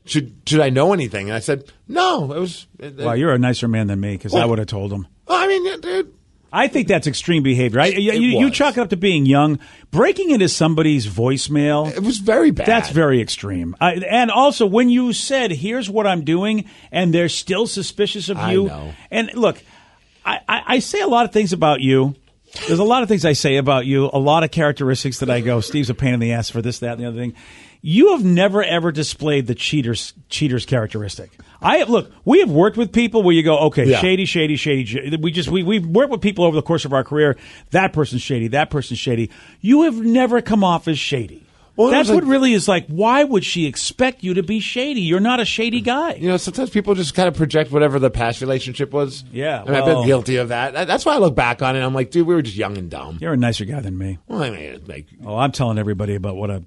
should 0.05 0.35
should 0.47 0.61
I 0.61 0.71
know 0.71 0.93
anything?" 0.93 1.29
And 1.29 1.37
I 1.37 1.41
said, 1.41 1.65
"No." 1.89 2.33
It 2.33 2.39
was. 2.39 2.67
It, 2.79 2.97
Wow, 2.97 3.15
you're 3.15 3.33
a 3.33 3.39
nicer 3.39 3.69
man 3.69 3.87
than 3.87 4.01
me 4.01 4.13
because 4.13 4.35
I 4.35 4.45
would 4.45 4.59
have 4.59 4.69
told 4.69 4.93
him. 4.93 5.07
I 5.29 5.47
mean, 5.49 5.81
dude. 5.81 6.13
I 6.55 6.69
think 6.69 6.87
that's 6.87 7.09
extreme 7.09 7.43
behavior. 7.43 7.81
I, 7.81 7.87
you, 7.87 8.13
you, 8.13 8.49
chalk 8.49 8.77
it 8.77 8.81
up 8.81 8.91
to 8.91 8.97
being 8.97 9.27
young, 9.27 9.59
breaking 9.91 10.31
into 10.31 10.49
somebody's 10.49 11.05
voicemail. 11.05 11.93
It 11.93 12.05
was 12.05 12.19
very 12.19 12.53
bad. 12.53 12.69
That's 12.69 12.91
very 12.91 13.21
extreme. 13.21 13.75
I, 13.81 13.95
and 13.95 14.31
also, 14.31 14.65
when 14.65 14.89
you 14.89 15.13
said, 15.13 15.51
"Here's 15.51 15.91
what 15.91 16.07
I'm 16.07 16.25
doing," 16.25 16.67
and 16.93 17.13
they're 17.13 17.29
still 17.29 17.67
suspicious 17.67 18.29
of 18.29 18.37
I 18.37 18.53
you, 18.53 18.67
know. 18.67 18.93
and 19.11 19.35
look, 19.35 19.61
I, 20.25 20.39
I, 20.49 20.63
I 20.67 20.79
say 20.79 21.01
a 21.01 21.09
lot 21.09 21.25
of 21.25 21.33
things 21.33 21.53
about 21.53 21.81
you. 21.81 22.15
There's 22.67 22.79
a 22.79 22.85
lot 22.85 23.03
of 23.03 23.09
things 23.09 23.25
I 23.25 23.33
say 23.33 23.57
about 23.57 23.85
you. 23.87 24.09
A 24.13 24.19
lot 24.19 24.45
of 24.45 24.51
characteristics 24.51 25.19
that 25.19 25.29
I 25.31 25.41
go, 25.41 25.61
Steve's 25.61 25.91
a 25.91 25.95
pain 25.95 26.15
in 26.15 26.21
the 26.21 26.33
ass 26.33 26.51
for 26.51 26.63
this, 26.63 26.79
that, 26.79 26.93
and 26.93 27.01
the 27.03 27.07
other 27.09 27.19
thing. 27.19 27.35
You 27.83 28.13
have 28.13 28.25
never 28.25 28.63
ever 28.63 28.93
displayed 28.93 29.47
the 29.47 29.55
cheaters 29.55 30.15
cheaters 30.31 30.65
characteristic. 30.65 31.31
I 31.61 31.79
have 31.79 31.91
look. 31.91 32.11
We 32.25 32.41
have 32.41 32.51
worked 32.51 32.79
with 32.79 32.93
people 32.93 33.23
where 33.23 33.35
you 33.35 33.43
go, 33.43 33.59
okay, 33.67 33.85
Yeah. 33.87 34.01
shady, 34.01 34.25
shady, 34.25 34.57
shady. 34.57 35.17
We 35.19 35.31
just 35.31 35.51
we 35.51 35.63
we've 35.63 35.85
worked 35.87 36.11
with 36.11 36.23
people 36.23 36.45
over 36.47 36.57
the 36.57 36.63
course 36.63 36.87
of 36.87 36.95
our 36.95 37.05
career. 37.05 37.37
That 37.73 37.93
person's 37.93 38.23
shady. 38.23 38.49
That 38.49 38.71
person's 38.71 38.99
shady. 38.99 39.31
You 39.61 39.83
have 39.83 39.97
never 40.01 40.41
come 40.41 40.65
off 40.65 40.89
as 40.89 40.99
shady. 40.99 41.44
Well, 41.77 41.91
That's 41.91 42.09
was 42.09 42.17
what 42.21 42.25
really 42.25 42.53
is 42.53 42.69
like. 42.69 42.87
Why 42.87 43.25
would 43.25 43.45
she 43.45 43.67
expect 43.67 44.23
you 44.23 44.35
to 44.35 44.43
be 44.45 44.61
shady? 44.61 45.01
You're 45.01 45.19
not 45.21 45.41
a 45.41 45.45
shady 45.45 45.81
guy. 45.81 46.15
You 46.15 46.29
know, 46.29 46.37
sometimes 46.37 46.71
people 46.71 46.95
just 46.95 47.15
kind 47.15 47.27
of 47.27 47.35
project 47.35 47.73
whatever 47.73 47.99
the 47.99 48.11
past 48.11 48.41
relationship 48.41 48.93
was. 48.93 49.25
Yeah, 49.33 49.61
I 49.61 49.65
mean, 49.65 49.75
I've 49.75 49.85
been 49.85 50.07
guilty 50.07 50.37
of 50.37 50.49
that. 50.51 50.75
That- 50.75 50.87
That's 50.87 51.05
why 51.05 51.15
I 51.15 51.19
look 51.19 51.35
back 51.35 51.63
on 51.63 51.75
it. 51.75 51.81
I'm 51.83 51.93
like, 51.95 52.11
dude, 52.13 52.27
we 52.29 52.35
were 52.35 52.43
just 52.43 52.57
young 52.57 52.79
and 52.79 52.89
dumb. 52.91 53.19
You're 53.21 53.33
a 53.33 53.37
nicer 53.37 53.65
guy 53.65 53.81
than 53.81 53.99
me. 53.99 54.19
Well, 54.29 54.43
I 54.43 54.51
mean, 54.51 54.83
like, 54.87 55.07
Oh, 55.25 55.37
I'm 55.37 55.51
telling 55.51 55.79
everybody 55.79 56.15
about 56.15 56.37
what 56.37 56.51
a 56.51 56.63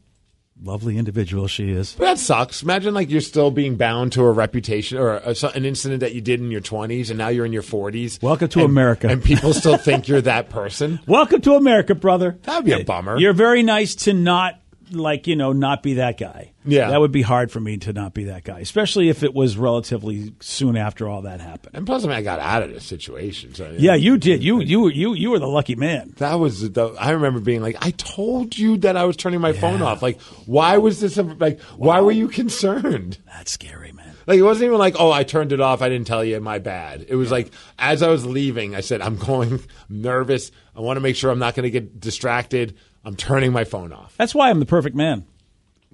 lovely 0.62 0.98
individual 0.98 1.48
she 1.48 1.70
is. 1.70 1.94
but 1.94 2.06
that 2.06 2.18
sucks. 2.20 2.64
Imagine 2.64 2.94
like 2.96 3.10
you're 3.12 3.22
still 3.22 3.52
being 3.52 3.76
bound 3.76 4.12
to 4.14 4.24
a 4.24 4.32
reputation 4.32 4.98
or 4.98 5.18
a, 5.18 5.36
an 5.54 5.66
incident 5.66 6.00
that 6.02 6.16
you 6.16 6.22
did 6.22 6.40
in 6.42 6.50
your 6.52 6.62
20s, 6.62 7.10
and 7.10 7.18
now 7.18 7.28
you're 7.28 7.46
in 7.46 7.54
your 7.54 7.62
40s. 7.62 8.22
Welcome 8.22 8.48
to 8.50 8.60
and- 8.62 8.70
America. 8.70 9.08
and 9.08 9.24
people 9.24 9.54
still 9.54 9.78
think 9.78 10.08
you're 10.08 10.22
that 10.22 10.50
person. 10.50 11.00
Welcome 11.08 11.42
to 11.42 11.54
America, 11.54 11.94
brother. 11.96 12.40
That'd 12.42 12.66
be 12.66 12.72
a 12.74 12.84
bummer. 12.84 13.18
You're 13.20 13.34
very 13.34 13.62
nice 13.64 13.94
to 13.96 14.14
not 14.14 14.60
like 14.92 15.28
you 15.28 15.36
know 15.36 15.54
not 15.54 15.84
be 15.84 15.96
that 15.96 16.18
guy. 16.18 16.52
Yeah. 16.66 16.90
that 16.90 17.00
would 17.00 17.14
be 17.14 17.22
hard 17.22 17.50
for 17.50 17.62
me 17.62 17.78
to 17.78 17.94
not 17.94 18.14
be 18.14 18.26
that 18.26 18.44
guy, 18.44 18.60
especially 18.60 19.08
if 19.08 19.24
it 19.24 19.34
was 19.34 19.58
relatively 19.58 20.34
soon 20.42 20.76
after 20.76 21.08
all 21.08 21.22
that 21.22 21.40
happened. 21.40 21.76
And 21.76 21.86
plus, 21.86 22.04
I 22.04 22.08
mean, 22.08 22.18
I 22.18 22.22
got 22.22 22.40
out 22.40 22.62
of 22.62 22.74
the 22.74 22.82
situation. 22.82 23.54
So, 23.56 23.74
Yeah, 23.78 23.96
you 23.96 24.18
did. 24.18 24.44
You 24.44 24.60
you 24.60 24.90
you 24.90 25.14
you 25.14 25.32
were 25.32 25.40
the 25.40 25.48
lucky 25.48 25.76
man. 25.76 26.14
That 26.18 26.36
was 26.36 26.70
the. 26.72 26.88
I 27.00 27.12
remember 27.12 27.40
being 27.40 27.62
like, 27.62 27.78
I 27.80 27.92
told 27.92 28.58
you 28.58 28.78
that 28.80 28.98
I 28.98 29.06
was 29.06 29.16
turning 29.16 29.40
my 29.40 29.54
phone 29.54 29.82
off. 29.82 30.02
Like, 30.02 30.20
why 30.46 30.78
was 30.78 31.00
this? 31.00 31.18
Like, 31.18 31.62
why 31.78 32.02
were 32.02 32.12
you 32.12 32.28
concerned? 32.28 33.18
That's 33.28 33.52
scary, 33.52 33.92
man. 33.94 34.14
Like, 34.26 34.40
it 34.40 34.44
wasn't 34.44 34.66
even 34.66 34.78
like, 34.78 34.96
oh, 35.00 35.10
I 35.10 35.24
turned 35.24 35.54
it 35.54 35.62
off. 35.62 35.82
I 35.82 35.88
didn't 35.88 36.08
tell 36.08 36.24
you. 36.24 36.38
My 36.42 36.60
bad. 36.60 37.06
It 37.08 37.16
was 37.16 37.32
like, 37.32 37.54
as 37.80 38.04
I 38.04 38.10
was 38.10 38.26
leaving, 38.26 38.76
I 38.76 38.82
said, 38.82 39.02
I'm 39.02 39.16
going. 39.16 39.54
I'm 39.54 39.64
nervous. 39.90 40.52
I 40.76 40.82
want 40.82 40.98
to 40.98 41.02
make 41.02 41.16
sure 41.16 41.32
I'm 41.32 41.40
not 41.40 41.56
going 41.56 41.64
to 41.64 41.70
get 41.72 42.00
distracted. 42.00 42.78
I'm 43.06 43.16
turning 43.16 43.52
my 43.52 43.64
phone 43.64 43.94
off. 43.94 44.16
That's 44.18 44.36
why 44.36 44.50
I'm 44.50 44.60
the 44.60 44.66
perfect 44.66 44.96
man. 44.96 45.26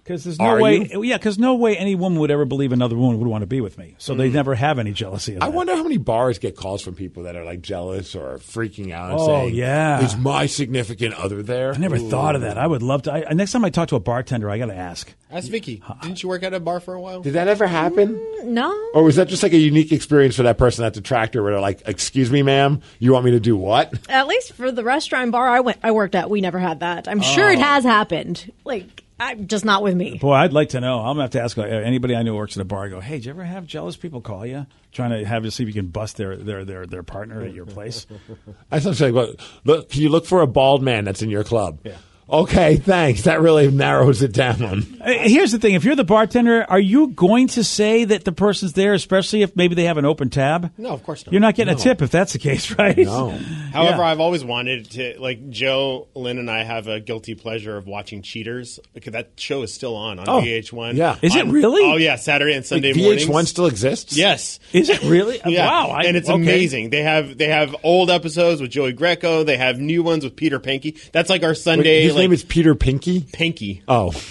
Because 0.04 0.26
there's 0.26 0.38
no 0.38 0.46
Are 0.46 0.60
way, 0.62 0.90
you? 0.92 1.02
yeah, 1.04 1.16
because 1.18 1.40
no 1.40 1.56
way 1.56 1.78
any 1.78 1.96
woman 1.96 2.20
would 2.20 2.30
ever 2.30 2.44
believe 2.44 2.74
another 2.74 2.98
woman 2.98 3.20
would 3.20 3.28
want 3.30 3.42
to 3.44 3.48
be 3.48 3.62
with 3.62 3.78
me. 3.78 3.96
So 4.00 4.14
they 4.16 4.30
never 4.30 4.54
have 4.54 4.78
any 4.78 4.92
jealousy 4.92 5.36
of 5.36 5.40
Mm. 5.42 5.46
I 5.46 5.48
wonder 5.50 5.76
how 5.78 5.84
many 5.84 5.96
bars 5.98 6.40
get 6.40 6.58
calls 6.58 6.82
from 6.82 6.94
people 6.96 7.24
that 7.24 7.38
are 7.38 7.46
like 7.46 7.62
jealous 7.62 8.14
or 8.14 8.38
freaking 8.40 8.92
out 8.92 9.12
and 9.12 9.20
Oh, 9.22 9.26
saying, 9.28 9.56
yeah. 9.56 10.02
is 10.04 10.18
my 10.18 10.46
significant 10.46 11.14
other 11.16 11.42
there?" 11.42 11.74
I 11.74 11.78
never 11.78 11.98
thought 11.98 12.36
of 12.36 12.42
that. 12.42 12.58
I 12.58 12.68
would 12.68 12.82
love 12.84 13.04
to. 13.04 13.14
I, 13.14 13.34
next 13.34 13.54
time 13.54 13.64
I 13.64 13.70
talk 13.70 13.88
to 13.90 13.96
a 13.96 14.02
bartender, 14.02 14.50
I 14.50 14.58
got 14.58 14.66
to 14.66 14.76
ask. 14.76 15.14
Ask 15.32 15.50
Vicky. 15.50 15.82
Didn't 16.02 16.22
you 16.22 16.28
work 16.30 16.44
at 16.44 16.54
a 16.54 16.60
bar 16.60 16.80
for 16.82 16.94
a 16.94 17.02
while? 17.02 17.22
Did 17.22 17.34
that 17.34 17.48
ever 17.48 17.66
happen? 17.66 18.22
No. 18.44 18.72
Or 18.94 19.04
was 19.04 19.16
that 19.16 19.30
just 19.30 19.42
like 19.42 19.54
a 19.54 19.58
unique 19.58 19.92
experience 19.94 20.36
for 20.36 20.44
that 20.44 20.58
person 20.58 20.84
at 20.86 20.94
the 20.94 21.02
tractor 21.02 21.42
where 21.42 21.54
they're 21.54 21.62
like, 21.62 21.82
"Excuse 21.88 22.30
me, 22.30 22.44
ma'am, 22.44 22.82
you 23.00 23.14
want 23.14 23.24
me 23.26 23.32
to 23.32 23.40
do 23.40 23.56
what?" 23.56 23.94
At 24.10 24.28
least 24.28 24.52
for 24.54 24.70
the 24.72 24.84
restaurant 24.84 25.32
bar 25.32 25.48
I 25.48 25.62
went, 25.62 25.78
I 25.82 25.92
worked 25.92 26.14
at, 26.14 26.30
we 26.30 26.42
never 26.42 26.60
had 26.60 26.82
that. 26.82 27.08
I'm 27.08 27.22
sure 27.22 27.50
it 27.50 27.58
Oh. 27.60 27.62
has 27.62 27.84
happened. 27.86 28.52
Like, 28.66 29.03
I, 29.20 29.36
just 29.36 29.64
not 29.66 29.84
with 29.84 29.96
me. 29.96 30.18
Boy, 30.18 30.34
I'd 30.34 30.54
like 30.54 30.70
to 30.70 30.82
know. 30.82 31.00
I'm 31.00 31.16
gonna 31.16 31.24
have 31.24 31.32
to 31.32 31.42
ask 31.42 31.58
uh, 31.58 31.64
anybody 31.64 32.16
I 32.16 32.24
know 32.24 32.36
works 32.36 32.58
at 32.58 32.62
a 32.62 32.66
bar. 32.66 32.86
I 32.86 32.90
go, 32.90 33.00
hey, 33.00 33.16
did 33.16 33.26
you 33.26 33.32
ever 33.32 33.44
have 33.44 33.66
jealous 33.66 33.96
people 33.96 34.22
call 34.22 34.46
you, 34.46 34.66
trying 34.92 35.12
to 35.12 35.26
have 35.26 35.46
you 35.46 35.52
see 35.52 35.64
if 35.64 35.68
you 35.68 35.74
can 35.74 35.88
bust 35.88 36.18
their 36.18 36.36
their 36.36 36.66
their, 36.66 36.86
their 36.86 37.04
partner 37.04 37.42
at 37.44 37.54
your 37.54 37.66
place? 37.66 38.08
I 38.72 38.76
was 38.76 39.00
like, 39.00 39.14
"Look, 39.14 39.40
look, 39.64 39.90
can 39.90 40.02
you 40.02 40.10
look 40.10 40.26
for 40.26 40.42
a 40.42 40.48
bald 40.48 40.82
man 40.82 41.06
that's 41.06 41.22
in 41.22 41.30
your 41.30 41.44
club?" 41.44 41.80
Yeah. 41.84 41.98
Okay, 42.30 42.78
thanks. 42.78 43.24
That 43.24 43.42
really 43.42 43.70
narrows 43.70 44.22
it 44.24 44.32
down. 44.34 44.64
Uh, 45.02 45.12
Here's 45.24 45.52
the 45.52 45.60
thing: 45.60 45.74
if 45.74 45.84
you're 45.84 45.96
the 45.96 46.06
bartender, 46.06 46.64
are 46.70 46.80
you 46.80 47.08
going 47.10 47.48
to 47.50 47.64
say 47.64 48.06
that 48.06 48.24
the 48.24 48.32
person's 48.32 48.74
there, 48.74 48.94
especially 48.94 49.42
if 49.42 49.56
maybe 49.56 49.76
they 49.76 49.84
have 49.84 49.98
an 49.98 50.06
open 50.06 50.30
tab? 50.30 50.72
No, 50.78 50.90
of 50.92 51.04
course 51.04 51.26
not. 51.26 51.34
You're 51.34 51.42
not 51.42 51.56
getting 51.56 51.74
No. 51.74 51.80
a 51.80 51.84
tip 51.84 52.02
if 52.02 52.12
that's 52.12 52.34
the 52.34 52.40
case, 52.40 52.72
right? 52.78 52.98
No. 52.98 53.30
However, 53.74 53.98
Yeah. 53.98 54.08
I've 54.08 54.20
always 54.22 54.44
wanted 54.46 54.90
to 54.92 55.16
like 55.20 55.50
Joe, 55.50 56.08
Lynn, 56.16 56.38
and 56.40 56.50
I 56.50 56.64
have 56.64 56.88
a 56.88 57.00
guilty 57.02 57.36
pleasure 57.36 57.76
of 57.76 57.88
watching 57.88 58.22
Cheaters 58.22 58.80
because 58.94 59.14
that 59.14 59.32
show 59.36 59.62
is 59.64 59.74
still 59.74 59.96
on 59.96 60.20
on 60.20 60.30
Oh, 60.30 60.42
VH1. 60.42 60.96
yeah. 60.96 61.18
Is 61.22 61.36
it 61.36 61.46
really? 61.48 61.84
Oh 61.84 61.98
yeah, 61.98 62.16
Saturday 62.16 62.54
and 62.54 62.66
Sunday 62.66 62.94
Wait, 62.94 63.02
mornings. 63.04 63.26
VH1 63.26 63.48
still 63.48 63.66
exists? 63.68 64.16
Yes. 64.18 64.60
Is 64.72 64.90
it 64.90 65.04
really? 65.04 65.42
Yeah. 65.46 65.68
Wow! 65.68 65.90
I- 65.90 66.04
and 66.04 66.16
it's 66.16 66.30
okay. 66.30 66.42
amazing. 66.42 66.90
They 66.90 67.02
have 67.04 67.38
they 67.38 67.48
have 67.50 67.76
old 67.84 68.10
episodes 68.10 68.62
with 68.62 68.72
Joey 68.72 68.94
Greco. 68.94 69.44
They 69.44 69.58
have 69.58 69.78
new 69.80 70.02
ones 70.04 70.24
with 70.24 70.36
Peter 70.38 70.60
Pankey. 70.60 70.98
That's 71.12 71.30
like 71.30 71.44
our 71.44 71.54
Sunday. 71.54 72.08
Wait, 72.08 72.13
his 72.14 72.16
like, 72.18 72.24
name 72.24 72.34
is 72.34 72.44
Peter 72.44 72.76
Pinky. 72.76 73.22
Pinky. 73.34 73.84
Oh, 73.88 74.12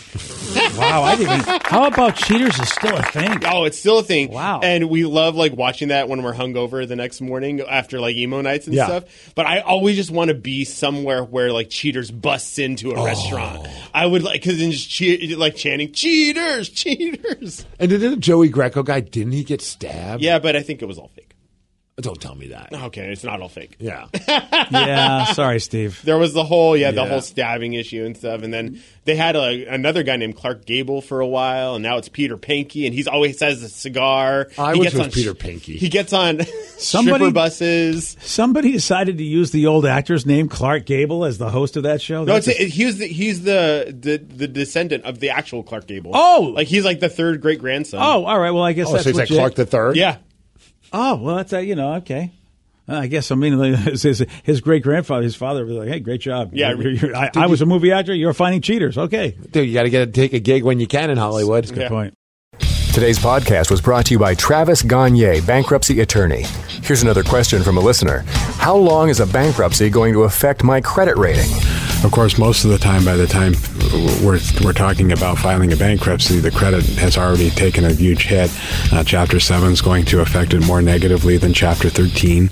Wow! 0.77 1.03
I 1.03 1.17
didn't. 1.17 1.41
Even, 1.41 1.61
how 1.65 1.87
about 1.87 2.17
cheaters 2.17 2.59
is 2.59 2.69
still 2.71 2.97
a 2.97 3.03
thing? 3.03 3.43
Oh, 3.47 3.65
it's 3.65 3.79
still 3.79 3.99
a 3.99 4.03
thing. 4.03 4.31
Wow. 4.31 4.61
And 4.63 4.89
we 4.91 5.05
love 5.05 5.35
like 5.35 5.55
watching 5.55 5.89
that 5.89 6.09
when 6.09 6.23
we're 6.23 6.35
hungover 6.35 6.87
the 6.87 6.97
next 6.97 7.21
morning 7.21 7.61
after 7.61 8.01
like 8.01 8.17
emo 8.17 8.41
nights 8.41 8.67
and 8.67 8.75
Yeah. 8.75 8.87
stuff. 8.87 9.33
But 9.35 9.47
I 9.47 9.61
always 9.61 9.97
just 9.97 10.11
want 10.11 10.29
to 10.29 10.35
be 10.35 10.65
somewhere 10.65 11.25
where 11.25 11.53
like 11.53 11.69
cheaters 11.71 12.11
busts 12.11 12.59
into 12.59 12.95
Oh. 12.95 13.03
a 13.03 13.05
restaurant. 13.05 13.67
I 13.95 14.07
would 14.07 14.23
like 14.23 14.41
because 14.43 14.59
then 14.59 14.71
just 14.73 14.91
che- 14.91 15.35
like 15.37 15.57
chanting 15.57 15.93
cheaters, 15.93 16.69
cheaters. 16.71 17.65
and 17.79 17.91
didn't 17.91 18.21
Joey 18.21 18.49
Greco 18.49 18.83
guy? 18.83 19.01
Didn't 19.01 19.33
he 19.33 19.45
get 19.45 19.61
stabbed? 19.63 20.23
Yeah, 20.23 20.39
but 20.39 20.57
I 20.57 20.63
think 20.63 20.83
it 20.83 20.87
was 20.87 20.99
all 20.99 21.11
fake. 21.15 21.32
Don't 22.01 22.19
tell 22.21 22.35
me 22.35 22.49
that. 22.49 22.73
Okay, 22.73 23.13
it's 23.13 23.23
not 23.23 23.43
all 23.43 23.51
fake. 23.51 23.77
Yeah. 23.79 24.07
yeah, 24.71 25.25
sorry, 25.35 25.61
Steve. 25.61 26.01
There 26.03 26.17
was 26.17 26.33
the 26.33 26.43
whole 26.43 26.75
yeah, 26.77 26.91
the 26.91 27.03
Yeah. 27.03 27.09
whole 27.09 27.21
stabbing 27.21 27.75
issue 27.75 28.05
and 28.05 28.17
stuff, 28.17 28.43
and 28.43 28.53
then 28.53 28.81
they 29.05 29.15
had 29.15 29.37
a, 29.37 29.67
another 29.67 30.03
guy 30.03 30.17
named 30.17 30.37
Clark 30.37 30.65
Gable 30.65 31.03
for 31.03 31.21
a 31.21 31.27
while, 31.27 31.75
and 31.75 31.83
now 31.83 31.99
it's 31.99 32.09
Peter 32.09 32.37
Pinky, 32.39 32.87
and 32.87 32.95
he's 32.95 33.07
always 33.09 33.39
has 33.41 33.63
a 33.63 33.69
cigar. 33.69 34.49
I 34.57 34.73
he 34.73 34.79
wish 34.81 34.87
gets 34.87 34.95
it 34.95 34.99
was 34.99 35.07
on 35.09 35.13
Peter 35.13 35.35
Pinky. 35.35 35.77
He 35.77 35.89
gets 35.91 36.13
on 36.15 36.41
Somebody- 36.79 37.17
stripper 37.25 37.31
buses. 37.35 38.17
Somebody 38.21 38.73
decided 38.73 39.19
to 39.19 39.25
use 39.25 39.51
the 39.51 39.67
old 39.67 39.85
actor's 39.85 40.25
name, 40.25 40.49
Clark 40.49 40.87
Gable, 40.87 41.27
as 41.27 41.37
the 41.37 41.51
host 41.51 41.77
of 41.77 41.83
that 41.83 42.01
show. 42.01 42.25
No, 42.25 42.33
That's 42.35 42.49
it's, 42.49 42.59
a- 42.59 42.63
it, 42.65 42.69
he's 42.71 42.99
the 42.99 43.07
he's 43.07 43.43
the, 43.43 43.95
the 44.01 44.17
the 44.17 44.49
descendant 44.49 45.05
of 45.05 45.21
the 45.21 45.29
actual 45.31 45.63
Clark 45.63 45.87
Gable. 45.87 46.13
Oh! 46.15 46.53
like 46.55 46.69
he's 46.69 46.87
like 46.87 47.01
the 47.01 47.11
third 47.11 47.43
great 47.43 47.59
grandson. 47.61 48.01
oh, 48.03 48.25
all 48.25 48.39
right. 48.39 48.51
Well, 48.53 48.65
I 48.65 48.73
guess 48.73 48.89
Oh, 48.89 48.93
that's 48.93 49.05
so 49.05 49.11
he's 49.11 49.17
like 49.19 49.29
legit. 49.29 49.39
Clark 49.39 49.55
the 49.57 49.67
Third. 49.67 49.97
yeah. 49.97 50.17
Oh, 50.93 51.17
well, 51.17 51.37
that's 51.37 51.53
uh, 51.53 51.59
you 51.59 51.75
know 51.75 51.95
okay. 51.95 52.33
Uh, 52.89 52.97
I 52.97 53.07
guess 53.07 53.31
I 53.31 53.35
mean 53.37 53.59
his 53.75 54.03
his, 54.03 54.25
his 54.43 54.61
great 54.61 54.83
grandfather, 54.83 55.23
his 55.23 55.37
father 55.37 55.65
was 55.65 55.77
like, 55.77 55.89
"Hey, 55.89 56.01
great 56.01 56.21
job. 56.21 56.51
Yeah. 56.53 56.73
You're- 56.75 56.97
you're- 56.97 57.15
I, 57.15 57.31
I 57.37 57.47
was 57.47 57.63
a 57.63 57.67
movie 57.67 57.93
actor. 57.93 58.15
You're 58.15 58.33
finding 58.35 58.61
cheaters. 58.61 58.99
Okay, 58.99 59.37
Dude, 59.51 59.69
you 59.69 59.75
got 59.75 59.85
to 59.85 59.91
get 59.91 60.13
take 60.15 60.33
a 60.33 60.41
gig 60.41 60.65
when 60.65 60.81
you 60.81 60.87
can 60.87 61.11
in 61.11 61.17
Hollywood. 61.19 61.65
That's 61.65 61.71
a 61.73 61.75
good 61.75 61.89
point. 61.89 62.15
Today's 62.93 63.19
podcast 63.19 63.71
was 63.71 63.81
brought 63.81 64.05
to 64.07 64.13
you 64.15 64.19
by 64.19 64.35
Travis 64.35 64.83
Gagne, 64.83 65.41
bankruptcy 65.43 66.01
attorney. 66.01 66.43
Here's 66.83 67.03
another 67.03 67.23
question 67.23 67.63
from 67.63 67.79
a 67.79 67.81
listener 67.81 68.19
How 68.59 68.77
long 68.77 69.09
is 69.09 69.21
a 69.21 69.27
bankruptcy 69.27 69.89
going 69.89 70.13
to 70.13 70.25
affect 70.25 70.63
my 70.63 70.79
credit 70.83 71.17
rating? 71.17 71.49
Of 72.05 72.11
course, 72.11 72.37
most 72.37 72.65
of 72.65 72.71
the 72.71 72.79
time, 72.79 73.05
by 73.05 73.15
the 73.15 73.29
time 73.29 73.55
we're, 74.25 74.41
we're 74.65 74.73
talking 74.73 75.13
about 75.13 75.39
filing 75.39 75.73
a 75.73 75.77
bankruptcy, 75.77 76.41
the 76.41 76.51
credit 76.51 76.85
has 76.97 77.17
already 77.17 77.49
taken 77.51 77.85
a 77.85 77.93
huge 77.93 78.25
hit. 78.25 78.51
Uh, 78.93 79.05
chapter 79.05 79.39
7 79.39 79.71
is 79.71 79.81
going 79.81 80.05
to 80.07 80.21
affect 80.21 80.53
it 80.53 80.67
more 80.67 80.83
negatively 80.83 81.37
than 81.37 81.53
Chapter 81.53 81.89
13. 81.89 82.49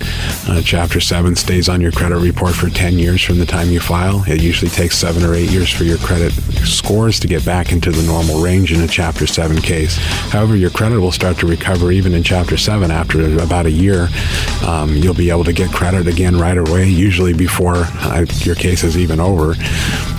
Uh, 0.47 0.61
chapter 0.63 1.01
7 1.01 1.35
stays 1.35 1.67
on 1.67 1.81
your 1.81 1.91
credit 1.91 2.19
report 2.19 2.55
for 2.55 2.69
10 2.69 2.97
years 2.97 3.21
from 3.21 3.39
the 3.39 3.45
time 3.45 3.69
you 3.69 3.81
file. 3.81 4.23
It 4.25 4.41
usually 4.41 4.71
takes 4.71 4.97
7 4.97 5.21
or 5.21 5.33
8 5.33 5.49
years 5.49 5.69
for 5.69 5.83
your 5.83 5.97
credit 5.97 6.31
scores 6.65 7.19
to 7.19 7.27
get 7.27 7.45
back 7.45 7.73
into 7.73 7.91
the 7.91 8.03
normal 8.03 8.41
range 8.41 8.71
in 8.71 8.79
a 8.79 8.87
Chapter 8.87 9.27
7 9.27 9.57
case. 9.61 9.97
However, 10.31 10.55
your 10.55 10.69
credit 10.69 11.01
will 11.01 11.11
start 11.11 11.37
to 11.39 11.45
recover 11.45 11.91
even 11.91 12.13
in 12.13 12.23
Chapter 12.23 12.55
7 12.55 12.89
after 12.89 13.37
about 13.39 13.65
a 13.65 13.71
year. 13.71 14.07
Um, 14.65 14.95
you'll 14.95 15.13
be 15.13 15.29
able 15.29 15.43
to 15.43 15.53
get 15.53 15.71
credit 15.71 16.07
again 16.07 16.37
right 16.37 16.57
away, 16.57 16.87
usually 16.87 17.33
before 17.33 17.75
uh, 17.75 18.25
your 18.43 18.55
case 18.55 18.85
is 18.85 18.97
even 18.97 19.19
over. 19.19 19.40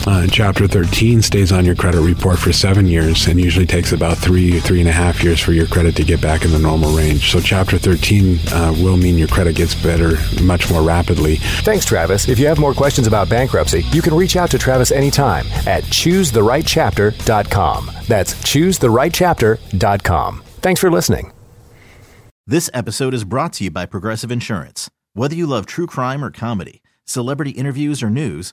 Uh, 0.05 0.27
chapter 0.27 0.67
13 0.67 1.23
stays 1.23 1.53
on 1.53 1.65
your 1.65 1.77
credit 1.77 2.01
report 2.01 2.37
for 2.39 2.53
seven 2.53 2.87
years 2.87 3.27
and 3.29 3.41
usually 3.41 3.67
takes 3.67 3.93
about 3.93 4.19
three, 4.19 4.59
three 4.61 4.81
and 4.81 4.89
a 4.89 4.93
half 4.93 5.23
years 5.23 5.39
for 5.41 5.53
your 5.53 5.67
credit 5.69 5.95
to 5.97 6.03
get 6.05 6.21
back 6.21 6.45
in 6.45 6.51
the 6.51 6.59
normal 6.59 6.91
range. 6.97 7.31
So, 7.31 7.41
Chapter 7.41 7.79
13 7.79 8.39
uh, 8.49 8.75
will 8.79 8.97
mean 8.97 9.17
your 9.17 9.29
credit 9.29 9.55
gets 9.57 9.75
better 9.75 10.17
much 10.43 10.71
more 10.71 10.83
rapidly. 10.83 11.37
Thanks, 11.63 11.85
Travis. 11.85 12.29
If 12.29 12.39
you 12.39 12.47
have 12.49 12.59
more 12.59 12.75
questions 12.75 13.07
about 13.07 13.29
bankruptcy, 13.29 13.83
you 13.93 14.03
can 14.03 14.15
reach 14.15 14.37
out 14.37 14.51
to 14.51 14.59
Travis 14.59 14.91
anytime 14.91 15.47
at 15.67 15.85
choosetherightchapter.com. 15.85 17.91
That's 18.09 18.35
choosetherightchapter.com. 18.35 20.43
Thanks 20.61 20.81
for 20.81 20.91
listening. 20.91 21.33
This 22.47 22.69
episode 22.75 23.15
is 23.15 23.25
brought 23.25 23.53
to 23.55 23.65
you 23.65 23.71
by 23.71 23.87
Progressive 23.87 24.31
Insurance. 24.33 24.91
Whether 25.15 25.35
you 25.37 25.47
love 25.47 25.67
true 25.67 25.87
crime 25.87 26.25
or 26.25 26.31
comedy, 26.31 26.83
celebrity 27.05 27.51
interviews 27.53 28.03
or 28.03 28.11
news, 28.11 28.53